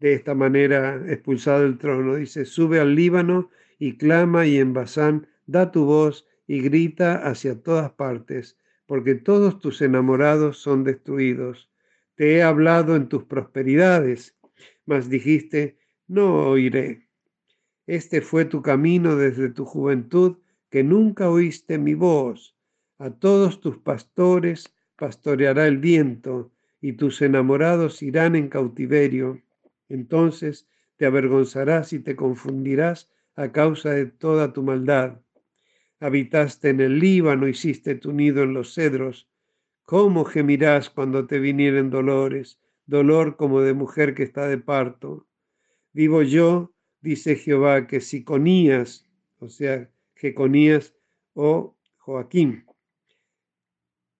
de 0.01 0.14
esta 0.14 0.34
manera 0.34 1.03
expulsado 1.09 1.62
del 1.62 1.78
trono. 1.78 2.16
Dice, 2.16 2.44
sube 2.44 2.80
al 2.80 2.94
Líbano 2.94 3.51
y 3.78 3.96
clama 3.96 4.46
y 4.46 4.59
en 4.59 4.72
Basán 4.72 5.28
da 5.46 5.70
tu 5.70 5.84
voz 5.84 6.26
y 6.46 6.61
grita 6.61 7.16
hacia 7.28 7.62
todas 7.62 7.90
partes, 7.92 8.57
porque 8.86 9.14
todos 9.14 9.61
tus 9.61 9.82
enamorados 9.82 10.59
son 10.59 10.84
destruidos. 10.84 11.70
Te 12.14 12.36
he 12.36 12.42
hablado 12.42 12.96
en 12.96 13.09
tus 13.09 13.24
prosperidades, 13.24 14.36
mas 14.86 15.09
dijiste, 15.09 15.78
no 16.07 16.49
oiré. 16.49 17.09
Este 17.86 18.20
fue 18.20 18.44
tu 18.44 18.62
camino 18.62 19.16
desde 19.16 19.51
tu 19.51 19.64
juventud, 19.64 20.38
que 20.70 20.82
nunca 20.82 21.30
oíste 21.30 21.78
mi 21.78 21.94
voz. 21.94 22.57
A 22.99 23.11
todos 23.11 23.61
tus 23.61 23.78
pastores 23.78 24.74
pastoreará 24.96 25.66
el 25.66 25.78
viento, 25.78 26.51
y 26.80 26.92
tus 26.92 27.22
enamorados 27.22 28.03
irán 28.03 28.36
en 28.36 28.49
cautiverio. 28.49 29.40
Entonces 29.89 30.68
te 30.97 31.07
avergonzarás 31.07 31.93
y 31.93 32.01
te 32.01 32.16
confundirás 32.16 33.11
a 33.36 33.53
causa 33.53 33.91
de 33.91 34.07
toda 34.07 34.53
tu 34.53 34.62
maldad. 34.62 35.20
Habitaste 36.01 36.70
en 36.70 36.80
el 36.80 36.99
Líbano, 36.99 37.49
hiciste 37.49 37.95
tu 37.95 38.12
nido 38.12 38.43
en 38.43 38.55
los 38.55 38.74
cedros. 38.74 39.28
¿Cómo 39.84 40.24
gemirás 40.24 40.91
cuando 40.91 41.26
te 41.26 41.39
vinieren 41.39 41.91
dolores, 41.91 42.61
dolor 42.86 43.36
como 43.36 43.61
de 43.61 43.74
mujer 43.74 44.14
que 44.14 44.22
está 44.22 44.49
de 44.49 44.59
parto? 44.59 45.26
Vivo 45.93 46.22
yo, 46.22 46.74
dice 47.01 47.36
Jehová, 47.36 47.86
que 47.86 48.01
si 48.01 48.22
conías, 48.22 49.07
o 49.39 49.49
sea, 49.49 49.91
Jeconías 50.14 50.95
o 51.34 51.76
Joaquín, 51.97 52.64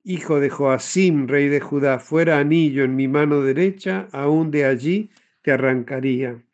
hijo 0.05 0.41
de 0.41 0.49
Joacim, 0.49 1.27
rey 1.29 1.49
de 1.49 1.61
Judá, 1.61 1.99
fuera 1.99 2.39
anillo 2.39 2.85
en 2.85 2.97
mi 2.97 3.09
mano 3.09 3.43
derecha, 3.43 4.09
aún 4.12 4.51
de 4.51 4.64
allí 4.64 5.11
te 5.43 5.53
arrancaría. 5.53 6.45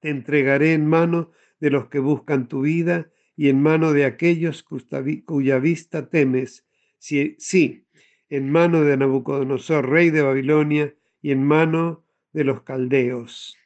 Te 0.00 0.10
entregaré 0.10 0.72
en 0.72 0.86
mano 0.86 1.30
de 1.60 1.70
los 1.70 1.88
que 1.88 1.98
buscan 1.98 2.48
tu 2.48 2.62
vida 2.62 3.10
y 3.36 3.48
en 3.48 3.62
mano 3.62 3.92
de 3.92 4.04
aquellos 4.04 4.64
cuya 4.64 5.58
vista 5.58 6.08
temes. 6.08 6.66
Sí, 6.98 7.86
en 8.28 8.50
mano 8.50 8.82
de 8.82 8.96
Nabucodonosor, 8.96 9.88
rey 9.88 10.10
de 10.10 10.22
Babilonia, 10.22 10.94
y 11.20 11.30
en 11.30 11.42
mano 11.42 12.04
de 12.34 12.44
los 12.44 12.62
caldeos. 12.62 13.56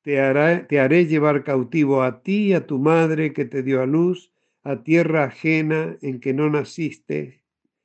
Te, 0.00 0.16
te 0.68 0.80
haré 0.80 1.06
llevar 1.06 1.44
cautivo 1.44 2.02
a 2.02 2.22
ti 2.22 2.48
y 2.48 2.52
a 2.54 2.66
tu 2.66 2.78
madre 2.78 3.34
que 3.34 3.44
te 3.44 3.62
dio 3.62 3.82
a 3.82 3.86
luz, 3.86 4.32
a 4.62 4.82
tierra 4.82 5.24
ajena 5.24 5.96
en 6.00 6.20
que 6.20 6.32
no 6.32 6.48
naciste, 6.48 7.42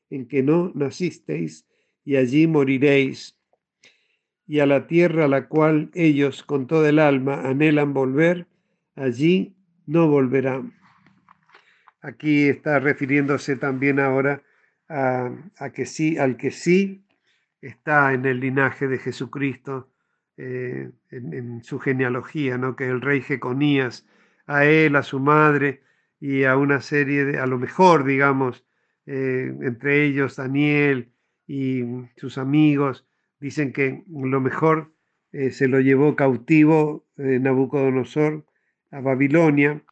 en 0.10 0.28
que 0.28 0.44
no 0.44 0.72
nacisteis, 0.76 1.68
y 2.06 2.16
allí 2.16 2.48
moriréis. 2.48 3.37
Y 4.48 4.60
a 4.60 4.66
la 4.66 4.88
tierra 4.88 5.26
a 5.26 5.28
la 5.28 5.48
cual 5.48 5.92
ellos 5.94 6.44
con 6.44 6.68
todo 6.68 6.88
el 6.88 7.00
alma 7.00 7.42
anhelan 7.48 7.94
volver, 7.94 8.48
allí 8.96 9.56
no 9.86 10.08
volverán. 10.08 10.74
Aquí 12.02 12.48
está 12.48 12.80
refiriéndose 12.80 13.58
también 13.58 14.00
ahora 14.00 14.42
a, 14.90 15.32
que 15.74 15.86
sí, 15.86 16.18
al 16.18 16.38
que 16.38 16.52
sí 16.52 17.06
está 17.62 18.14
en 18.14 18.26
el 18.26 18.40
linaje 18.40 18.88
de 18.88 19.00
Jesucristo, 19.00 19.90
eh, 20.38 20.92
en, 21.10 21.64
su 21.64 21.80
genealogía, 21.80 22.58
¿no? 22.58 22.76
que 22.76 22.88
el 22.88 23.02
rey 23.02 23.22
Jeconías, 23.22 24.06
a 24.46 24.66
él, 24.66 24.96
a 24.96 25.04
su 25.04 25.20
madre 25.20 25.82
y 26.20 26.44
a 26.44 26.56
una 26.56 26.82
serie 26.82 27.26
de, 27.26 27.40
a 27.40 27.48
lo 27.48 27.58
mejor, 27.58 28.06
digamos, 28.06 28.64
eh, 29.06 29.54
entre 29.62 30.06
ellos 30.06 30.36
Daniel 30.36 31.12
y 31.48 31.84
sus 32.18 32.38
amigos, 32.38 33.07
dicen 33.40 33.74
que 33.74 34.04
lo 34.10 34.42
mejor 34.42 34.94
eh, 35.32 35.52
se 35.52 35.68
lo 35.68 35.80
llevó 35.80 36.16
cautivo 36.16 37.06
Nabucodonosor 37.18 38.46
a 38.92 39.02
Babilonia 39.02 39.84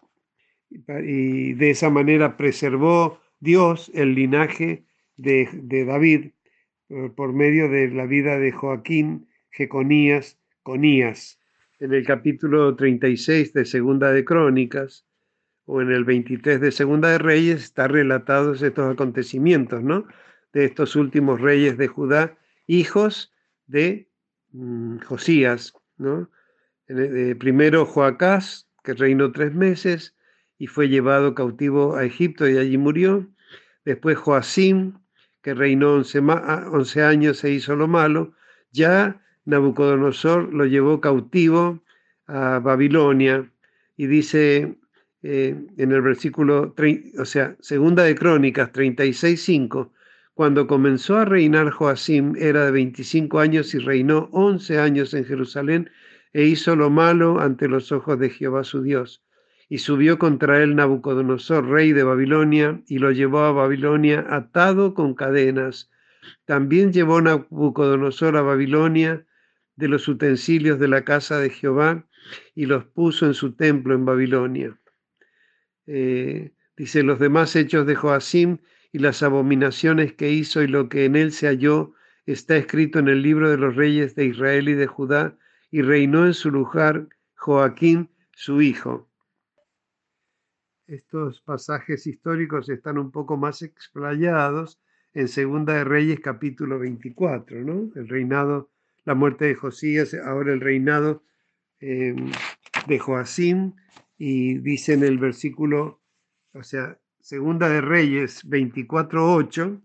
y 0.70 1.54
de 1.54 1.70
esa 1.70 1.90
manera 1.90 2.38
preservó 2.38 3.20
Dios 3.40 3.92
el 3.94 4.16
linaje 4.16 4.86
de, 5.18 5.86
David 5.86 6.32
eh, 6.90 7.12
por 7.16 7.34
medio 7.34 7.70
de 7.70 7.90
la 7.90 8.06
vida 8.06 8.38
de 8.40 8.52
Joaquín, 8.52 9.28
Jeconías, 9.52 10.40
Conías. 10.64 11.40
En 11.80 11.94
el 11.94 12.06
capítulo 12.06 12.76
36 12.76 13.54
de 13.54 13.66
Segunda 13.66 14.12
de 14.12 14.24
Crónicas 14.24 15.06
o 15.66 15.82
en 15.82 15.92
el 15.92 16.06
23 16.06 16.62
de 16.62 16.72
Segunda 16.72 17.10
de 17.10 17.18
Reyes 17.18 17.64
están 17.64 17.92
relatados 17.92 18.62
estos 18.62 18.94
acontecimientos, 18.94 19.84
¿no? 19.84 20.08
De 20.54 20.66
estos 20.66 20.96
últimos 20.96 21.42
reyes 21.42 21.78
de 21.78 21.88
Judá, 21.88 22.38
hijos 22.66 23.35
de 23.68 24.10
mm, 24.52 25.00
Josías, 25.00 25.74
¿no? 25.98 26.30
primero 27.40 27.86
Joacás, 27.86 28.70
que 28.84 28.94
reinó 28.94 29.32
tres 29.32 29.54
meses 29.56 30.16
y 30.58 30.68
fue 30.68 30.88
llevado 30.88 31.34
cautivo 31.34 31.96
a 31.96 32.06
Egipto 32.06 32.48
y 32.48 32.58
allí 32.58 32.78
murió. 32.78 33.28
Después 33.84 34.18
Joacim, 34.18 34.94
que 35.42 35.54
reinó 35.54 35.94
11, 35.94 37.04
años 37.04 37.44
e 37.44 37.52
hizo 37.52 37.76
lo 37.76 37.88
malo, 37.88 38.34
ya 38.72 39.22
Nabucodonosor 39.46 40.54
lo 40.54 40.66
llevó 40.66 41.02
cautivo 41.02 41.84
a 42.28 42.60
Babilonia 42.60 43.52
y 43.96 44.08
dice 44.08 44.78
eh, 45.22 45.56
en 45.78 45.92
el 45.92 46.02
versículo, 46.02 46.76
o 47.20 47.26
sea, 47.26 47.56
segunda 47.60 48.04
de 48.04 48.16
Crónicas 48.16 48.72
36.5, 48.72 49.92
cuando 50.36 50.68
comenzó 50.68 51.18
a 51.18 51.26
reinar 51.26 51.72
Joacim 51.72 52.36
era 52.38 52.66
de 52.66 52.72
25 52.72 53.40
años 53.40 53.74
y 53.74 53.80
reinó 53.80 54.30
11 54.34 54.80
años 54.80 55.14
en 55.14 55.26
Jerusalén 55.26 55.90
e 56.34 56.44
hizo 56.44 56.76
lo 56.76 56.90
malo 56.90 57.40
ante 57.40 57.68
los 57.68 57.92
ojos 57.92 58.20
de 58.20 58.30
Jehová 58.30 58.64
su 58.66 58.84
Dios 58.84 59.24
y 59.70 59.80
subió 59.80 60.20
contra 60.20 60.62
él 60.62 60.76
Nabucodonosor, 60.76 61.68
rey 61.68 61.92
de 61.94 62.04
Babilonia, 62.04 62.82
y 62.88 63.00
lo 63.00 63.12
llevó 63.12 63.40
a 63.40 63.52
Babilonia 63.52 64.26
atado 64.30 64.94
con 64.94 65.16
cadenas. 65.16 65.90
También 66.46 66.94
llevó 66.94 67.22
Nabucodonosor 67.22 68.38
a 68.38 68.42
Babilonia 68.42 69.26
de 69.76 69.88
los 69.88 70.08
utensilios 70.08 70.80
de 70.80 70.88
la 70.88 71.04
casa 71.04 71.40
de 71.40 71.50
Jehová 71.50 72.06
y 72.54 72.66
los 72.66 72.86
puso 72.86 73.26
en 73.26 73.34
su 73.34 73.54
templo 73.54 73.96
en 73.96 74.06
Babilonia. 74.06 74.80
Eh, 75.88 76.54
dice 76.78 77.04
los 77.04 77.20
demás 77.20 77.56
hechos 77.56 77.86
de 77.88 77.96
Joacim 77.96 78.60
y 78.96 79.00
las 79.00 79.24
abominaciones 79.24 80.14
que 80.14 80.32
hizo 80.32 80.64
y 80.64 80.68
lo 80.68 80.88
que 80.88 81.04
en 81.04 81.18
él 81.18 81.34
se 81.34 81.48
halló 81.48 81.94
está 82.26 82.56
escrito 82.56 82.98
en 82.98 83.10
el 83.10 83.22
libro 83.22 83.50
de 83.52 83.58
los 83.58 83.76
reyes 83.76 84.16
de 84.16 84.24
Israel 84.24 84.70
y 84.70 84.74
de 84.74 84.88
Judá, 84.88 85.38
y 85.70 85.82
reinó 85.82 86.26
en 86.26 86.34
su 86.34 86.50
lugar 86.50 87.10
Joaquín, 87.36 88.10
su 88.32 88.62
hijo. 88.62 89.10
Estos 90.88 91.42
pasajes 91.42 92.08
históricos 92.08 92.70
están 92.70 92.98
un 92.98 93.12
poco 93.12 93.36
más 93.36 93.64
explayados 93.64 94.80
en 95.14 95.28
Segunda 95.28 95.74
de 95.74 95.84
Reyes 95.84 96.22
capítulo 96.22 96.80
24, 96.80 97.66
¿no? 97.66 97.92
El 97.96 98.08
reinado, 98.08 98.72
la 99.04 99.14
muerte 99.14 99.44
de 99.44 99.56
Josías, 99.56 100.14
ahora 100.14 100.54
el 100.54 100.62
reinado 100.62 101.22
em, 101.82 102.32
de 102.88 102.98
Joacim, 102.98 103.74
y 104.18 104.60
dice 104.60 104.94
en 104.94 105.04
el 105.04 105.18
versículo, 105.18 106.02
o 106.54 106.64
sea, 106.64 106.98
Segunda 107.26 107.70
de 107.70 107.82
Reyes 107.82 108.48
24.8, 108.48 109.82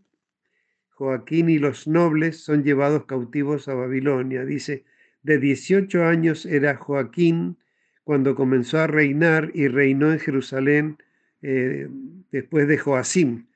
Joaquín 0.91 1.49
y 1.49 1.59
los 1.59 1.89
nobles 1.89 2.45
son 2.45 2.65
llevados 2.65 3.07
cautivos 3.07 3.67
a 3.67 3.73
Babilonia. 3.73 4.45
Dice, 4.45 4.85
de 5.23 5.39
18 5.39 6.05
años 6.05 6.45
era 6.45 6.77
Joaquín 6.77 7.57
cuando 8.05 8.35
comenzó 8.35 8.81
a 8.81 8.89
reinar 8.89 9.53
y 9.55 9.69
reinó 9.69 10.13
en 10.13 10.19
Jerusalén 10.19 10.99
eh, 11.41 11.89
después 12.31 12.69
de 12.69 12.77
Joacim. 12.77 13.47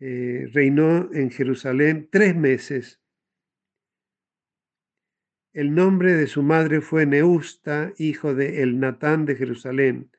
Eh, 0.00 0.50
reinó 0.52 1.10
en 1.14 1.30
Jerusalén 1.30 2.10
tres 2.12 2.36
meses. 2.36 3.00
El 5.54 5.74
nombre 5.74 6.12
de 6.12 6.26
su 6.26 6.42
madre 6.42 6.82
fue 6.82 7.06
Neusta, 7.06 7.94
hijo 7.96 8.34
de 8.34 8.60
Elnatán 8.60 9.24
de 9.24 9.36
Jerusalén 9.36 10.10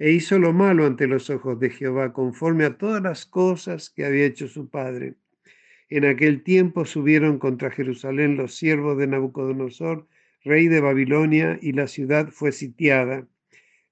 e 0.00 0.12
hizo 0.12 0.38
lo 0.38 0.54
malo 0.54 0.86
ante 0.86 1.06
los 1.06 1.28
ojos 1.28 1.60
de 1.60 1.68
Jehová, 1.68 2.14
conforme 2.14 2.64
a 2.64 2.78
todas 2.78 3.02
las 3.02 3.26
cosas 3.26 3.90
que 3.90 4.06
había 4.06 4.24
hecho 4.24 4.48
su 4.48 4.70
padre. 4.70 5.16
En 5.90 6.06
aquel 6.06 6.42
tiempo 6.42 6.86
subieron 6.86 7.38
contra 7.38 7.70
Jerusalén 7.70 8.38
los 8.38 8.54
siervos 8.54 8.96
de 8.96 9.06
Nabucodonosor, 9.06 10.08
rey 10.42 10.68
de 10.68 10.80
Babilonia, 10.80 11.58
y 11.60 11.72
la 11.72 11.86
ciudad 11.86 12.30
fue 12.30 12.50
sitiada. 12.50 13.28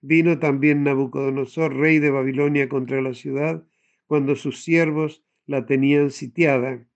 Vino 0.01 0.39
también 0.39 0.83
Nabucodonosor, 0.83 1.77
rey 1.77 1.99
de 1.99 2.11
Babilonia, 2.11 2.71
contra 2.71 3.03
la 3.03 3.13
ciudad, 3.13 3.63
cuando 4.07 4.35
sus 4.35 4.65
siervos 4.65 5.23
la 5.45 5.67
tenían 5.67 6.11
sitiada. 6.11 6.87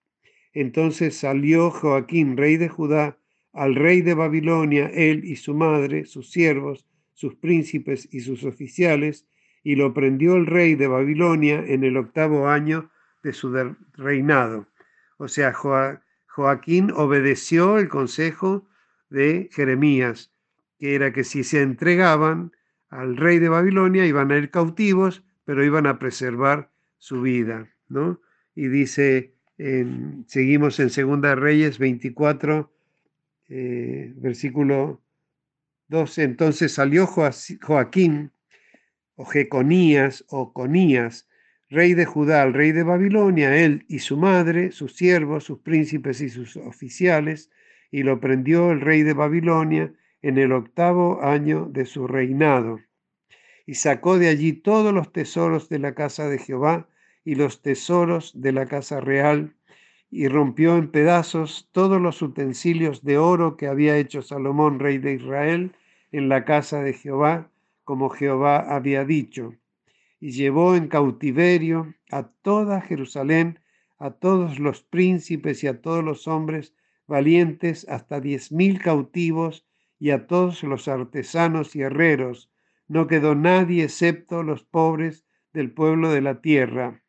Entonces 0.55 1.17
salió 1.17 1.71
Joaquín, 1.71 2.39
rey 2.39 2.57
de 2.57 2.71
Judá, 2.71 3.19
al 3.53 3.75
rey 3.75 4.01
de 4.01 4.15
Babilonia, 4.15 4.91
él 4.95 5.27
y 5.27 5.37
su 5.37 5.55
madre, 5.55 6.07
sus 6.07 6.31
siervos, 6.31 6.87
sus 7.23 7.37
príncipes 7.37 8.09
y 8.11 8.19
sus 8.19 8.43
oficiales, 8.43 9.29
y 9.63 9.77
lo 9.77 9.95
prendió 9.95 10.35
el 10.35 10.45
rey 10.45 10.75
de 10.75 10.89
Babilonia 10.89 11.65
en 11.65 11.85
el 11.85 11.97
octavo 11.97 12.49
año 12.49 12.91
de 13.23 13.33
su 13.33 13.55
reinado. 13.93 14.67
O 15.19 15.29
sea, 15.29 15.53
Joaquín 15.53 16.91
obedeció 16.91 17.79
el 17.79 17.89
consejo 17.89 18.67
de 19.09 19.49
Jeremías, 19.53 20.33
que 20.81 20.97
era 20.97 21.13
que 21.13 21.23
si 21.23 21.45
se 21.45 21.63
entregaban 21.63 22.51
al 22.91 23.17
rey 23.17 23.39
de 23.39 23.49
Babilonia 23.49 24.05
iban 24.05 24.33
a 24.33 24.39
ir 24.39 24.51
cautivos, 24.51 25.23
pero 25.45 25.65
iban 25.65 25.87
a 25.87 26.01
preservar 26.01 26.73
su 26.99 27.23
vida, 27.23 27.73
¿no? 27.89 28.21
Y 28.57 28.67
dice, 28.67 29.33
seguimos 30.27 30.81
en 30.81 30.91
Segunda 30.91 31.37
Reyes 31.37 31.79
24, 31.79 32.73
eh, 33.49 34.13
versículo 34.17 35.01
entonces 36.17 36.73
salió 36.73 37.07
Joaquín, 37.07 38.33
o 39.15 39.25
Jeconías, 39.27 40.25
o 40.29 40.53
Conías, 40.53 41.29
rey 41.69 41.95
de 41.95 42.07
Judá, 42.07 42.43
al 42.43 42.55
rey 42.55 42.73
de 42.73 42.83
Babilonia, 42.83 43.57
él 43.57 43.85
y 43.89 43.99
su 43.99 44.17
madre, 44.17 44.73
sus 44.73 44.95
siervos, 44.95 45.45
sus 45.45 45.59
príncipes 45.61 46.21
y 46.21 46.31
sus 46.31 46.57
oficiales, 46.57 47.51
y 47.91 48.05
lo 48.05 48.21
prendió 48.21 48.73
el 48.73 48.81
rey 48.81 49.03
de 49.03 49.13
Babilonia 49.13 49.93
en 50.23 50.39
el 50.39 50.53
octavo 50.53 51.23
año 51.23 51.69
de 51.71 51.85
su 51.85 52.07
reinado. 52.07 52.81
Y 53.67 53.75
sacó 53.75 54.19
de 54.19 54.29
allí 54.29 54.55
todos 54.55 54.95
los 54.95 55.13
tesoros 55.13 55.69
de 55.69 55.79
la 55.79 55.95
casa 55.95 56.29
de 56.29 56.39
Jehová 56.39 56.89
y 57.25 57.35
los 57.35 57.61
tesoros 57.61 58.33
de 58.35 58.53
la 58.53 58.67
casa 58.67 59.01
real, 59.01 59.55
y 60.11 60.29
rompió 60.29 60.77
en 60.77 60.89
pedazos 60.89 61.69
todos 61.73 62.01
los 62.01 62.21
utensilios 62.21 63.03
de 63.03 63.19
oro 63.19 63.57
que 63.57 63.67
había 63.67 63.97
hecho 63.97 64.21
Salomón, 64.21 64.79
rey 64.79 64.99
de 64.99 65.15
Israel, 65.15 65.73
en 66.13 66.29
la 66.29 66.45
casa 66.45 66.83
de 66.83 66.93
Jehová, 66.93 67.51
como 67.85 68.11
Jehová 68.11 68.59
había 68.59 69.05
dicho, 69.05 69.57
y 70.21 70.31
llevó 70.31 70.77
en 70.77 70.87
cautiverio 70.89 71.95
a 72.11 72.29
toda 72.29 72.81
Jerusalén, 72.81 73.59
a 73.99 74.13
todos 74.13 74.59
los 74.59 74.83
príncipes 74.83 75.65
y 75.65 75.67
a 75.67 75.81
todos 75.81 76.05
los 76.05 76.29
hombres 76.29 76.75
valientes, 77.07 77.89
hasta 77.89 78.21
diez 78.21 78.53
mil 78.53 78.81
cautivos, 78.81 79.67
y 79.99 80.11
a 80.11 80.27
todos 80.27 80.63
los 80.65 80.89
artesanos 80.89 81.77
y 81.77 81.83
herreros. 81.83 82.51
No 82.89 83.07
quedó 83.07 83.35
nadie 83.35 83.85
excepto 83.85 84.43
los 84.43 84.65
pobres 84.65 85.25
del 85.53 85.73
pueblo 85.73 86.11
de 86.11 86.21
la 86.21 86.41
tierra. 86.41 87.05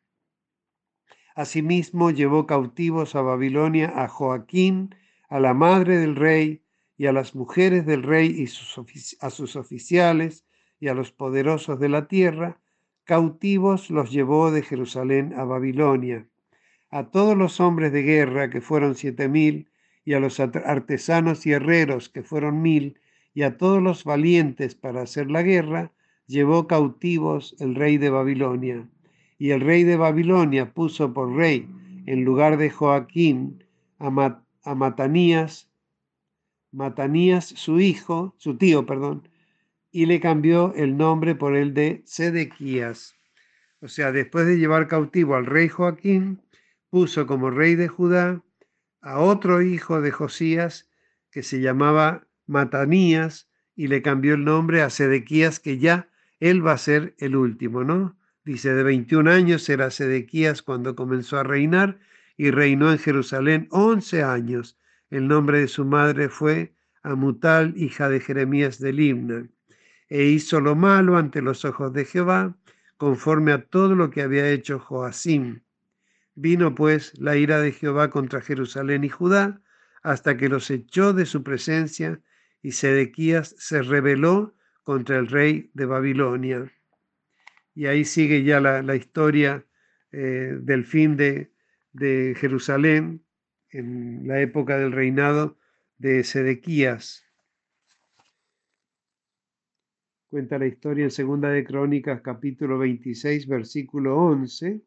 Asimismo 1.34 2.10
llevó 2.10 2.46
cautivos 2.46 3.16
a 3.16 3.22
Babilonia 3.22 3.92
a 3.96 4.06
Joaquín, 4.06 4.94
a 5.28 5.40
la 5.40 5.54
madre 5.54 5.98
del 5.98 6.14
rey, 6.14 6.63
y 6.96 7.06
a 7.06 7.12
las 7.12 7.34
mujeres 7.34 7.86
del 7.86 8.02
rey 8.02 8.28
y 8.36 8.44
a 9.20 9.30
sus 9.30 9.56
oficiales 9.56 10.44
y 10.80 10.88
a 10.88 10.94
los 10.94 11.12
poderosos 11.12 11.80
de 11.80 11.88
la 11.88 12.08
tierra, 12.08 12.60
cautivos 13.04 13.90
los 13.90 14.10
llevó 14.10 14.50
de 14.50 14.62
Jerusalén 14.62 15.34
a 15.36 15.44
Babilonia. 15.44 16.26
A 16.90 17.10
todos 17.10 17.36
los 17.36 17.60
hombres 17.60 17.92
de 17.92 18.02
guerra, 18.02 18.50
que 18.50 18.60
fueron 18.60 18.94
siete 18.94 19.28
mil, 19.28 19.68
y 20.04 20.14
a 20.14 20.20
los 20.20 20.38
artesanos 20.38 21.46
y 21.46 21.52
herreros, 21.52 22.08
que 22.08 22.22
fueron 22.22 22.62
mil, 22.62 22.98
y 23.32 23.42
a 23.42 23.56
todos 23.56 23.82
los 23.82 24.04
valientes 24.04 24.74
para 24.74 25.02
hacer 25.02 25.30
la 25.30 25.42
guerra, 25.42 25.92
llevó 26.26 26.66
cautivos 26.66 27.56
el 27.58 27.74
rey 27.74 27.98
de 27.98 28.10
Babilonia. 28.10 28.88
Y 29.38 29.50
el 29.50 29.60
rey 29.60 29.82
de 29.82 29.96
Babilonia 29.96 30.72
puso 30.72 31.12
por 31.12 31.34
rey, 31.34 31.68
en 32.06 32.24
lugar 32.24 32.56
de 32.56 32.70
Joaquín, 32.70 33.64
a, 33.98 34.42
a 34.62 34.74
Matanías, 34.74 35.68
Matanías, 36.74 37.46
su 37.46 37.80
hijo, 37.80 38.34
su 38.36 38.56
tío, 38.56 38.84
perdón, 38.84 39.28
y 39.92 40.06
le 40.06 40.18
cambió 40.18 40.74
el 40.74 40.96
nombre 40.96 41.36
por 41.36 41.54
el 41.54 41.72
de 41.72 42.02
Sedequías. 42.04 43.14
O 43.80 43.86
sea, 43.86 44.10
después 44.10 44.46
de 44.46 44.58
llevar 44.58 44.88
cautivo 44.88 45.36
al 45.36 45.46
rey 45.46 45.68
Joaquín, 45.68 46.42
puso 46.90 47.28
como 47.28 47.50
rey 47.50 47.76
de 47.76 47.86
Judá 47.86 48.42
a 49.00 49.20
otro 49.20 49.62
hijo 49.62 50.00
de 50.00 50.10
Josías 50.10 50.90
que 51.30 51.44
se 51.44 51.60
llamaba 51.60 52.26
Matanías 52.46 53.48
y 53.76 53.86
le 53.86 54.02
cambió 54.02 54.34
el 54.34 54.44
nombre 54.44 54.82
a 54.82 54.90
Sedequías, 54.90 55.60
que 55.60 55.78
ya 55.78 56.08
él 56.40 56.66
va 56.66 56.72
a 56.72 56.78
ser 56.78 57.14
el 57.18 57.36
último, 57.36 57.84
¿no? 57.84 58.16
Dice, 58.44 58.74
de 58.74 58.82
21 58.82 59.30
años 59.30 59.68
era 59.68 59.90
Sedequías 59.90 60.62
cuando 60.62 60.96
comenzó 60.96 61.38
a 61.38 61.44
reinar 61.44 61.98
y 62.36 62.50
reinó 62.50 62.90
en 62.90 62.98
Jerusalén 62.98 63.68
11 63.70 64.22
años 64.24 64.76
el 65.14 65.28
nombre 65.28 65.60
de 65.60 65.68
su 65.68 65.84
madre 65.84 66.28
fue 66.28 66.74
Amutal, 67.04 67.74
hija 67.76 68.08
de 68.08 68.18
Jeremías 68.18 68.80
de 68.80 68.92
Limna, 68.92 69.48
e 70.08 70.24
hizo 70.24 70.60
lo 70.60 70.74
malo 70.74 71.16
ante 71.16 71.40
los 71.40 71.64
ojos 71.64 71.92
de 71.92 72.04
Jehová, 72.04 72.56
conforme 72.96 73.52
a 73.52 73.64
todo 73.64 73.94
lo 73.94 74.10
que 74.10 74.22
había 74.22 74.50
hecho 74.50 74.80
Joacim. 74.80 75.60
Vino 76.34 76.74
pues 76.74 77.16
la 77.16 77.36
ira 77.36 77.60
de 77.60 77.70
Jehová 77.70 78.10
contra 78.10 78.40
Jerusalén 78.40 79.04
y 79.04 79.08
Judá, 79.08 79.60
hasta 80.02 80.36
que 80.36 80.48
los 80.48 80.68
echó 80.68 81.12
de 81.12 81.26
su 81.26 81.44
presencia, 81.44 82.20
y 82.60 82.72
Sedequías 82.72 83.54
se 83.56 83.82
rebeló 83.82 84.56
contra 84.82 85.18
el 85.18 85.28
rey 85.28 85.70
de 85.74 85.86
Babilonia. 85.86 86.72
Y 87.72 87.86
ahí 87.86 88.04
sigue 88.04 88.42
ya 88.42 88.58
la, 88.58 88.96
historia 88.96 89.64
eh, 90.10 90.58
del 90.60 90.84
fin 90.84 91.16
de 91.16 91.50
Jerusalén, 92.36 93.23
en 93.74 94.26
la 94.28 94.40
época 94.40 94.78
del 94.78 94.92
reinado 94.92 95.56
de 95.98 96.22
Sedequías. 96.22 97.24
Cuenta 100.28 100.58
la 100.58 100.66
historia 100.66 101.04
en 101.04 101.10
Segunda 101.10 101.50
de 101.50 101.64
Crónicas, 101.64 102.20
capítulo 102.20 102.78
26, 102.78 103.48
versículo 103.48 104.16
11. 104.16 104.80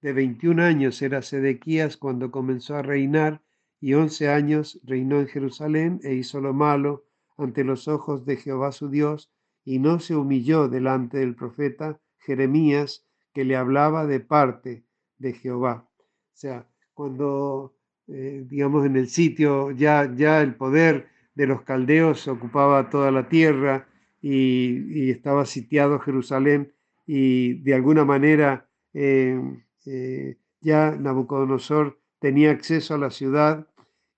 De 0.00 0.12
21 0.12 0.62
años 0.62 1.02
era 1.02 1.20
Sedequías 1.20 1.96
cuando 1.96 2.30
comenzó 2.30 2.76
a 2.76 2.82
reinar 2.82 3.42
y 3.80 3.94
11 3.94 4.30
años 4.30 4.80
reinó 4.84 5.20
en 5.20 5.28
Jerusalén 5.28 6.00
e 6.02 6.14
hizo 6.14 6.40
lo 6.40 6.54
malo 6.54 7.04
ante 7.36 7.62
los 7.62 7.88
ojos 7.88 8.24
de 8.24 8.36
Jehová 8.36 8.72
su 8.72 8.88
Dios 8.88 9.30
y 9.64 9.80
no 9.80 10.00
se 10.00 10.16
humilló 10.16 10.68
delante 10.68 11.18
del 11.18 11.34
profeta 11.34 12.00
Jeremías 12.20 13.06
que 13.34 13.44
le 13.44 13.56
hablaba 13.56 14.06
de 14.06 14.20
parte 14.20 14.84
de 15.18 15.34
Jehová. 15.34 15.88
O 15.98 16.36
sea, 16.36 16.66
cuando 16.94 17.77
eh, 18.08 18.44
digamos, 18.48 18.86
en 18.86 18.96
el 18.96 19.08
sitio, 19.08 19.70
ya, 19.70 20.12
ya 20.14 20.40
el 20.40 20.54
poder 20.54 21.08
de 21.34 21.46
los 21.46 21.62
caldeos 21.62 22.26
ocupaba 22.26 22.90
toda 22.90 23.10
la 23.10 23.28
tierra 23.28 23.86
y, 24.20 25.10
estaba 25.10 25.46
sitiado 25.46 26.00
Jerusalén 26.00 26.72
y 27.06 27.54
de 27.62 27.74
alguna 27.74 28.04
manera 28.04 28.68
eh, 28.92 29.40
eh, 29.86 30.36
ya 30.60 30.96
Nabucodonosor 30.98 32.00
tenía 32.18 32.50
acceso 32.50 32.94
a 32.94 32.98
la 32.98 33.10
ciudad 33.10 33.68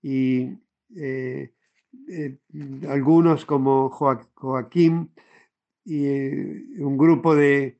y 0.01 0.49
eh, 0.97 1.53
algunos 2.89 3.45
como 3.45 3.89
Joaquín 3.89 5.11
y 5.85 6.07
un 6.81 6.97
grupo 6.97 7.35
de, 7.35 7.79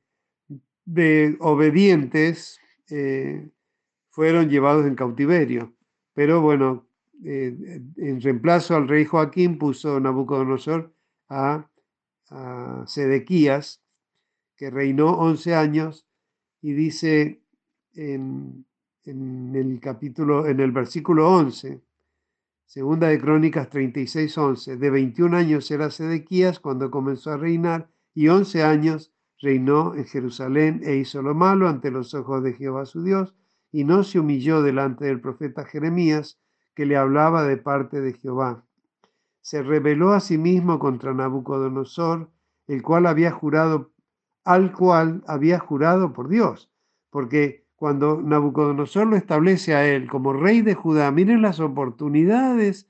de 0.85 1.35
obedientes 1.39 2.59
fueron 4.09 4.49
llevados 4.49 4.85
en 4.85 4.95
cautiverio. 4.95 5.73
Pero 6.21 6.39
bueno, 6.39 6.85
en 7.23 8.21
reemplazo 8.21 8.75
al 8.75 8.87
rey 8.87 9.05
Joaquín 9.05 9.57
puso 9.57 9.99
Nabucodonosor 9.99 10.93
a, 11.29 11.67
a 12.29 12.83
Sedequías, 12.85 13.81
que 14.55 14.69
reinó 14.69 15.13
11 15.13 15.55
años 15.55 16.05
y 16.61 16.73
dice 16.73 17.41
en, 17.95 18.67
en, 19.05 19.55
el 19.55 19.79
capítulo, 19.79 20.45
en 20.45 20.59
el 20.59 20.71
versículo 20.71 21.27
11, 21.27 21.81
segunda 22.67 23.07
de 23.07 23.19
Crónicas 23.19 23.67
36, 23.71 24.37
11, 24.37 24.77
de 24.77 24.89
21 24.91 25.35
años 25.35 25.71
era 25.71 25.89
Sedequías 25.89 26.59
cuando 26.59 26.91
comenzó 26.91 27.31
a 27.31 27.37
reinar 27.37 27.89
y 28.13 28.27
11 28.27 28.61
años 28.61 29.11
reinó 29.39 29.95
en 29.95 30.05
Jerusalén 30.05 30.81
e 30.83 30.97
hizo 30.97 31.23
lo 31.23 31.33
malo 31.33 31.67
ante 31.67 31.89
los 31.89 32.13
ojos 32.13 32.43
de 32.43 32.53
Jehová 32.53 32.85
su 32.85 33.01
Dios 33.01 33.33
y 33.71 33.83
no 33.83 34.03
se 34.03 34.19
humilló 34.19 34.61
delante 34.61 35.05
del 35.05 35.21
profeta 35.21 35.65
Jeremías 35.65 36.39
que 36.75 36.85
le 36.85 36.97
hablaba 36.97 37.43
de 37.43 37.57
parte 37.57 38.01
de 38.01 38.13
Jehová. 38.13 38.65
Se 39.41 39.63
rebeló 39.63 40.13
a 40.13 40.19
sí 40.19 40.37
mismo 40.37 40.79
contra 40.79 41.13
Nabucodonosor, 41.13 42.29
el 42.67 42.81
cual 42.83 43.07
había 43.07 43.31
jurado, 43.31 43.91
al 44.43 44.71
cual 44.71 45.23
había 45.27 45.59
jurado 45.59 46.13
por 46.13 46.29
Dios, 46.29 46.71
porque 47.09 47.65
cuando 47.75 48.21
Nabucodonosor 48.21 49.07
lo 49.07 49.15
establece 49.15 49.73
a 49.73 49.87
él 49.87 50.07
como 50.07 50.33
rey 50.33 50.61
de 50.61 50.75
Judá, 50.75 51.11
miren 51.11 51.41
las 51.41 51.59
oportunidades 51.59 52.87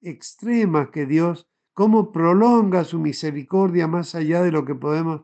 extremas 0.00 0.90
que 0.90 1.06
Dios, 1.06 1.48
cómo 1.72 2.12
prolonga 2.12 2.84
su 2.84 2.98
misericordia 2.98 3.86
más 3.86 4.14
allá 4.14 4.42
de 4.42 4.52
lo 4.52 4.64
que 4.64 4.74
podemos, 4.74 5.22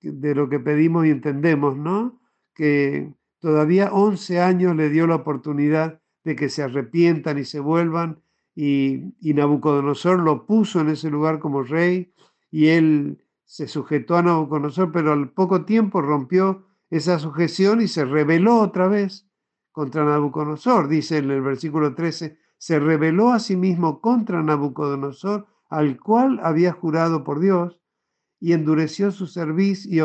de 0.00 0.34
lo 0.34 0.48
que 0.48 0.60
pedimos 0.60 1.06
y 1.06 1.10
entendemos, 1.10 1.76
¿no? 1.76 2.20
Que 2.54 3.12
todavía 3.40 3.92
11 3.92 4.40
años 4.40 4.76
le 4.76 4.90
dio 4.90 5.06
la 5.06 5.16
oportunidad 5.16 6.00
de 6.24 6.36
que 6.36 6.48
se 6.48 6.62
arrepientan 6.62 7.38
y 7.38 7.44
se 7.44 7.58
vuelvan, 7.58 8.22
y, 8.54 9.14
Nabucodonosor 9.22 10.20
lo 10.20 10.46
puso 10.46 10.80
en 10.80 10.90
ese 10.90 11.10
lugar 11.10 11.38
como 11.38 11.62
rey, 11.62 12.12
y 12.50 12.68
él 12.68 13.24
se 13.44 13.66
sujetó 13.66 14.16
a 14.16 14.22
Nabucodonosor, 14.22 14.92
pero 14.92 15.12
al 15.12 15.30
poco 15.30 15.64
tiempo 15.64 16.02
rompió 16.02 16.66
esa 16.90 17.18
sujeción 17.18 17.80
y 17.80 17.88
se 17.88 18.04
rebeló 18.04 18.58
otra 18.58 18.88
vez 18.88 19.26
contra 19.72 20.04
Nabucodonosor. 20.04 20.88
Dice 20.88 21.18
en 21.18 21.30
el 21.30 21.40
versículo 21.40 21.94
13, 21.94 22.38
se 22.58 22.78
rebeló 22.78 23.30
a 23.30 23.38
sí 23.38 23.56
mismo 23.56 24.00
contra 24.00 24.42
Nabucodonosor, 24.42 25.46
al 25.68 25.98
cual 25.98 26.40
había 26.42 26.72
jurado 26.72 27.24
por 27.24 27.40
Dios, 27.40 27.80
y 28.40 28.52
endureció 28.52 29.10
su 29.12 29.26
cerviz 29.26 29.86
y 29.86 30.00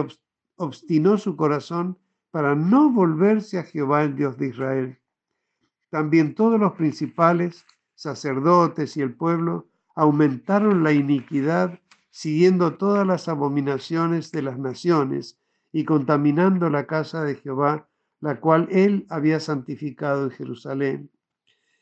obstinó 0.58 1.18
su 1.18 1.36
corazón 1.36 1.98
para 2.36 2.54
no 2.54 2.92
volverse 2.92 3.58
a 3.58 3.64
Jehová 3.64 4.04
el 4.04 4.18
Dios 4.18 4.38
de 4.38 4.48
Israel. 4.48 5.00
También 5.90 6.36
todos 6.36 6.60
los 6.60 6.74
principales, 6.74 7.66
sacerdotes 7.94 8.98
y 8.98 9.02
el 9.02 9.14
pueblo 9.14 9.70
aumentaron 9.96 10.84
la 10.84 10.92
iniquidad 10.92 11.80
siguiendo 12.12 12.74
todas 12.74 13.08
las 13.08 13.30
abominaciones 13.30 14.34
de 14.34 14.42
las 14.42 14.60
naciones 14.60 15.40
y 15.72 15.86
contaminando 15.86 16.70
la 16.70 16.86
casa 16.88 17.24
de 17.24 17.36
Jehová, 17.36 17.88
la 18.20 18.42
cual 18.42 18.68
él 18.70 19.06
había 19.10 19.40
santificado 19.40 20.26
en 20.26 20.32
Jerusalén. 20.32 21.12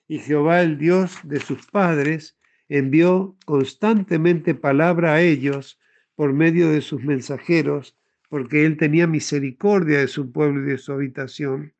Y 0.07 0.19
Jehová, 0.19 0.61
el 0.61 0.77
Dios 0.77 1.17
de 1.23 1.39
sus 1.39 1.65
padres, 1.65 2.37
envió 2.69 3.35
constantemente 3.47 4.53
palabra 4.53 5.13
a 5.13 5.21
ellos 5.21 5.79
por 6.13 6.31
medio 6.31 6.69
de 6.69 6.81
sus 6.81 7.03
mensajeros, 7.03 7.97
porque 8.33 8.65
él 8.65 8.77
tenía 8.77 9.05
misericordia 9.05 9.99
de 9.99 10.07
su 10.07 10.31
pueblo 10.31 10.63
y 10.63 10.71
de 10.71 10.79
su 10.79 10.91
habitación. 10.91 11.75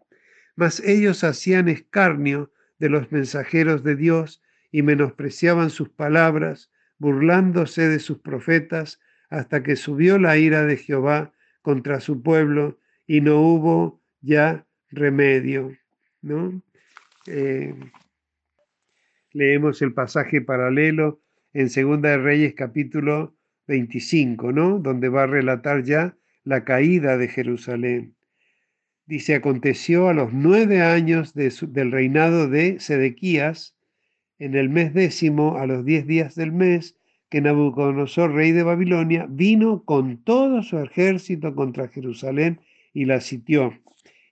Mas 0.56 0.82
ellos 0.82 1.24
hacían 1.24 1.68
escarnio 1.68 2.52
de 2.78 2.90
los 2.90 3.12
mensajeros 3.12 3.84
de 3.84 3.96
Dios 3.96 4.40
y 4.72 4.84
menospreciaban 4.84 5.72
sus 5.72 5.90
palabras, 5.90 6.72
burlándose 7.00 7.90
de 7.90 7.98
sus 7.98 8.20
profetas, 8.20 9.00
hasta 9.32 9.64
que 9.64 9.76
subió 9.76 10.20
la 10.20 10.38
ira 10.38 10.64
de 10.64 10.78
Jehová 10.78 11.34
contra 11.64 12.00
su 12.00 12.22
pueblo 12.22 12.78
y 13.08 13.22
no 13.22 13.42
hubo 13.42 14.00
ya 14.22 14.68
remedio. 14.92 15.76
¿no? 16.22 16.62
Eh, 17.26 17.74
leemos 19.32 19.82
el 19.82 19.92
pasaje 19.96 20.40
paralelo 20.40 21.20
en 21.52 21.72
Segunda 21.72 22.10
de 22.10 22.20
Reyes 22.20 22.54
capítulo 22.54 23.36
25, 23.66 24.52
¿no? 24.52 24.78
donde 24.78 25.10
va 25.10 25.24
a 25.24 25.26
relatar 25.26 25.82
ya 25.82 26.16
la 26.44 26.64
caída 26.64 27.18
de 27.18 27.28
Jerusalén. 27.28 28.16
Dice, 29.06 29.36
aconteció 29.36 30.08
a 30.08 30.14
los 30.14 30.32
nueve 30.32 30.82
años 30.82 31.34
del 31.34 31.92
reinado 31.92 32.48
de 32.48 32.80
Sedequías, 32.80 33.76
en 34.40 34.56
el 34.56 34.70
mes 34.70 34.94
décimo, 34.94 35.58
a 35.58 35.66
los 35.66 35.86
diez 35.86 36.08
días 36.08 36.36
del 36.36 36.52
mes, 36.52 36.96
que 37.30 37.42
Nabucodonosor, 37.42 38.34
rey 38.34 38.52
de 38.52 38.64
Babilonia, 38.64 39.26
vino 39.30 39.84
con 39.84 40.24
todo 40.24 40.64
su 40.64 40.78
ejército 40.80 41.56
contra 41.56 41.88
Jerusalén 41.88 42.62
y 42.94 43.06
la 43.06 43.22
sitió, 43.22 43.74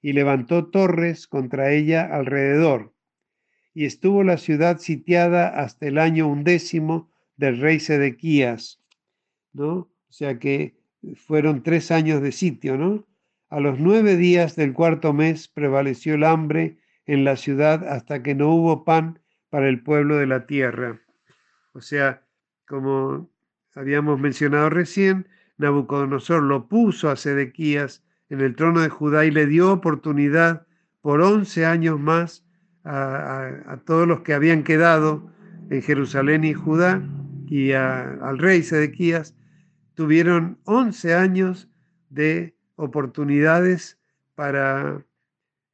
y 0.01 0.13
levantó 0.13 0.67
torres 0.67 1.27
contra 1.27 1.71
ella 1.71 2.03
alrededor. 2.03 2.93
Y 3.73 3.85
estuvo 3.85 4.23
la 4.23 4.37
ciudad 4.37 4.77
sitiada 4.79 5.47
hasta 5.47 5.87
el 5.87 5.97
año 5.97 6.27
undécimo 6.27 7.09
del 7.37 7.59
rey 7.59 7.79
Sedequías, 7.79 8.81
¿no? 9.53 9.73
O 9.73 10.11
sea 10.11 10.39
que 10.39 10.75
fueron 11.15 11.63
tres 11.63 11.91
años 11.91 12.21
de 12.21 12.31
sitio, 12.31 12.77
¿no? 12.77 13.05
A 13.49 13.59
los 13.59 13.79
nueve 13.79 14.15
días 14.15 14.55
del 14.55 14.73
cuarto 14.73 15.13
mes 15.13 15.47
prevaleció 15.47 16.15
el 16.15 16.23
hambre 16.23 16.77
en 17.05 17.23
la 17.23 17.35
ciudad 17.35 17.87
hasta 17.87 18.23
que 18.23 18.35
no 18.35 18.49
hubo 18.49 18.85
pan 18.85 19.19
para 19.49 19.67
el 19.67 19.83
pueblo 19.83 20.17
de 20.17 20.27
la 20.27 20.45
tierra. 20.45 21.01
O 21.73 21.81
sea, 21.81 22.23
como 22.65 23.29
habíamos 23.75 24.19
mencionado 24.19 24.69
recién, 24.69 25.27
Nabucodonosor 25.57 26.43
lo 26.43 26.67
puso 26.67 27.09
a 27.09 27.15
Sedequías 27.15 28.03
en 28.29 28.41
el 28.41 28.55
trono 28.55 28.79
de 28.81 28.89
Judá 28.89 29.25
y 29.25 29.31
le 29.31 29.45
dio 29.45 29.71
oportunidad 29.71 30.65
por 31.01 31.21
11 31.21 31.65
años 31.65 31.99
más 31.99 32.45
a, 32.83 33.79
todos 33.85 34.07
los 34.07 34.21
que 34.21 34.33
habían 34.33 34.63
quedado 34.63 35.29
en 35.69 35.81
Jerusalén 35.81 36.43
y 36.43 36.53
Judá 36.53 37.01
y 37.47 37.73
al 37.73 38.37
rey 38.37 38.63
Sedequías. 38.63 39.35
Tuvieron 40.01 40.57
11 40.63 41.13
años 41.13 41.69
de 42.09 42.55
oportunidades 42.75 43.99
para 44.33 45.05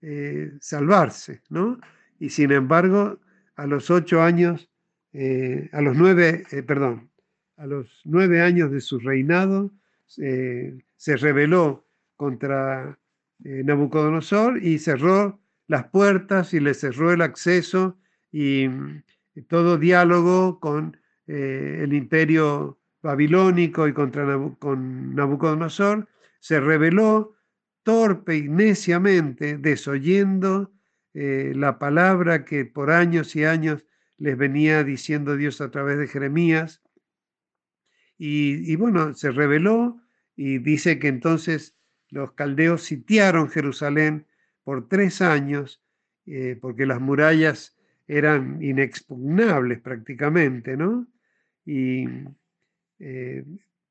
eh, 0.02 0.52
salvarse, 0.60 1.44
¿no? 1.48 1.80
Y 2.20 2.32
sin 2.32 2.52
embargo, 2.52 3.22
a 3.56 3.66
los 3.66 3.90
ocho 3.90 4.22
años 4.22 4.70
eh, 5.14 5.70
a 5.72 5.80
los 5.82 5.96
nueve, 5.96 6.44
eh, 6.52 6.62
perdón, 6.62 7.10
a 7.56 7.68
los 7.68 8.02
nueve 8.04 8.42
años 8.42 8.70
de 8.70 8.82
su 8.82 9.00
reinado, 9.00 9.72
se 10.08 11.16
rebeló 11.16 11.88
contra 12.18 13.00
Nabucodonosor 13.40 14.62
y 14.62 14.80
cerró 14.80 15.40
las 15.68 15.86
puertas 15.86 16.54
y 16.54 16.60
le 16.60 16.74
cerró 16.74 17.14
el 17.14 17.22
acceso 17.22 17.98
y, 18.30 18.68
todo 19.48 19.78
diálogo 19.78 20.60
con 20.60 20.98
el 21.28 21.94
imperio 21.94 22.78
babilónico 23.08 23.88
y 23.88 23.94
contra 23.94 24.26
con 24.60 25.16
Nabucodonosor, 25.16 26.10
se 26.40 26.60
rebeló 26.60 27.36
torpe 27.84 28.36
y 28.36 28.50
neciamente, 28.50 29.58
desoyendo 29.58 30.74
la 31.14 31.80
palabra 31.80 32.46
que 32.46 32.66
por 32.66 32.92
años 32.92 33.36
y 33.36 33.44
años 33.44 33.86
les 34.18 34.38
venía 34.38 34.84
diciendo 34.84 35.38
Dios 35.38 35.62
a 35.62 35.72
través 35.72 35.98
de 35.98 36.08
Jeremías. 36.08 36.84
Y, 38.18 38.76
bueno, 38.76 39.14
se 39.14 39.32
reveló 39.32 40.02
y 40.36 40.58
dice 40.58 41.00
que 41.00 41.08
entonces 41.08 41.76
los 42.10 42.34
caldeos 42.34 42.84
sitiaron 42.84 43.50
Jerusalén 43.50 44.28
por 44.64 44.90
tres 44.90 45.22
años, 45.22 45.82
eh, 46.26 46.58
porque 46.60 46.86
las 46.86 47.00
murallas 47.00 47.78
eran 48.08 48.62
inexpugnables 48.62 49.80
prácticamente, 49.80 50.76
¿no? 50.76 51.08
Y 51.66 52.06
eh, 53.00 53.44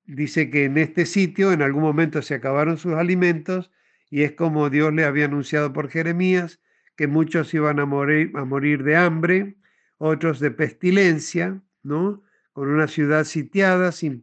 dice 0.05 0.51
que 0.51 0.65
en 0.65 0.79
este 0.79 1.07
sitio 1.07 1.53
en 1.53 1.63
algún 1.63 1.83
momento 1.83 2.23
se 2.23 2.35
acabaron 2.35 2.79
sus 2.79 2.95
alimentos 2.95 3.71
y 4.11 4.23
es 4.23 4.33
como 4.33 4.71
Dios 4.71 4.93
le 4.95 5.05
había 5.05 5.27
anunciado 5.27 5.73
por 5.73 5.89
Jeremías 5.89 6.61
que 6.97 7.07
muchos 7.07 7.53
iban 7.55 7.81
a 7.81 7.87
morir, 7.87 8.33
a 8.35 8.45
morir 8.45 8.83
de 8.83 8.97
hambre 8.97 9.57
otros 9.99 10.41
de 10.41 10.51
pestilencia, 10.51 11.61
¿no? 11.83 12.23
Con 12.53 12.69
una 12.69 12.87
ciudad 12.87 13.25
sitiada, 13.25 13.93
sin, 13.93 14.23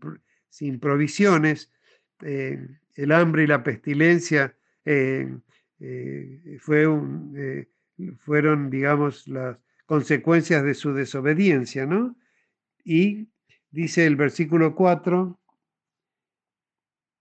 sin 0.50 0.80
provisiones. 0.80 1.72
Eh, 2.22 2.60
el 2.96 3.12
hambre 3.12 3.44
y 3.44 3.48
la 3.48 3.64
pestilencia 3.64 4.56
eh, 4.86 5.30
fue 6.60 6.88
fueron, 8.20 8.70
digamos, 8.70 9.28
las 9.28 9.58
consecuencias 9.86 10.64
de 10.64 10.74
su 10.74 10.94
desobediencia, 10.94 11.86
¿no? 11.86 12.16
Y 12.84 13.28
dice 13.74 14.06
el 14.06 14.16
versículo 14.16 14.76
4, 14.76 15.40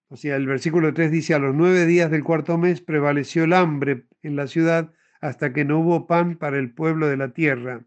o 0.08 0.16
sea, 0.16 0.36
el 0.36 0.46
versículo 0.46 0.92
3 0.92 1.10
dice, 1.10 1.32
a 1.32 1.38
los 1.38 1.54
nueve 1.54 1.86
días 1.86 2.10
del 2.10 2.22
cuarto 2.22 2.58
mes 2.58 2.82
prevaleció 2.82 3.44
el 3.44 3.54
hambre 3.54 4.04
en 4.22 4.36
la 4.36 4.46
ciudad 4.46 4.92
hasta 5.22 5.54
que 5.54 5.64
no 5.64 5.78
hubo 5.78 6.06
pan 6.06 6.36
para 6.36 6.58
el 6.58 6.70
pueblo 6.74 7.08
de 7.08 7.16
la 7.16 7.32
tierra. 7.32 7.86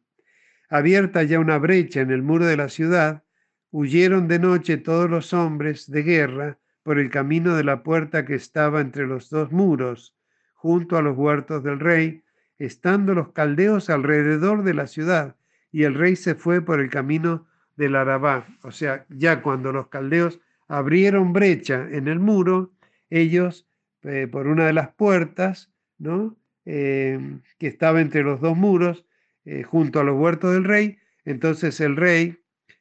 Abierta 0.68 1.22
ya 1.22 1.39
una 1.39 1.59
brecha 1.59 2.01
en 2.01 2.09
el 2.09 2.24
muro 2.24 2.47
de 2.47 2.57
la 2.57 2.70
ciudad, 2.70 3.24
huyeron 3.70 4.28
de 4.28 4.39
noche 4.39 4.78
todos 4.78 5.11
los 5.11 5.32
hombres 5.34 5.91
de 5.91 6.01
guerra 6.01 6.57
por 6.82 6.97
el 6.97 7.11
camino 7.11 7.55
de 7.55 7.63
la 7.63 7.84
puerta 7.84 8.26
que 8.26 8.34
estaba 8.34 8.82
entre 8.82 9.05
los 9.05 9.30
dos 9.30 9.51
muros, 9.51 10.16
junto 10.55 10.97
a 10.97 11.03
los 11.03 11.16
huertos 11.16 11.63
del 11.63 11.80
rey, 11.80 12.24
estando 12.57 13.13
los 13.13 13.32
caldeos 13.32 13.91
alrededor 13.91 14.63
de 14.63 14.74
la 14.74 14.88
ciudad, 14.88 15.36
y 15.72 15.84
el 15.84 15.93
rey 15.93 16.16
se 16.16 16.34
fue 16.34 16.63
por 16.63 16.80
el 16.80 16.89
camino 16.89 17.47
del 17.76 17.95
Arabá. 17.95 18.47
O 18.61 18.71
sea, 18.71 19.05
ya 19.09 19.41
cuando 19.41 19.71
los 19.71 19.88
caldeos 19.88 20.39
abrieron 20.67 21.34
brecha 21.34 21.88
en 21.91 22.07
el 22.07 22.19
muro, 22.19 22.73
ellos, 23.09 23.67
eh, 24.03 24.28
por 24.28 24.47
una 24.47 24.65
de 24.65 24.73
las 24.73 24.93
puertas, 24.93 25.71
¿no? 25.97 26.38
Eh, 26.65 27.19
que 27.59 27.67
estaba 27.67 28.01
entre 28.01 28.23
los 28.23 28.41
dos 28.41 28.57
muros, 28.57 29.05
eh, 29.45 29.63
junto 29.63 29.99
a 29.99 30.03
los 30.03 30.17
huertos 30.17 30.53
del 30.53 30.63
rey, 30.63 30.97
entonces 31.23 31.80
el 31.80 31.95
rey 31.95 32.39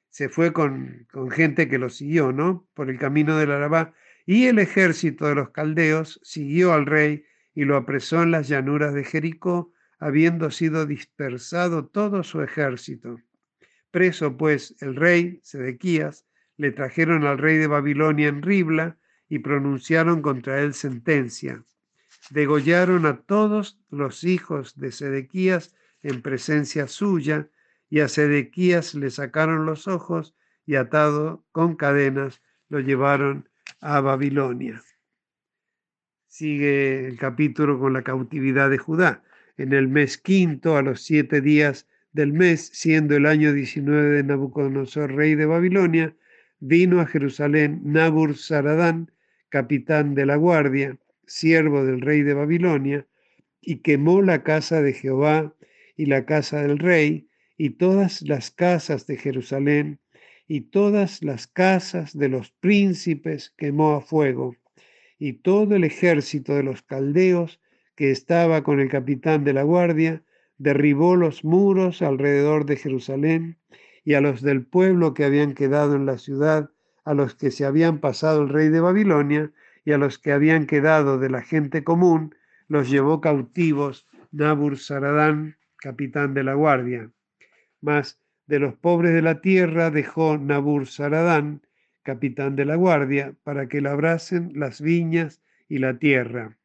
se 0.09 0.29
fue 0.29 0.53
con, 0.53 1.07
con, 1.13 1.31
gente 1.31 1.69
que 1.69 1.79
lo 1.79 1.91
siguió, 1.91 2.33
¿no? 2.33 2.67
Por 2.73 2.89
el 2.89 2.99
camino 2.99 3.37
del 3.37 3.51
Arabá, 3.51 3.93
y 4.25 4.47
el 4.47 4.59
ejército 4.59 5.27
de 5.27 5.35
los 5.35 5.51
caldeos 5.51 6.21
siguió 6.23 6.73
al 6.73 6.87
rey 6.87 7.25
y 7.55 7.65
lo 7.65 7.77
apresó 7.77 8.23
en 8.23 8.31
las 8.31 8.49
llanuras 8.49 8.95
de 8.95 9.05
Jericó, 9.05 9.73
habiendo 9.99 10.51
sido 10.51 10.87
dispersado 10.87 11.87
todo 11.87 12.23
su 12.23 12.43
ejército. 12.43 13.21
Preso 13.95 14.37
pues 14.37 14.75
el 14.81 14.97
rey, 14.97 15.39
Sedequías, 15.45 16.27
le 16.57 16.73
trajeron 16.73 17.25
al 17.27 17.39
rey 17.39 17.59
de 17.59 17.69
Babilonia 17.69 18.27
en 18.27 18.43
Ribla 18.43 18.99
y 19.29 19.39
pronunciaron 19.39 20.21
contra 20.21 20.63
él 20.63 20.75
sentencia. 20.75 21.63
Degollaron 22.31 23.07
a 23.07 23.21
todos 23.21 23.79
los 23.91 24.25
hijos 24.25 24.77
de 24.81 24.91
Sedequías 24.91 25.77
en 26.03 26.23
presencia 26.23 26.89
suya, 26.89 27.49
y 27.89 28.01
a 28.01 28.09
Sedequías 28.09 28.97
le 28.97 29.11
sacaron 29.11 29.65
los 29.65 29.87
ojos 29.87 30.35
y 30.67 30.75
atado 30.75 31.45
con 31.53 31.77
cadenas 31.77 32.43
lo 32.69 32.81
llevaron 32.81 33.49
a 33.81 34.01
Babilonia. 34.01 34.83
Sigue 36.27 37.07
el 37.07 37.17
capítulo 37.17 37.79
con 37.79 37.93
la 37.93 38.03
cautividad 38.03 38.71
de 38.71 38.79
Judá. 38.79 39.23
En 39.57 39.73
el 39.73 39.87
mes 39.87 40.19
quinto, 40.19 40.77
a 40.77 40.83
los 40.83 41.01
siete 41.01 41.41
días 41.41 41.87
del 42.15 42.33
mes, 42.33 42.71
siendo 42.73 43.17
el 43.17 43.27
año 43.27 43.53
19 43.53 44.11
de 44.11 44.23
Nabucodonosor, 44.23 45.13
rey 45.15 45.35
de 45.35 45.47
Babilonia, 45.47 46.17
vino 46.61 47.01
a 47.01 47.07
Jerusalén 47.07 47.81
Nabur 47.85 48.37
Saradán, 48.37 49.11
capitán 49.49 50.15
de 50.15 50.25
la 50.25 50.37
guardia, 50.37 50.97
siervo 51.27 51.85
del 51.85 52.01
rey 52.01 52.23
de 52.23 52.35
Babilonia, 52.35 53.07
y 53.61 53.77
quemó 53.79 54.23
la 54.23 54.45
casa 54.45 54.81
de 54.81 54.93
Jehová 54.93 55.55
y 55.97 56.07
la 56.07 56.25
casa 56.25 56.63
del 56.63 56.79
rey, 56.79 57.29
y 57.59 57.71
todas 57.71 58.23
las 58.23 58.53
casas 58.53 59.09
de 59.09 59.17
Jerusalén, 59.17 59.99
y 60.47 60.61
todas 60.61 61.21
las 61.21 61.49
casas 61.49 62.17
de 62.17 62.29
los 62.29 62.53
príncipes 62.53 63.53
quemó 63.57 63.95
a 63.95 64.01
fuego. 64.01 64.57
Y 65.19 65.33
todo 65.33 65.75
el 65.75 65.83
ejército 65.83 66.55
de 66.55 66.63
los 66.63 66.83
caldeos 66.83 67.61
que 67.97 68.13
estaba 68.13 68.63
con 68.63 68.79
el 68.79 68.89
capitán 68.89 69.43
de 69.43 69.53
la 69.53 69.65
guardia 69.65 70.23
derribó 70.59 71.17
los 71.17 71.45
muros 71.45 72.03
alrededor 72.03 72.67
de 72.67 72.77
Jerusalén 72.77 73.59
y 74.05 74.15
a 74.15 74.21
los 74.21 74.43
del 74.43 74.65
pueblo 74.65 75.15
que 75.15 75.25
habían 75.25 75.55
quedado 75.55 75.97
en 75.97 76.07
la 76.07 76.19
ciudad, 76.19 76.71
a 77.05 77.15
los 77.15 77.35
que 77.35 77.51
se 77.51 77.65
habían 77.65 77.99
pasado 77.99 78.43
el 78.43 78.49
rey 78.49 78.69
de 78.69 78.81
Babilonia 78.81 79.53
y 79.85 79.93
a 79.93 79.99
los 79.99 80.19
que 80.19 80.33
habían 80.33 80.67
quedado 80.67 81.19
de 81.19 81.31
la 81.31 81.43
gente 81.43 81.85
común, 81.85 82.35
los 82.69 82.91
llevó 82.91 83.21
cautivos 83.21 84.07
Nabur 84.31 84.79
Saradán, 84.79 85.57
capitán 85.77 86.35
de 86.35 86.45
la 86.45 86.55
guardia. 86.55 87.11
Mas 87.81 88.21
de 88.47 88.59
los 88.59 88.75
pobres 88.75 89.15
de 89.15 89.23
la 89.23 89.41
tierra 89.41 89.91
dejó 89.91 90.39
Nabur 90.39 90.87
Saradán, 90.87 91.63
capitán 92.03 92.57
de 92.57 92.65
la 92.65 92.77
guardia, 92.77 93.35
para 93.45 93.69
que 93.69 93.81
labrasen 93.81 94.53
las 94.55 94.81
viñas 94.81 95.43
y 95.69 95.79
la 95.79 95.99
tierra. 95.99 96.59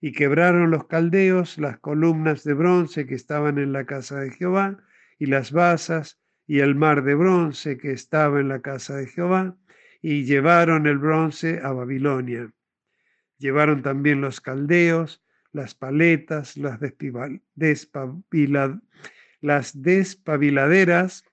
Y 0.00 0.12
quebraron 0.12 0.70
los 0.70 0.86
caldeos 0.86 1.58
las 1.58 1.78
columnas 1.78 2.44
de 2.44 2.54
bronce 2.54 3.06
que 3.06 3.14
estaban 3.14 3.58
en 3.58 3.72
la 3.72 3.84
casa 3.84 4.20
de 4.20 4.30
Jehová, 4.30 4.78
y 5.18 5.26
las 5.26 5.50
basas, 5.52 6.20
y 6.46 6.60
el 6.60 6.74
mar 6.74 7.02
de 7.02 7.14
bronce 7.14 7.76
que 7.76 7.92
estaba 7.92 8.40
en 8.40 8.48
la 8.48 8.60
casa 8.60 8.96
de 8.96 9.06
Jehová, 9.06 9.56
y 10.00 10.24
llevaron 10.24 10.86
el 10.86 10.98
bronce 10.98 11.60
a 11.62 11.72
Babilonia. 11.72 12.52
Llevaron 13.38 13.82
también 13.82 14.20
los 14.20 14.40
caldeos, 14.40 15.22
las 15.52 15.74
paletas, 15.74 16.56
las, 16.56 16.78
las 19.40 19.82
despabiladeras, 19.82 21.24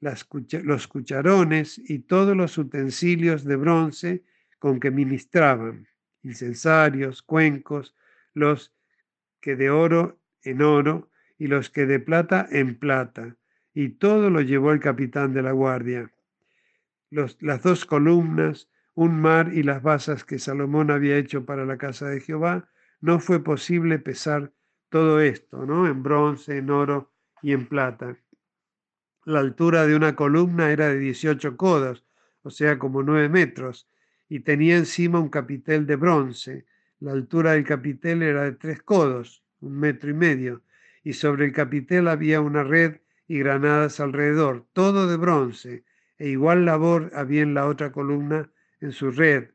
los 0.00 0.88
cucharones 0.88 1.78
y 1.78 2.00
todos 2.00 2.36
los 2.36 2.58
utensilios 2.58 3.44
de 3.44 3.56
bronce 3.56 4.24
con 4.58 4.80
que 4.80 4.90
ministraban, 4.90 5.86
incensarios, 6.24 7.22
cuencos, 7.22 7.94
los 8.32 8.74
que 9.40 9.56
de 9.56 9.70
oro 9.70 10.18
en 10.42 10.62
oro 10.62 11.10
y 11.38 11.46
los 11.46 11.70
que 11.70 11.86
de 11.86 12.00
plata 12.00 12.46
en 12.50 12.78
plata, 12.78 13.36
y 13.74 13.90
todo 13.90 14.30
lo 14.30 14.40
llevó 14.40 14.72
el 14.72 14.80
capitán 14.80 15.32
de 15.34 15.42
la 15.42 15.52
guardia. 15.52 16.10
las 17.10 17.62
dos 17.62 17.84
columnas, 17.84 18.68
un 18.94 19.20
mar 19.20 19.52
y 19.52 19.62
las 19.62 19.82
basas 19.82 20.24
que 20.24 20.38
Salomón 20.38 20.90
había 20.90 21.16
hecho 21.16 21.44
para 21.44 21.64
la 21.64 21.76
casa 21.76 22.08
de 22.08 22.20
Jehová, 22.20 22.68
no 23.00 23.20
fue 23.20 23.42
posible 23.42 23.98
pesar 23.98 24.52
todo 24.88 25.20
esto, 25.20 25.66
¿no? 25.66 25.86
En 25.86 26.02
bronce, 26.02 26.56
en 26.58 26.70
oro 26.70 27.12
y 27.42 27.52
en 27.52 27.66
plata. 27.66 28.16
La 29.24 29.40
altura 29.40 29.86
de 29.86 29.96
una 29.96 30.14
columna 30.14 30.70
era 30.70 30.88
de 30.88 30.98
18 30.98 31.56
codos, 31.56 32.04
o 32.42 32.50
sea, 32.50 32.78
como 32.78 33.02
9 33.02 33.28
metros, 33.28 33.88
y 34.28 34.40
tenía 34.40 34.76
encima 34.76 35.20
un 35.20 35.28
capitel 35.28 35.86
de 35.86 35.96
bronce. 35.96 36.66
La 37.00 37.12
altura 37.12 37.52
del 37.52 37.64
capitel 37.64 38.22
era 38.22 38.42
de 38.44 38.52
3 38.52 38.82
codos, 38.82 39.44
un 39.60 39.78
metro 39.78 40.10
y 40.10 40.14
medio, 40.14 40.62
y 41.02 41.12
sobre 41.12 41.46
el 41.46 41.52
capitel 41.52 42.08
había 42.08 42.40
una 42.40 42.62
red 42.62 43.00
y 43.26 43.38
granadas 43.38 44.00
alrededor, 44.00 44.66
todo 44.72 45.06
de 45.06 45.16
bronce, 45.16 45.84
e 46.18 46.28
igual 46.28 46.64
labor 46.64 47.10
había 47.14 47.42
en 47.42 47.54
la 47.54 47.66
otra 47.66 47.92
columna 47.92 48.50
en 48.80 48.92
su 48.92 49.10
red, 49.10 49.50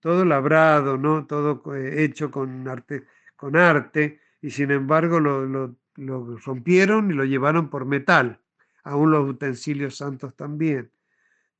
todo 0.00 0.24
labrado, 0.24 0.98
¿no? 0.98 1.26
Todo 1.26 1.62
eh, 1.74 2.04
hecho 2.04 2.30
con 2.30 2.66
arte, 2.68 3.04
con 3.36 3.56
arte 3.56 4.20
y 4.40 4.50
sin 4.50 4.70
embargo 4.70 5.20
lo, 5.20 5.46
lo 5.46 6.36
rompieron 6.38 7.10
y 7.10 7.14
lo 7.14 7.24
llevaron 7.24 7.70
por 7.70 7.84
metal 7.86 8.40
aún 8.84 9.10
los 9.10 9.28
utensilios 9.28 9.96
santos 9.96 10.34
también. 10.34 10.90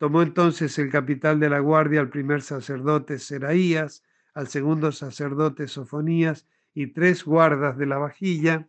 Tomó 0.03 0.23
entonces 0.23 0.77
el 0.81 0.91
capital 0.91 1.39
de 1.39 1.49
la 1.49 1.61
guardia 1.61 2.01
al 2.01 2.09
primer 2.09 2.43
sacerdote 2.43 3.21
Seraías, 3.21 4.03
al 4.35 4.49
segundo 4.49 4.91
sacerdote 4.91 5.69
Sofonías 5.69 6.45
y 6.75 6.89
tres 6.89 7.25
guardas 7.25 7.79
de 7.79 7.87
la 7.87 7.99
vajilla, 7.99 8.69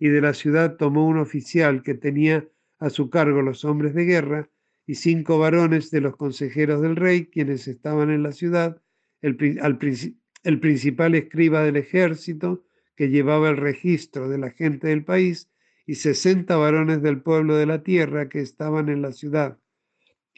y 0.00 0.08
de 0.08 0.20
la 0.20 0.34
ciudad 0.34 0.74
tomó 0.78 1.06
un 1.06 1.18
oficial 1.18 1.84
que 1.84 1.94
tenía 1.94 2.48
a 2.80 2.90
su 2.90 3.10
cargo 3.10 3.42
los 3.42 3.64
hombres 3.64 3.94
de 3.94 4.06
guerra, 4.06 4.50
y 4.84 4.96
cinco 4.96 5.38
varones 5.38 5.92
de 5.92 6.00
los 6.00 6.16
consejeros 6.16 6.82
del 6.82 6.96
rey, 6.96 7.26
quienes 7.26 7.68
estaban 7.68 8.10
en 8.10 8.24
la 8.24 8.32
ciudad, 8.32 8.82
el, 9.20 9.36
el 10.42 10.58
principal 10.58 11.14
escriba 11.14 11.62
del 11.62 11.76
ejército, 11.76 12.64
que 12.96 13.08
llevaba 13.08 13.50
el 13.50 13.56
registro 13.56 14.28
de 14.28 14.38
la 14.38 14.50
gente 14.50 14.88
del 14.88 15.04
país, 15.04 15.48
y 15.86 15.94
sesenta 15.94 16.56
varones 16.56 17.02
del 17.02 17.22
pueblo 17.22 17.54
de 17.54 17.66
la 17.66 17.84
tierra 17.84 18.28
que 18.28 18.40
estaban 18.40 18.88
en 18.88 19.00
la 19.00 19.12
ciudad. 19.12 19.61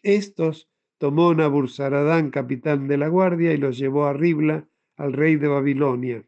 Estos 0.04 0.68
tomó 0.98 1.34
Naburzaradán, 1.34 2.30
capitán 2.30 2.88
de 2.88 2.98
la 2.98 3.08
guardia, 3.08 3.54
y 3.54 3.56
los 3.56 3.78
llevó 3.78 4.04
a 4.04 4.12
Ribla, 4.12 4.68
al 4.96 5.14
rey 5.14 5.36
de 5.36 5.48
Babilonia, 5.48 6.22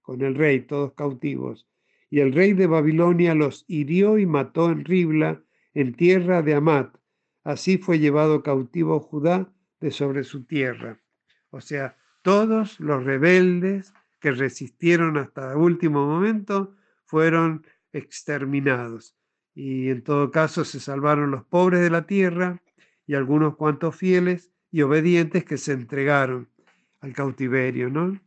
con 0.00 0.22
el 0.22 0.36
rey, 0.36 0.60
todos 0.60 0.92
cautivos. 0.94 1.66
Y 2.08 2.20
el 2.20 2.32
rey 2.32 2.52
de 2.52 2.68
Babilonia 2.68 3.34
los 3.34 3.64
hirió 3.66 4.18
y 4.18 4.26
mató 4.26 4.70
en 4.70 4.84
Ribla, 4.84 5.42
en 5.74 5.94
tierra 5.94 6.40
de 6.42 6.54
Amat. 6.54 6.96
Así 7.42 7.78
fue 7.78 7.98
llevado 7.98 8.44
cautivo 8.44 9.00
Judá 9.00 9.52
de 9.80 9.90
sobre 9.90 10.22
su 10.22 10.44
tierra. 10.44 11.00
O 11.50 11.60
sea, 11.60 11.96
todos 12.22 12.78
los 12.78 13.04
rebeldes 13.04 13.92
que 14.20 14.30
resistieron 14.30 15.18
hasta 15.18 15.50
el 15.50 15.58
último 15.58 16.06
momento 16.06 16.76
fueron 17.04 17.66
exterminados. 17.92 19.16
Y 19.52 19.88
en 19.88 20.04
todo 20.04 20.30
caso 20.30 20.64
se 20.64 20.78
salvaron 20.78 21.32
los 21.32 21.44
pobres 21.44 21.80
de 21.80 21.90
la 21.90 22.06
tierra 22.06 22.62
y 23.06 23.14
algunos 23.14 23.56
cuantos 23.56 23.96
fieles 23.96 24.52
y 24.70 24.82
obedientes 24.82 25.44
que 25.44 25.56
se 25.56 25.72
entregaron 25.72 26.48
al 27.00 27.12
cautiverio, 27.12 27.88
¿no? 27.88 28.20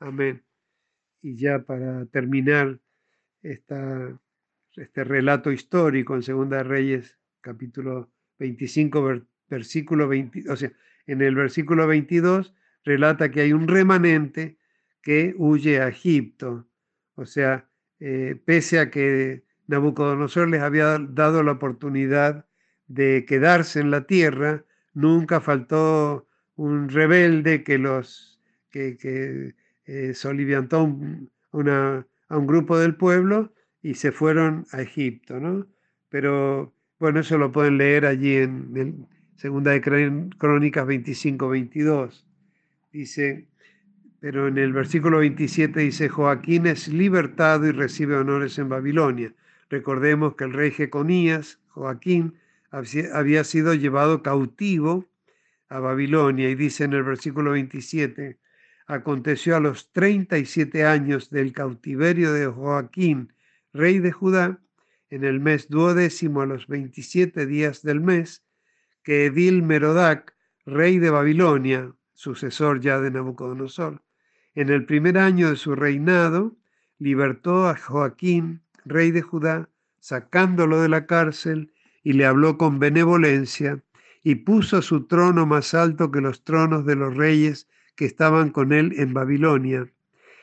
Amén. 0.00 0.42
y 1.20 1.36
ya 1.36 1.58
para 1.60 2.06
terminar 2.06 2.78
este 3.42 5.04
relato 5.04 5.50
histórico 5.50 6.14
en 6.14 6.22
Segunda 6.22 6.62
Reyes, 6.62 7.18
capítulo 7.40 8.10
25, 8.38 9.22
versículo 9.48 10.06
20, 10.06 10.50
o 10.50 10.56
sea, 10.56 10.72
en 11.06 11.22
el 11.22 11.34
versículo 11.34 11.86
22 11.86 12.54
relata 12.84 13.30
que 13.30 13.40
hay 13.40 13.52
un 13.52 13.66
remanente 13.66 14.58
que 15.02 15.34
huye 15.36 15.80
a 15.80 15.88
Egipto. 15.88 16.68
O 17.14 17.26
sea, 17.26 17.68
eh, 17.98 18.40
pese 18.44 18.78
a 18.78 18.90
que 18.90 19.44
Nabucodonosor 19.66 20.48
les 20.48 20.62
había 20.62 20.98
dado 20.98 21.42
la 21.42 21.52
oportunidad 21.52 22.47
de 22.88 23.24
quedarse 23.26 23.80
en 23.80 23.90
la 23.90 24.06
tierra, 24.06 24.64
nunca 24.94 25.40
faltó 25.40 26.26
un 26.56 26.88
rebelde 26.88 27.62
que 27.62 27.78
los 27.78 28.40
que, 28.70 29.54
eh, 29.86 30.14
soliviantó 30.14 30.78
a 30.78 32.36
un 32.36 32.46
grupo 32.46 32.78
del 32.78 32.96
pueblo 32.96 33.52
y 33.82 33.94
se 33.94 34.12
fueron 34.12 34.66
a 34.72 34.82
Egipto, 34.82 35.38
¿no? 35.40 35.66
Pero 36.08 36.74
bueno, 36.98 37.20
eso 37.20 37.38
lo 37.38 37.52
pueden 37.52 37.78
leer 37.78 38.06
allí 38.06 38.36
en, 38.36 38.72
en 38.74 39.06
Segunda 39.36 39.70
de 39.70 39.80
Crónicas 39.80 40.86
25-22. 40.86 42.24
Dice, 42.92 43.46
pero 44.20 44.48
en 44.48 44.58
el 44.58 44.72
versículo 44.72 45.18
27 45.18 45.78
dice, 45.78 46.08
Joaquín 46.08 46.66
es 46.66 46.88
libertado 46.88 47.66
y 47.66 47.70
recibe 47.70 48.16
honores 48.16 48.58
en 48.58 48.68
Babilonia. 48.68 49.32
Recordemos 49.70 50.34
que 50.34 50.44
el 50.44 50.54
rey 50.54 50.72
Jeconías, 50.72 51.60
Joaquín, 51.68 52.34
había 52.70 53.44
sido 53.44 53.74
llevado 53.74 54.22
cautivo 54.22 55.06
a 55.68 55.78
Babilonia. 55.78 56.48
Y 56.50 56.54
dice 56.54 56.84
en 56.84 56.92
el 56.92 57.04
versículo 57.04 57.52
27, 57.52 58.38
aconteció 58.86 59.56
a 59.56 59.60
los 59.60 59.92
37 59.92 60.84
años 60.84 61.30
del 61.30 61.52
cautiverio 61.52 62.32
de 62.32 62.46
Joaquín, 62.46 63.32
rey 63.72 63.98
de 63.98 64.12
Judá, 64.12 64.60
en 65.10 65.24
el 65.24 65.40
mes 65.40 65.68
duodécimo 65.68 66.42
a 66.42 66.46
los 66.46 66.66
27 66.66 67.46
días 67.46 67.82
del 67.82 68.00
mes, 68.00 68.44
que 69.02 69.26
Edil 69.26 69.62
Merodac, 69.62 70.34
rey 70.66 70.98
de 70.98 71.10
Babilonia, 71.10 71.94
sucesor 72.12 72.80
ya 72.80 73.00
de 73.00 73.10
Nabucodonosor, 73.10 74.02
en 74.54 74.70
el 74.70 74.84
primer 74.84 75.18
año 75.18 75.50
de 75.50 75.56
su 75.56 75.74
reinado, 75.74 76.56
libertó 76.98 77.68
a 77.68 77.76
Joaquín, 77.76 78.62
rey 78.84 79.10
de 79.12 79.22
Judá, 79.22 79.70
sacándolo 80.00 80.80
de 80.80 80.88
la 80.88 81.06
cárcel 81.06 81.72
y 82.08 82.14
le 82.14 82.24
habló 82.24 82.56
con 82.56 82.78
benevolencia 82.78 83.82
y 84.24 84.36
puso 84.36 84.80
su 84.80 85.06
trono 85.06 85.44
más 85.44 85.74
alto 85.74 86.10
que 86.10 86.22
los 86.22 86.42
tronos 86.42 86.86
de 86.86 86.96
los 86.96 87.14
reyes 87.14 87.68
que 87.96 88.06
estaban 88.06 88.48
con 88.48 88.72
él 88.72 88.94
en 88.96 89.12
Babilonia, 89.12 89.92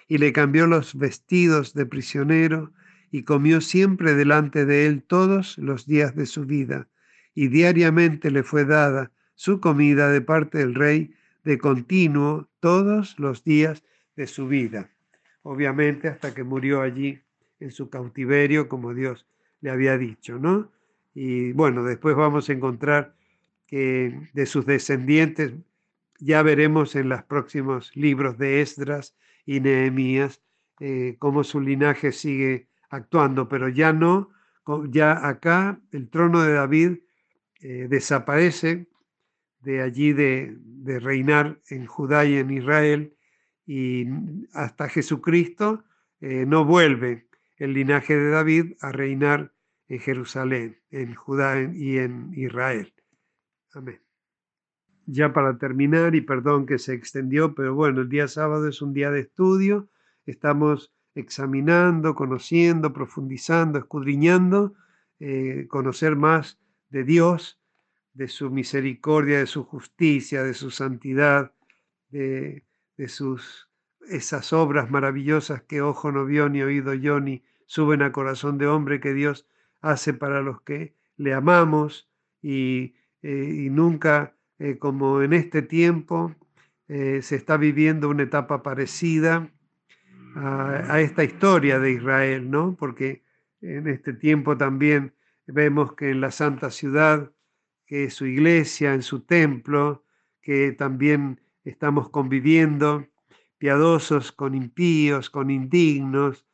y 0.07 0.19
le 0.19 0.31
cambió 0.31 0.67
los 0.67 0.93
vestidos 0.93 1.73
de 1.73 1.87
prisionero 1.87 2.71
y 3.09 3.23
comió 3.23 3.61
siempre 3.61 4.13
delante 4.13 4.67
de 4.67 4.85
él 4.85 5.01
todos 5.01 5.57
los 5.57 5.87
días 5.87 6.15
de 6.15 6.27
su 6.27 6.45
vida, 6.45 6.87
y 7.33 7.47
diariamente 7.47 8.29
le 8.29 8.43
fue 8.43 8.63
dada 8.63 9.11
su 9.33 9.59
comida 9.59 10.11
de 10.11 10.21
parte 10.21 10.59
del 10.59 10.75
rey 10.75 11.15
de 11.43 11.57
continuo 11.57 12.47
todos 12.59 13.17
los 13.17 13.43
días 13.43 13.83
de 14.15 14.27
su 14.27 14.47
vida. 14.47 14.91
Obviamente 15.41 16.09
hasta 16.09 16.31
que 16.35 16.43
murió 16.43 16.83
allí 16.83 17.23
en 17.59 17.71
su 17.71 17.89
cautiverio, 17.89 18.69
como 18.69 18.93
Dios 18.93 19.25
le 19.61 19.71
había 19.71 19.97
dicho, 19.97 20.37
¿no? 20.37 20.74
Y 21.15 21.53
bueno, 21.53 21.83
después 21.83 22.15
vamos 22.15 22.49
a 22.49 22.53
encontrar 22.53 23.15
que 23.65 24.29
de 24.33 24.45
sus 24.45 24.65
descendientes, 24.67 25.53
ya 26.19 26.43
veremos 26.43 26.95
en 26.95 27.09
los 27.09 27.23
próximos 27.23 27.91
libros 27.95 28.37
de 28.37 28.61
Esdras 28.61 29.17
y 29.45 29.59
Nehemías, 29.61 30.43
eh, 30.79 31.15
cómo 31.17 31.43
su 31.43 31.61
linaje 31.61 32.11
sigue 32.11 32.67
actuando, 32.89 33.49
pero 33.49 33.69
ya 33.69 33.93
no, 33.93 34.29
ya 34.89 35.27
acá 35.27 35.79
el 35.91 36.09
trono 36.09 36.43
de 36.43 36.53
David 36.53 36.97
eh, 37.61 37.87
desaparece 37.89 38.87
de 39.61 39.81
allí 39.81 40.13
de, 40.13 40.55
de 40.59 40.99
reinar 40.99 41.59
en 41.69 41.85
Judá 41.87 42.25
y 42.25 42.35
en 42.35 42.51
Israel 42.51 43.15
y 43.65 44.05
hasta 44.53 44.89
Jesucristo 44.89 45.83
eh, 46.21 46.45
no 46.45 46.65
vuelve 46.65 47.27
el 47.57 47.73
linaje 47.73 48.15
de 48.15 48.29
David 48.29 48.73
a 48.81 48.91
reinar 48.91 49.54
en 49.87 49.99
Jerusalén, 49.99 50.79
en 50.89 51.15
Judá 51.15 51.61
y 51.61 51.97
en 51.97 52.31
Israel. 52.35 52.93
Amén. 53.73 54.01
Ya 55.05 55.33
para 55.33 55.57
terminar, 55.57 56.15
y 56.15 56.21
perdón 56.21 56.65
que 56.65 56.79
se 56.79 56.93
extendió, 56.93 57.53
pero 57.53 57.75
bueno, 57.75 58.01
el 58.01 58.09
día 58.09 58.27
sábado 58.27 58.67
es 58.67 58.81
un 58.81 58.93
día 58.93 59.11
de 59.11 59.19
estudio, 59.19 59.89
estamos 60.25 60.91
examinando, 61.13 62.15
conociendo, 62.15 62.91
profundizando, 62.91 63.77
escudriñando, 63.79 64.73
eh, 65.19 65.67
conocer 65.69 66.15
más 66.15 66.59
de 66.89 67.03
Dios, 67.03 67.61
de 68.13 68.27
su 68.27 68.49
misericordia, 68.49 69.39
de 69.39 69.45
su 69.45 69.63
justicia, 69.63 70.43
de 70.43 70.53
su 70.53 70.71
santidad, 70.71 71.53
de, 72.09 72.65
de 72.97 73.07
sus 73.07 73.69
esas 74.07 74.53
obras 74.53 74.89
maravillosas 74.89 75.63
que 75.63 75.81
ojo 75.81 76.11
no 76.11 76.25
vio 76.25 76.47
ni 76.47 76.61
oído 76.61 76.93
yo 76.93 77.19
ni 77.19 77.43
suben 77.65 78.01
a 78.03 78.11
corazón 78.11 78.57
de 78.57 78.67
hombre 78.67 78.99
que 78.99 79.13
Dios 79.13 79.47
hace 79.85 80.13
para 80.15 80.41
los 80.41 80.61
que 80.61 80.95
le 81.15 81.33
amamos 81.33 82.09
y, 82.41 82.95
eh, 83.21 83.69
nunca 83.71 84.35
eh, 84.59 84.77
como 84.77 85.21
en 85.21 85.33
este 85.33 85.61
tiempo 85.61 86.35
eh, 86.87 87.21
se 87.21 87.35
está 87.35 87.57
viviendo 87.57 88.09
una 88.09 88.23
etapa 88.23 88.63
parecida 88.63 89.51
a, 90.35 90.99
esta 90.99 91.23
historia 91.23 91.79
de 91.79 91.91
Israel, 91.91 92.49
¿no? 92.51 92.75
Porque 92.77 93.23
en 93.61 93.87
este 93.87 94.11
tiempo 94.13 94.57
también 94.57 95.13
vemos 95.47 95.93
que 95.93 96.09
en 96.09 96.19
la 96.19 96.31
santa 96.31 96.71
ciudad, 96.71 97.31
que 97.85 98.05
es 98.05 98.15
su 98.15 98.25
iglesia, 98.25 98.93
en 98.93 99.01
su 99.01 99.21
templo, 99.21 100.03
que 100.41 100.73
también 100.73 101.39
estamos 101.63 102.09
conviviendo, 102.09 103.07
piadosos 103.57 104.31
con 104.31 104.55
impíos, 104.55 105.29
con 105.29 105.49
indignos, 105.49 106.45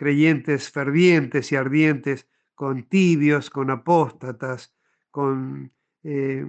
creyentes 0.00 0.70
fervientes 0.70 1.52
y 1.52 1.56
ardientes, 1.56 2.26
con 2.54 2.84
tibios, 2.84 3.50
con 3.50 3.68
apóstatas, 3.68 4.74
con 5.10 5.74
eh, 6.04 6.42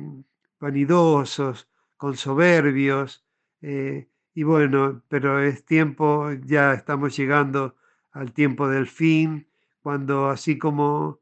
vanidosos, 0.58 1.70
con 1.98 2.16
soberbios. 2.16 3.26
Eh, 3.62 4.08
y 4.34 4.44
bueno, 4.44 5.04
pero 5.10 5.42
es 5.42 5.66
tiempo, 5.66 6.32
ya 6.46 6.74
estamos 6.74 7.18
llegando 7.18 7.76
al 8.14 8.32
tiempo 8.32 8.70
del 8.70 8.88
fin, 8.88 9.50
cuando 9.82 10.30
así 10.30 10.58
como 10.58 11.20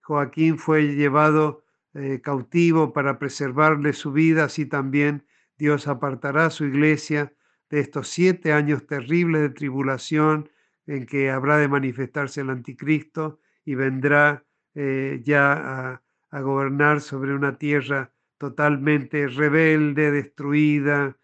Joaquín 0.00 0.56
fue 0.56 0.94
llevado 0.94 1.64
eh, 1.92 2.22
cautivo 2.22 2.94
para 2.94 3.18
preservarle 3.18 3.92
su 3.92 4.10
vida, 4.10 4.44
así 4.44 4.64
también 4.64 5.26
Dios 5.58 5.86
apartará 5.86 6.46
a 6.46 6.50
su 6.50 6.64
iglesia 6.64 7.34
de 7.68 7.80
estos 7.80 8.08
siete 8.08 8.54
años 8.54 8.86
terribles 8.86 9.42
de 9.42 9.50
tribulación 9.50 10.48
en 10.88 11.06
que 11.06 11.30
habrá 11.30 11.58
de 11.58 11.68
manifestarse 11.68 12.40
el 12.40 12.50
anticristo 12.50 13.40
y 13.64 13.74
vendrá 13.74 14.44
eh, 14.74 15.20
ya 15.22 16.00
a, 16.30 16.40
gobernar 16.40 17.00
sobre 17.00 17.34
una 17.34 17.58
tierra 17.58 18.12
totalmente 18.38 19.28
rebelde, 19.28 20.10
destruida, 20.10 21.16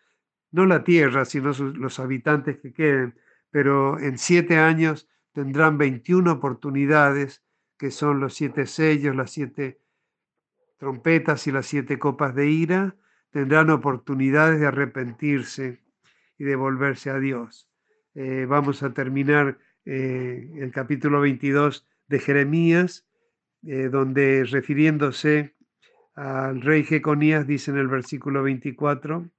no 0.51 0.67
la 0.67 0.83
tierra, 0.85 1.25
sino 1.25 1.53
los 1.53 1.99
habitantes 1.99 2.59
que 2.59 2.73
queden, 2.73 3.19
pero 3.51 3.99
en 3.99 4.19
siete 4.19 4.59
años 4.59 5.09
tendrán 5.33 5.79
21 5.79 6.33
oportunidades, 6.33 7.43
que 7.79 7.91
son 7.91 8.21
los 8.21 8.35
siete 8.35 8.67
sellos, 8.67 9.15
las 9.15 9.31
siete 9.31 9.81
trompetas 10.79 11.47
y 11.47 11.53
las 11.53 11.67
siete 11.67 11.99
copas 11.99 12.35
de 12.35 12.51
ira, 12.51 12.97
tendrán 13.31 13.71
oportunidades 13.71 14.61
de 14.61 14.67
arrepentirse 14.67 15.83
y 16.39 16.45
de 16.45 16.57
volverse 16.57 17.11
a 17.11 17.19
Dios. 17.19 17.69
Eh, 18.15 18.47
vamos 18.49 18.83
a 18.85 18.95
terminar 18.95 19.59
eh, 19.85 20.49
el 20.57 20.71
capítulo 20.71 21.21
22 21.21 21.85
de 22.07 22.21
Jeremías, 22.21 23.07
eh, 23.67 23.89
donde 23.89 24.45
refiriéndose 24.45 25.57
al 26.15 26.61
rey 26.61 26.85
Jeconías, 26.85 27.47
dice 27.47 27.73
en 27.73 27.79
el 27.79 27.89
versículo 27.89 28.45
24, 28.45 29.31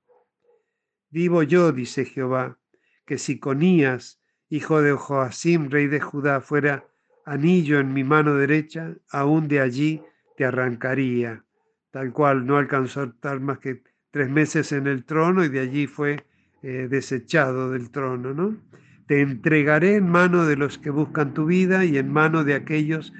Vivo 1.09 1.43
yo, 1.43 1.71
dice 1.71 2.03
Jehová, 2.03 2.59
que 3.05 3.17
si 3.17 3.39
Conías, 3.39 4.21
hijo 4.49 4.81
de 4.81 4.91
Joacim, 4.91 5.69
rey 5.69 5.87
de 5.87 6.01
Judá, 6.01 6.41
fuera 6.41 6.85
anillo 7.25 7.79
en 7.79 7.93
mi 7.93 8.03
mano 8.03 8.35
derecha, 8.35 8.97
aún 9.09 9.47
de 9.47 9.61
allí 9.61 10.01
te 10.35 10.43
arrancaría. 10.43 11.45
Tal 11.91 12.11
cual, 12.11 12.45
no 12.45 12.57
alcanzó 12.57 13.01
a 13.01 13.05
estar 13.05 13.39
más 13.39 13.59
que 13.59 13.83
tres 14.11 14.29
meses 14.29 14.73
en 14.73 14.87
el 14.87 15.05
trono 15.05 15.45
y 15.45 15.49
de 15.49 15.61
allí 15.61 15.87
fue 15.87 16.25
eh, 16.67 16.87
desechado 16.89 17.69
del 17.69 17.91
trono, 17.91 18.33
¿no? 18.33 18.57
Te 19.05 19.21
entregaré 19.21 19.97
en 19.97 20.09
mano 20.09 20.47
de 20.47 20.55
los 20.55 20.79
que 20.79 20.89
buscan 20.89 21.35
tu 21.35 21.45
vida 21.45 21.85
y 21.85 21.99
en 21.99 22.11
mano 22.11 22.43
de 22.43 22.55
aquellos 22.55 23.13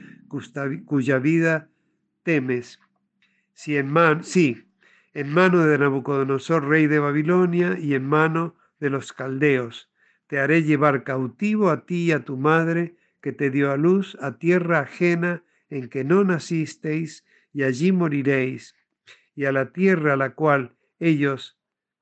cuya 0.85 1.19
vida 1.19 1.69
temes. 2.23 2.79
Si 3.53 3.77
en 3.77 3.91
man, 3.91 4.23
sí, 4.23 4.65
en 5.13 5.31
mano 5.31 5.63
de 5.63 5.77
Nabucodonosor, 5.77 6.67
rey 6.67 6.87
de 6.87 6.97
Babilonia, 6.97 7.77
y 7.77 7.93
en 7.93 8.07
mano 8.07 8.55
de 8.79 8.89
los 8.89 9.13
caldeos, 9.13 9.91
te 10.25 10.39
haré 10.39 10.63
llevar 10.63 11.03
cautivo 11.03 11.69
a 11.69 11.85
ti 11.85 12.05
y 12.05 12.11
a 12.13 12.25
tu 12.25 12.37
madre, 12.37 12.95
que 13.21 13.31
te 13.31 13.51
dio 13.51 13.71
a 13.71 13.77
luz, 13.77 14.17
a 14.21 14.39
tierra 14.39 14.79
ajena 14.79 15.43
en 15.69 15.87
que 15.89 16.03
no 16.03 16.23
nacisteis, 16.23 17.23
y 17.53 17.61
allí 17.61 17.91
moriréis, 17.91 18.73
y 19.35 19.45
a 19.45 19.51
la 19.51 19.71
tierra 19.71 20.13
a 20.13 20.17
la 20.17 20.31
cual 20.33 20.75
ellos 20.99 21.54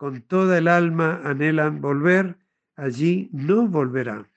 con 0.04 0.22
toda 0.22 0.58
el 0.58 0.68
alma 0.68 1.22
anhelan 1.24 1.80
volver, 1.80 2.36
allí 2.76 3.30
no 3.32 3.70
volverán. 3.70 4.28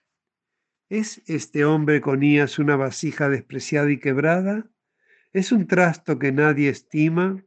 ¿Es 0.89 1.25
este 1.27 1.65
hombre 1.65 2.01
Conías 2.01 2.61
una 2.61 2.77
vasija 2.77 3.29
despreciada 3.29 3.91
y 3.91 3.99
quebrada? 3.99 4.67
¿Es 5.33 5.51
un 5.51 5.67
trasto 5.67 6.21
que 6.21 6.31
nadie 6.31 6.69
estima? 6.69 7.43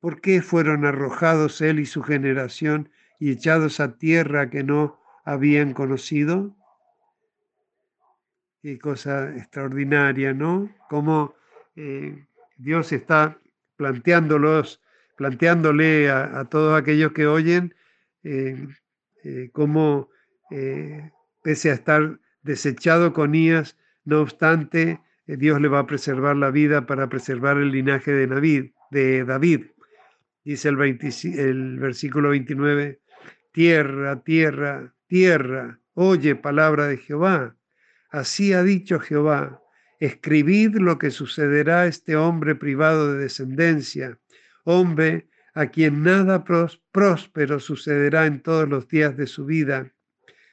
¿Por 0.00 0.22
qué 0.22 0.40
fueron 0.40 0.86
arrojados 0.86 1.60
él 1.60 1.80
y 1.80 1.84
su 1.84 2.02
generación 2.02 2.88
y 3.20 3.32
echados 3.32 3.78
a 3.78 3.98
tierra 3.98 4.48
que 4.48 4.64
no 4.64 4.98
habían 5.26 5.74
conocido? 5.74 6.56
Qué 8.62 8.78
cosa 8.78 9.36
extraordinaria, 9.36 10.32
¿no? 10.32 10.74
Cómo 10.88 11.34
eh, 11.76 12.24
Dios 12.56 12.90
está 12.90 13.38
planteándolos, 13.76 14.80
planteándole 15.16 16.10
a, 16.10 16.44
todos 16.50 16.78
aquellos 16.78 17.12
que 17.12 17.26
oyen 17.26 17.74
eh, 18.22 18.66
eh, 19.24 19.50
cómo, 19.52 20.10
pese 21.42 21.70
a 21.70 21.74
estar 21.74 22.20
desechado 22.42 23.12
Conías, 23.12 23.76
no 24.04 24.20
obstante, 24.20 25.00
Dios 25.26 25.60
le 25.60 25.68
va 25.68 25.80
a 25.80 25.86
preservar 25.86 26.36
la 26.36 26.50
vida 26.50 26.86
para 26.86 27.08
preservar 27.08 27.56
el 27.56 27.70
linaje 27.70 28.12
de 28.12 28.26
David. 28.26 28.70
De 28.90 29.24
David. 29.24 29.66
Dice 30.44 30.68
el, 30.68 30.78
el 31.38 31.78
versículo 31.78 32.30
29, 32.30 33.00
tierra, 33.52 34.22
tierra, 34.22 34.94
tierra, 35.06 35.80
oye 35.94 36.34
palabra 36.34 36.86
de 36.88 36.98
Jehová. 36.98 37.56
Así 38.10 38.52
ha 38.52 38.62
dicho 38.62 39.00
Jehová, 39.00 39.62
escribid 40.00 40.76
lo 40.76 40.98
que 40.98 41.10
sucederá 41.10 41.82
a 41.82 41.86
este 41.86 42.16
hombre 42.16 42.54
privado 42.54 43.12
de 43.12 43.20
descendencia, 43.20 44.18
hombre 44.64 45.28
a 45.54 45.66
quien 45.66 46.02
nada 46.02 46.44
próspero 46.44 47.60
sucederá 47.60 48.26
en 48.26 48.42
todos 48.42 48.68
los 48.68 48.88
días 48.88 49.16
de 49.16 49.26
su 49.26 49.46
vida, 49.46 49.92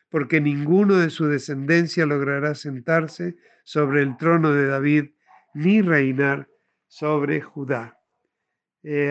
porque 0.09 0.39
ninguno 0.39 0.97
de 0.97 1.09
su 1.09 1.25
descendencia 1.25 2.05
logrará 2.05 2.53
sentarse 2.53 3.37
sobre 3.63 4.03
el 4.03 4.17
trono 4.17 4.53
de 4.53 4.67
David, 4.67 5.11
ni 5.53 5.81
reinar 5.81 6.47
sobre 6.87 7.41
Judá. 7.41 7.97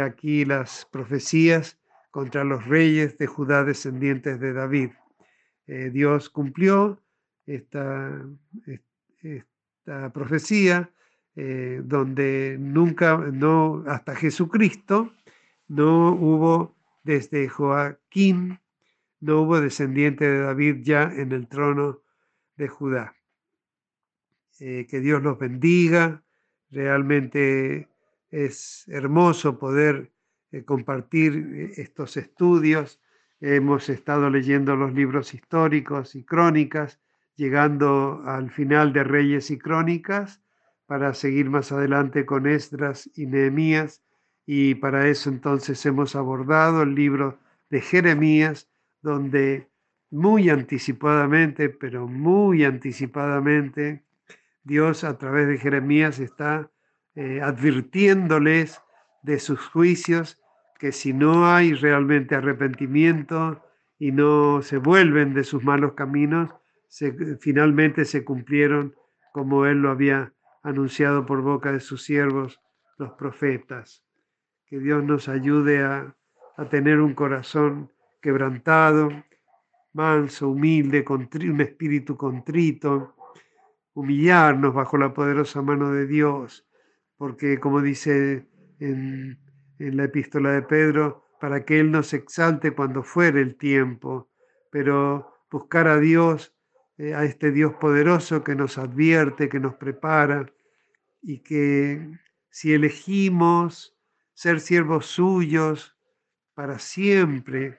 aquí 0.02 0.44
las 0.44 0.86
profecías 0.90 1.78
contra 2.10 2.44
los 2.44 2.66
reyes 2.66 3.18
de 3.18 3.26
Judá 3.26 3.64
descendientes 3.64 4.40
de 4.40 4.52
David. 4.52 4.90
Eh, 5.66 5.90
Dios 5.90 6.28
cumplió 6.28 7.02
esta, 7.46 8.26
esta 9.22 10.12
profecía 10.12 10.92
eh, 11.36 11.80
donde 11.84 12.56
nunca, 12.58 13.16
no, 13.16 13.84
hasta 13.86 14.16
Jesucristo, 14.16 15.12
no 15.68 16.12
hubo 16.12 16.76
desde 17.04 17.48
Joaquín, 17.48 18.58
no 19.20 19.42
hubo 19.42 19.60
descendiente 19.60 20.28
de 20.28 20.40
David 20.40 20.78
ya 20.82 21.04
en 21.04 21.32
el 21.32 21.46
trono 21.46 22.00
de 22.56 22.68
Judá. 22.68 23.14
Eh, 24.58 24.86
que 24.88 25.00
Dios 25.00 25.22
los 25.22 25.38
bendiga. 25.38 26.22
Realmente 26.70 27.88
es 28.30 28.86
hermoso 28.88 29.58
poder 29.58 30.12
eh, 30.52 30.64
compartir 30.64 31.72
estos 31.76 32.16
estudios. 32.16 33.00
Hemos 33.40 33.88
estado 33.88 34.28
leyendo 34.28 34.76
los 34.76 34.92
libros 34.92 35.32
históricos 35.32 36.14
y 36.14 36.24
crónicas, 36.24 37.00
llegando 37.36 38.22
al 38.26 38.50
final 38.50 38.92
de 38.92 39.02
Reyes 39.02 39.50
y 39.50 39.58
Crónicas, 39.58 40.42
para 40.90 41.14
seguir 41.14 41.48
más 41.48 41.70
adelante 41.70 42.26
con 42.26 42.48
Esdras 42.48 43.08
y 43.14 43.26
Nehemías. 43.26 44.02
Y 44.44 44.74
para 44.74 45.06
eso 45.06 45.30
entonces 45.30 45.86
hemos 45.86 46.16
abordado 46.16 46.82
el 46.82 46.96
libro 46.96 47.38
de 47.70 47.80
Jeremías, 47.80 48.68
donde 49.00 49.68
muy 50.10 50.50
anticipadamente, 50.50 51.68
pero 51.68 52.08
muy 52.08 52.64
anticipadamente, 52.64 54.02
Dios 54.64 55.04
a 55.04 55.16
través 55.16 55.46
de 55.46 55.58
Jeremías 55.58 56.18
está 56.18 56.72
eh, 57.14 57.40
advirtiéndoles 57.40 58.82
de 59.22 59.38
sus 59.38 59.60
juicios, 59.60 60.42
que 60.80 60.90
si 60.90 61.12
no 61.12 61.46
hay 61.46 61.72
realmente 61.72 62.34
arrepentimiento 62.34 63.64
y 63.96 64.10
no 64.10 64.60
se 64.60 64.78
vuelven 64.78 65.34
de 65.34 65.44
sus 65.44 65.62
malos 65.62 65.92
caminos, 65.92 66.50
finalmente 67.38 68.04
se 68.04 68.24
cumplieron 68.24 68.96
como 69.32 69.66
Él 69.66 69.82
lo 69.82 69.90
había 69.90 70.32
anunciado 70.62 71.26
por 71.26 71.42
boca 71.42 71.72
de 71.72 71.80
sus 71.80 72.02
siervos, 72.02 72.60
los 72.98 73.12
profetas. 73.12 74.04
Que 74.66 74.78
Dios 74.78 75.02
nos 75.02 75.28
ayude 75.28 75.82
a, 75.82 76.16
a 76.56 76.68
tener 76.68 77.00
un 77.00 77.14
corazón 77.14 77.90
quebrantado, 78.20 79.10
manso, 79.92 80.48
humilde, 80.48 81.04
un 81.08 81.60
espíritu 81.60 82.16
contrito, 82.16 83.14
humillarnos 83.94 84.74
bajo 84.74 84.96
la 84.96 85.12
poderosa 85.12 85.62
mano 85.62 85.92
de 85.92 86.06
Dios, 86.06 86.66
porque 87.16 87.58
como 87.58 87.80
dice 87.82 88.46
en, 88.78 89.38
la 89.78 90.04
epístola 90.04 90.52
de 90.52 90.62
Pedro, 90.62 91.24
para 91.40 91.64
que 91.64 91.80
Él 91.80 91.90
nos 91.90 92.12
exalte 92.12 92.72
cuando 92.72 93.02
fuere 93.02 93.40
el 93.40 93.56
tiempo, 93.56 94.28
pero 94.70 95.32
buscar 95.50 95.88
a 95.88 95.98
Dios, 95.98 96.54
a 97.14 97.24
este 97.24 97.50
Dios 97.50 97.74
poderoso 97.74 98.44
que 98.44 98.54
nos 98.54 98.76
advierte, 98.76 99.48
que 99.48 99.58
nos 99.58 99.74
prepara 99.74 100.52
y 101.22 101.38
que 101.38 102.18
si 102.50 102.74
elegimos 102.74 103.96
ser 104.34 104.60
siervos 104.60 105.06
suyos 105.06 105.96
para 106.54 106.78
siempre, 106.78 107.78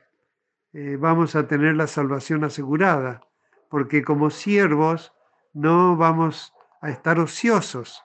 eh, 0.74 0.98
vamos 1.00 1.36
a 1.36 1.48
tener 1.48 1.76
la 1.76 1.88
salvación 1.88 2.44
asegurada, 2.44 3.22
porque 3.70 4.04
como 4.04 4.30
siervos 4.30 5.14
no 5.54 5.96
vamos 5.96 6.54
a 6.82 6.90
estar 6.90 7.20
ociosos 7.20 8.04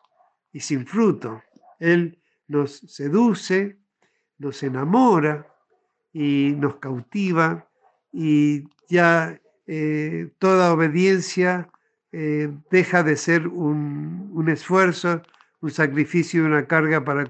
y 0.52 0.60
sin 0.60 0.86
fruto. 0.86 1.42
Él 1.78 2.22
nos 2.46 2.78
seduce, 2.78 3.78
nos 4.38 4.62
enamora 4.62 5.46
y 6.12 6.54
nos 6.58 6.76
cautiva 6.76 7.68
y 8.12 8.64
ya 8.88 9.40
eh, 9.66 10.30
toda 10.38 10.72
obediencia 10.72 11.68
eh, 12.12 12.52
deja 12.70 13.02
de 13.02 13.16
ser 13.16 13.48
un, 13.48 14.30
un, 14.32 14.48
esfuerzo, 14.48 15.22
un 15.60 15.70
sacrificio 15.70 16.42
y 16.42 16.46
una 16.46 16.66
carga 16.66 17.04
para 17.04 17.26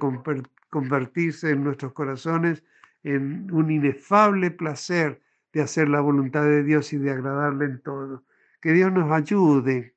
convertirse 0.70 1.50
en 1.50 1.64
nuestros 1.64 1.92
corazones 1.92 2.62
en 3.02 3.50
un 3.52 3.70
inefable 3.70 4.50
placer 4.50 5.20
de 5.52 5.62
hacer 5.62 5.88
la 5.88 6.00
voluntad 6.00 6.44
de 6.44 6.62
Dios 6.62 6.92
y 6.92 6.98
de 6.98 7.10
agradarle 7.10 7.64
en 7.64 7.80
todo. 7.80 8.24
Que 8.60 8.72
Dios 8.72 8.92
nos 8.92 9.10
ayude 9.10 9.94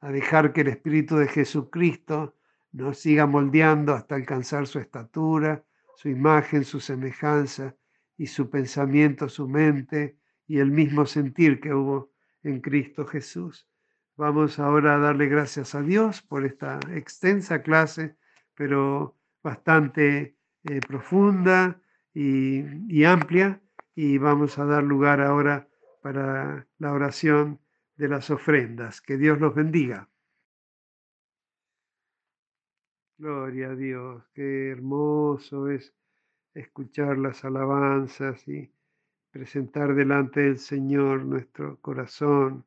a 0.00 0.10
dejar 0.10 0.52
que 0.52 0.62
el 0.62 0.68
Espíritu 0.68 1.16
de 1.16 1.28
Jesucristo 1.28 2.34
nos 2.72 2.98
siga 2.98 3.26
moldeando 3.26 3.94
hasta 3.94 4.16
alcanzar 4.16 4.66
su 4.66 4.78
estatura, 4.78 5.62
su 5.94 6.08
imagen, 6.08 6.64
su 6.64 6.80
semejanza 6.80 7.74
y 8.18 8.26
su 8.26 8.50
pensamiento, 8.50 9.28
su 9.28 9.48
mente 9.48 10.16
y 10.52 10.58
el 10.58 10.70
mismo 10.70 11.06
sentir 11.06 11.60
que 11.60 11.72
hubo 11.72 12.12
en 12.42 12.60
Cristo 12.60 13.06
Jesús. 13.06 13.66
Vamos 14.18 14.58
ahora 14.58 14.96
a 14.96 14.98
darle 14.98 15.26
gracias 15.26 15.74
a 15.74 15.80
Dios 15.80 16.20
por 16.20 16.44
esta 16.44 16.78
extensa 16.90 17.62
clase, 17.62 18.18
pero 18.54 19.16
bastante 19.42 20.36
eh, 20.64 20.80
profunda 20.86 21.80
y, 22.12 22.64
y 22.86 23.04
amplia, 23.04 23.62
y 23.94 24.18
vamos 24.18 24.58
a 24.58 24.66
dar 24.66 24.82
lugar 24.82 25.22
ahora 25.22 25.70
para 26.02 26.68
la 26.76 26.92
oración 26.92 27.58
de 27.96 28.08
las 28.08 28.28
ofrendas. 28.28 29.00
Que 29.00 29.16
Dios 29.16 29.40
los 29.40 29.54
bendiga. 29.54 30.10
Gloria 33.16 33.70
a 33.70 33.74
Dios, 33.74 34.22
qué 34.34 34.68
hermoso 34.68 35.70
es 35.70 35.94
escuchar 36.52 37.16
las 37.16 37.42
alabanzas 37.42 38.46
y 38.46 38.70
presentar 39.32 39.94
delante 39.94 40.42
del 40.42 40.58
Señor 40.58 41.24
nuestro 41.24 41.80
corazón 41.80 42.64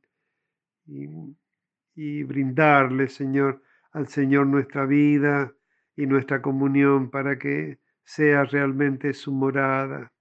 y, 0.85 2.23
brindarle, 2.23 3.07
Señor, 3.07 3.61
al 3.91 4.07
Señor 4.07 4.47
nuestra 4.47 4.85
vida 4.85 5.53
y 5.95 6.07
nuestra 6.07 6.41
comunión 6.41 7.09
para 7.11 7.37
que 7.37 7.79
sea 8.03 8.43
realmente 8.43 9.13
su 9.13 9.31
morada, 9.31 10.11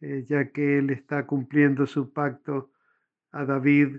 eh, 0.00 0.24
ya 0.26 0.50
que 0.50 0.78
Él 0.78 0.90
está 0.90 1.26
cumpliendo 1.26 1.86
su 1.86 2.12
pacto 2.12 2.72
a 3.30 3.44
David 3.44 3.98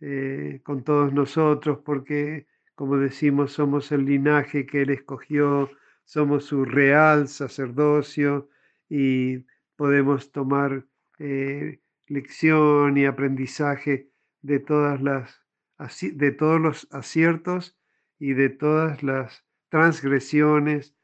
eh, 0.00 0.60
con 0.64 0.82
todos 0.82 1.12
nosotros, 1.12 1.78
porque, 1.84 2.46
como 2.74 2.96
decimos, 2.96 3.52
somos 3.52 3.92
el 3.92 4.06
linaje 4.06 4.66
que 4.66 4.82
Él 4.82 4.90
escogió, 4.90 5.70
somos 6.04 6.46
su 6.46 6.64
real 6.64 7.28
sacerdocio 7.28 8.48
y 8.88 9.44
podemos 9.76 10.32
tomar 10.32 10.84
eh, 11.26 11.80
lección 12.06 12.98
y 12.98 13.06
aprendizaje 13.06 14.10
de 14.42 14.58
todas 14.58 15.00
las 15.00 15.40
de 16.02 16.32
todos 16.32 16.60
los 16.60 16.86
aciertos 16.92 17.78
y 18.18 18.34
de 18.34 18.50
todas 18.50 19.02
las 19.02 19.42
transgresiones, 19.70 20.94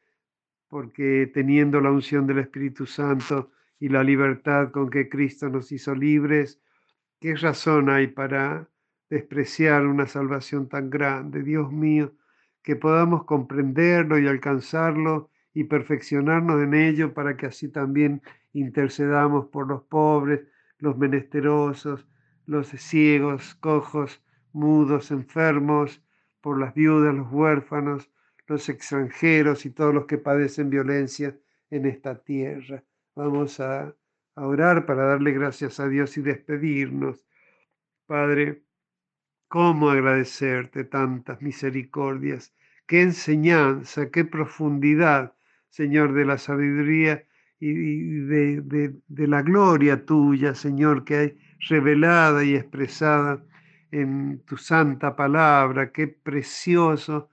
porque 0.67 1.29
teniendo 1.33 1.81
la 1.81 1.91
unción 1.91 2.27
del 2.27 2.37
Espíritu 2.37 2.85
Santo 2.85 3.51
y 3.79 3.89
la 3.89 4.03
libertad 4.03 4.69
con 4.69 4.91
que 4.91 5.09
Cristo 5.09 5.49
nos 5.49 5.71
hizo 5.71 5.95
libres, 5.95 6.61
¿qué 7.19 7.35
razón 7.35 7.89
hay 7.89 8.05
para 8.05 8.69
despreciar 9.09 9.87
una 9.87 10.05
salvación 10.05 10.69
tan 10.69 10.91
grande? 10.91 11.41
Dios 11.41 11.71
mío, 11.71 12.13
que 12.61 12.75
podamos 12.75 13.25
comprenderlo 13.25 14.19
y 14.19 14.27
alcanzarlo 14.27 15.31
y 15.51 15.63
perfeccionarnos 15.63 16.61
en 16.61 16.75
ello 16.75 17.13
para 17.15 17.35
que 17.35 17.47
así 17.47 17.69
también 17.69 18.21
intercedamos 18.53 19.47
por 19.47 19.67
los 19.67 19.83
pobres, 19.83 20.41
los 20.79 20.97
menesterosos, 20.97 22.07
los 22.45 22.67
ciegos, 22.67 23.55
cojos, 23.55 24.23
mudos, 24.51 25.11
enfermos, 25.11 26.03
por 26.41 26.59
las 26.59 26.73
viudas, 26.73 27.13
los 27.13 27.31
huérfanos, 27.31 28.09
los 28.47 28.67
extranjeros 28.67 29.65
y 29.65 29.69
todos 29.69 29.93
los 29.93 30.05
que 30.05 30.17
padecen 30.17 30.69
violencia 30.69 31.37
en 31.69 31.85
esta 31.85 32.21
tierra. 32.21 32.83
Vamos 33.15 33.59
a, 33.59 33.95
a 34.35 34.47
orar 34.47 34.85
para 34.85 35.05
darle 35.05 35.31
gracias 35.31 35.79
a 35.79 35.87
Dios 35.87 36.17
y 36.17 36.21
despedirnos. 36.21 37.25
Padre, 38.07 38.63
¿cómo 39.47 39.89
agradecerte 39.89 40.83
tantas 40.83 41.41
misericordias? 41.41 42.53
Qué 42.87 43.01
enseñanza, 43.03 44.09
qué 44.09 44.25
profundidad, 44.25 45.33
Señor, 45.69 46.13
de 46.13 46.25
la 46.25 46.37
sabiduría 46.37 47.25
y 47.61 48.21
de, 48.21 48.61
de, 48.61 48.95
de 49.07 49.27
la 49.27 49.43
gloria 49.43 50.03
tuya, 50.03 50.55
Señor, 50.55 51.05
que 51.05 51.15
hay 51.15 51.37
revelada 51.69 52.43
y 52.43 52.55
expresada 52.55 53.43
en 53.91 54.41
tu 54.45 54.57
santa 54.57 55.15
palabra. 55.15 55.91
Qué 55.91 56.07
precioso 56.07 57.29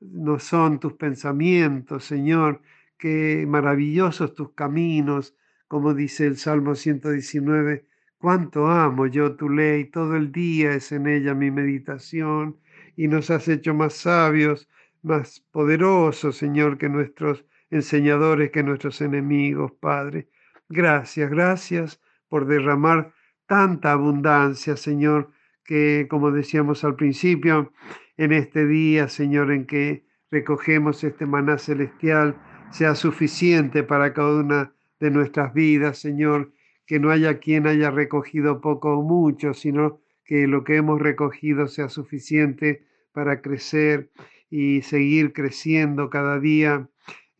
no 0.00 0.38
son 0.38 0.78
tus 0.78 0.92
pensamientos, 0.94 2.04
Señor. 2.04 2.62
Qué 2.96 3.44
maravillosos 3.48 4.34
tus 4.34 4.52
caminos, 4.52 5.36
como 5.66 5.94
dice 5.94 6.26
el 6.26 6.36
Salmo 6.36 6.76
119. 6.76 7.84
Cuánto 8.18 8.68
amo 8.68 9.08
yo 9.08 9.34
tu 9.34 9.50
ley, 9.50 9.86
todo 9.86 10.14
el 10.14 10.30
día 10.30 10.74
es 10.74 10.92
en 10.92 11.08
ella 11.08 11.34
mi 11.34 11.50
meditación 11.50 12.56
y 12.94 13.08
nos 13.08 13.30
has 13.30 13.48
hecho 13.48 13.74
más 13.74 13.94
sabios, 13.94 14.68
más 15.02 15.40
poderosos, 15.50 16.36
Señor, 16.36 16.78
que 16.78 16.88
nuestros 16.88 17.44
enseñadores, 17.72 18.50
que 18.50 18.62
nuestros 18.62 19.00
enemigos, 19.00 19.72
Padre. 19.80 20.28
Gracias, 20.68 21.30
gracias 21.30 22.00
por 22.28 22.46
derramar 22.46 23.14
tanta 23.46 23.92
abundancia, 23.92 24.76
Señor, 24.76 25.30
que 25.64 26.06
como 26.08 26.30
decíamos 26.30 26.84
al 26.84 26.96
principio, 26.96 27.72
en 28.16 28.32
este 28.32 28.66
día, 28.66 29.08
Señor, 29.08 29.50
en 29.50 29.66
que 29.66 30.06
recogemos 30.30 31.02
este 31.02 31.26
maná 31.26 31.58
celestial, 31.58 32.36
sea 32.70 32.94
suficiente 32.94 33.82
para 33.82 34.12
cada 34.12 34.40
una 34.40 34.74
de 35.00 35.10
nuestras 35.10 35.52
vidas, 35.54 35.98
Señor, 35.98 36.52
que 36.86 37.00
no 37.00 37.10
haya 37.10 37.38
quien 37.38 37.66
haya 37.66 37.90
recogido 37.90 38.60
poco 38.60 38.98
o 38.98 39.02
mucho, 39.02 39.54
sino 39.54 40.00
que 40.24 40.46
lo 40.46 40.62
que 40.62 40.76
hemos 40.76 41.00
recogido 41.00 41.68
sea 41.68 41.88
suficiente 41.88 42.86
para 43.12 43.40
crecer 43.40 44.10
y 44.50 44.82
seguir 44.82 45.32
creciendo 45.32 46.10
cada 46.10 46.38
día 46.38 46.88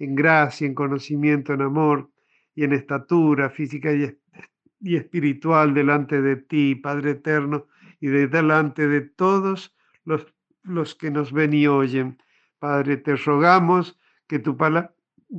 en 0.02 0.16
gracia, 0.16 0.66
en 0.66 0.74
conocimiento, 0.74 1.54
en 1.54 1.62
amor 1.62 2.10
y 2.56 2.64
en 2.64 2.72
estatura 2.72 3.50
física 3.50 3.92
y, 3.92 4.96
espiritual 4.96 5.74
delante 5.74 6.20
de 6.20 6.34
ti, 6.34 6.74
Padre 6.74 7.12
eterno, 7.12 7.68
y 8.00 8.08
de 8.08 8.26
delante 8.26 8.88
de 8.88 9.02
todos 9.02 9.76
los, 10.04 10.26
los 10.64 10.96
que 10.96 11.12
nos 11.12 11.32
ven 11.32 11.54
y 11.54 11.68
oyen. 11.68 12.20
Padre, 12.58 12.96
te 12.96 13.14
rogamos 13.14 13.96
que 14.26 14.40
tu, 14.40 14.56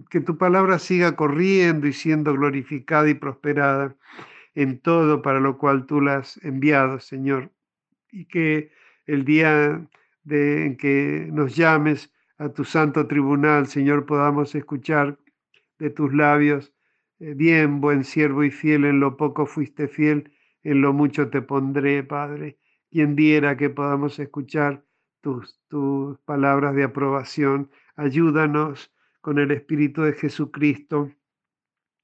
que 0.10 0.22
tu 0.22 0.38
palabra 0.38 0.80
siga 0.80 1.18
corriendo 1.18 1.86
y 1.86 1.92
siendo 1.92 2.34
glorificada 2.34 3.10
y 3.10 3.16
prosperada 3.16 3.98
en 4.56 4.80
todo 4.80 5.22
para 5.22 5.42
lo 5.42 5.58
cual 5.58 5.86
tú 5.88 6.00
la 6.00 6.20
has 6.20 6.38
enviado, 6.46 7.02
Señor. 7.02 7.52
Y 8.12 8.26
que 8.26 8.72
el 9.08 9.26
día 9.26 9.86
de, 10.24 10.68
en 10.68 10.78
que 10.78 11.28
nos 11.34 11.54
llames 11.54 12.13
a 12.44 12.50
tu 12.52 12.66
santo 12.66 13.08
tribunal, 13.08 13.68
Señor, 13.68 14.06
podamos 14.06 14.54
escuchar 14.54 15.18
de 15.80 15.90
tus 15.90 16.14
labios, 16.14 16.74
eh, 17.20 17.34
bien, 17.36 17.80
buen 17.80 18.04
siervo 18.04 18.44
y 18.44 18.52
fiel, 18.52 18.84
en 18.84 19.00
lo 19.00 19.16
poco 19.16 19.46
fuiste 19.46 19.88
fiel, 19.88 20.34
en 20.62 20.82
lo 20.82 20.92
mucho 20.92 21.30
te 21.30 21.42
pondré, 21.42 22.04
Padre. 22.04 22.60
Quien 22.92 23.16
diera 23.16 23.56
que 23.56 23.70
podamos 23.70 24.20
escuchar 24.20 24.84
tus, 25.22 25.62
tus 25.70 26.20
palabras 26.20 26.76
de 26.76 26.84
aprobación. 26.84 27.72
Ayúdanos 27.96 28.94
con 29.22 29.40
el 29.40 29.52
Espíritu 29.52 30.02
de 30.02 30.12
Jesucristo 30.12 31.12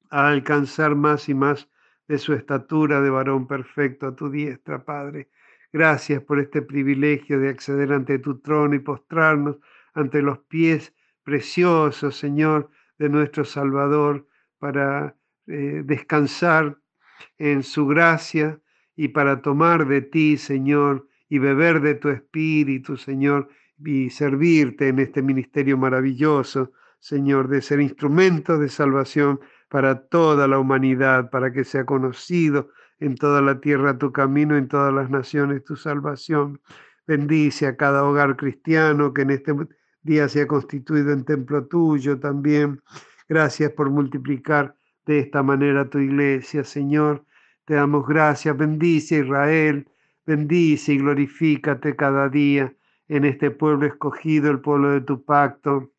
a 0.09 0.29
alcanzar 0.29 0.95
más 0.95 1.27
y 1.27 1.33
más 1.33 1.69
de 2.07 2.17
su 2.17 2.33
estatura 2.33 3.01
de 3.01 3.09
varón 3.09 3.45
perfecto 3.45 4.07
a 4.07 4.15
tu 4.15 4.29
diestra, 4.29 4.85
Padre. 4.85 5.29
Gracias 5.73 6.23
por 6.23 6.39
este 6.39 6.61
privilegio 6.61 7.39
de 7.39 7.49
acceder 7.49 7.91
ante 7.91 8.19
tu 8.19 8.39
trono 8.39 8.73
y 8.73 8.79
postrarnos 8.79 9.57
ante 9.93 10.21
los 10.21 10.39
pies 10.39 10.93
preciosos, 11.23 12.17
Señor, 12.17 12.69
de 12.97 13.09
nuestro 13.09 13.45
Salvador, 13.45 14.27
para 14.57 15.15
eh, 15.47 15.81
descansar 15.85 16.77
en 17.37 17.63
su 17.63 17.87
gracia 17.87 18.59
y 18.95 19.09
para 19.09 19.41
tomar 19.41 19.87
de 19.87 20.01
ti, 20.01 20.37
Señor, 20.37 21.07
y 21.29 21.39
beber 21.39 21.81
de 21.81 21.95
tu 21.95 22.09
espíritu, 22.09 22.97
Señor, 22.97 23.49
y 23.83 24.09
servirte 24.09 24.89
en 24.89 24.99
este 24.99 25.21
ministerio 25.21 25.77
maravilloso, 25.77 26.73
Señor, 26.99 27.47
de 27.47 27.61
ser 27.61 27.79
instrumento 27.79 28.57
de 28.57 28.67
salvación 28.67 29.39
para 29.69 30.07
toda 30.07 30.47
la 30.47 30.59
humanidad, 30.59 31.29
para 31.29 31.53
que 31.53 31.63
sea 31.63 31.85
conocido 31.85 32.71
en 32.99 33.15
toda 33.15 33.41
la 33.41 33.61
tierra 33.61 33.97
tu 33.97 34.11
camino, 34.11 34.57
en 34.57 34.67
todas 34.67 34.93
las 34.93 35.09
naciones 35.09 35.63
tu 35.63 35.75
salvación. 35.75 36.59
Bendice 37.07 37.67
a 37.67 37.77
cada 37.77 38.03
hogar 38.03 38.35
cristiano 38.35 39.13
que 39.13 39.21
en 39.21 39.29
este 39.31 39.53
día 40.01 40.29
se 40.29 40.41
ha 40.41 40.47
constituido 40.47 41.11
en 41.11 41.25
templo 41.25 41.65
tuyo 41.65 42.19
también. 42.19 42.81
Gracias 43.27 43.71
por 43.71 43.89
multiplicar 43.89 44.75
de 45.05 45.19
esta 45.19 45.43
manera 45.43 45.89
tu 45.89 45.99
iglesia, 45.99 46.63
Señor. 46.63 47.25
Te 47.65 47.75
damos 47.75 48.07
gracias. 48.07 48.57
Bendice 48.57 49.19
Israel, 49.19 49.87
bendice 50.25 50.93
y 50.93 50.97
glorifícate 50.97 51.95
cada 51.95 52.29
día 52.29 52.73
en 53.07 53.25
este 53.25 53.51
pueblo 53.51 53.87
escogido, 53.87 54.51
el 54.51 54.59
pueblo 54.59 54.91
de 54.91 55.01
tu 55.01 55.23
pacto 55.23 55.91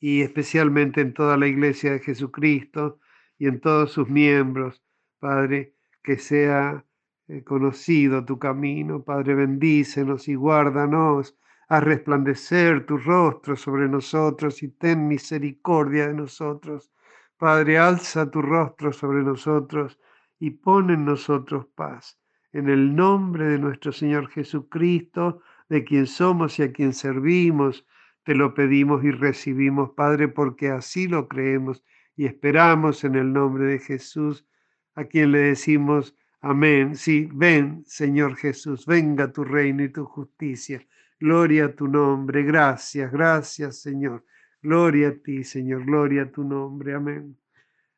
y 0.00 0.22
especialmente 0.22 1.00
en 1.00 1.14
toda 1.14 1.36
la 1.36 1.46
iglesia 1.46 1.92
de 1.92 2.00
Jesucristo 2.00 3.00
y 3.38 3.46
en 3.46 3.60
todos 3.60 3.92
sus 3.92 4.08
miembros, 4.08 4.82
Padre, 5.18 5.74
que 6.02 6.18
sea 6.18 6.84
eh, 7.28 7.42
conocido 7.42 8.24
tu 8.24 8.38
camino, 8.38 9.02
Padre, 9.02 9.34
bendícenos 9.34 10.28
y 10.28 10.34
guárdanos, 10.34 11.36
a 11.68 11.80
resplandecer 11.80 12.86
tu 12.86 12.96
rostro 12.96 13.56
sobre 13.56 13.88
nosotros 13.88 14.62
y 14.62 14.68
ten 14.68 15.08
misericordia 15.08 16.08
de 16.08 16.14
nosotros. 16.14 16.92
Padre, 17.36 17.78
alza 17.78 18.30
tu 18.30 18.40
rostro 18.40 18.92
sobre 18.92 19.22
nosotros 19.22 19.98
y 20.38 20.50
pon 20.50 20.90
en 20.90 21.04
nosotros 21.04 21.66
paz. 21.74 22.18
En 22.52 22.68
el 22.68 22.94
nombre 22.94 23.46
de 23.46 23.58
nuestro 23.58 23.92
Señor 23.92 24.28
Jesucristo, 24.28 25.42
de 25.68 25.84
quien 25.84 26.06
somos 26.06 26.58
y 26.58 26.62
a 26.62 26.72
quien 26.72 26.92
servimos, 26.94 27.84
te 28.22 28.34
lo 28.34 28.54
pedimos 28.54 29.04
y 29.04 29.10
recibimos, 29.10 29.90
Padre, 29.90 30.28
porque 30.28 30.70
así 30.70 31.08
lo 31.08 31.28
creemos 31.28 31.84
y 32.16 32.26
esperamos 32.26 33.04
en 33.04 33.14
el 33.14 33.32
nombre 33.32 33.66
de 33.66 33.78
Jesús, 33.78 34.46
a 34.94 35.04
quien 35.04 35.32
le 35.32 35.38
decimos 35.40 36.16
amén. 36.40 36.96
Sí, 36.96 37.28
ven, 37.32 37.84
Señor 37.86 38.36
Jesús, 38.36 38.86
venga 38.86 39.32
tu 39.32 39.44
reino 39.44 39.84
y 39.84 39.90
tu 39.90 40.04
justicia. 40.04 40.86
Gloria 41.18 41.66
a 41.66 41.74
tu 41.74 41.88
nombre, 41.88 42.42
gracias, 42.42 43.10
gracias, 43.10 43.80
Señor. 43.80 44.24
Gloria 44.62 45.08
a 45.08 45.14
ti, 45.14 45.44
Señor, 45.44 45.84
gloria 45.84 46.22
a 46.22 46.30
tu 46.30 46.44
nombre. 46.44 46.94
Amén. 46.94 47.36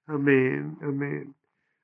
Amén, 0.07 0.77
amén. 0.83 1.35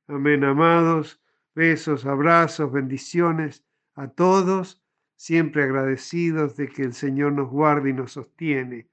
Amén, 0.06 0.44
amados. 0.44 1.20
Besos, 1.54 2.04
abrazos, 2.06 2.72
bendiciones 2.72 3.64
a 3.94 4.08
todos 4.08 4.84
siempre 5.16 5.62
agradecidos 5.62 6.56
de 6.56 6.68
que 6.68 6.82
el 6.82 6.92
Señor 6.92 7.32
nos 7.32 7.50
guarde 7.50 7.90
y 7.90 7.92
nos 7.92 8.12
sostiene. 8.12 8.88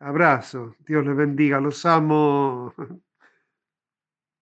Abrazo, 0.00 0.74
Dios 0.80 1.06
les 1.06 1.16
bendiga, 1.16 1.60
los 1.60 1.86
amo. 1.86 2.74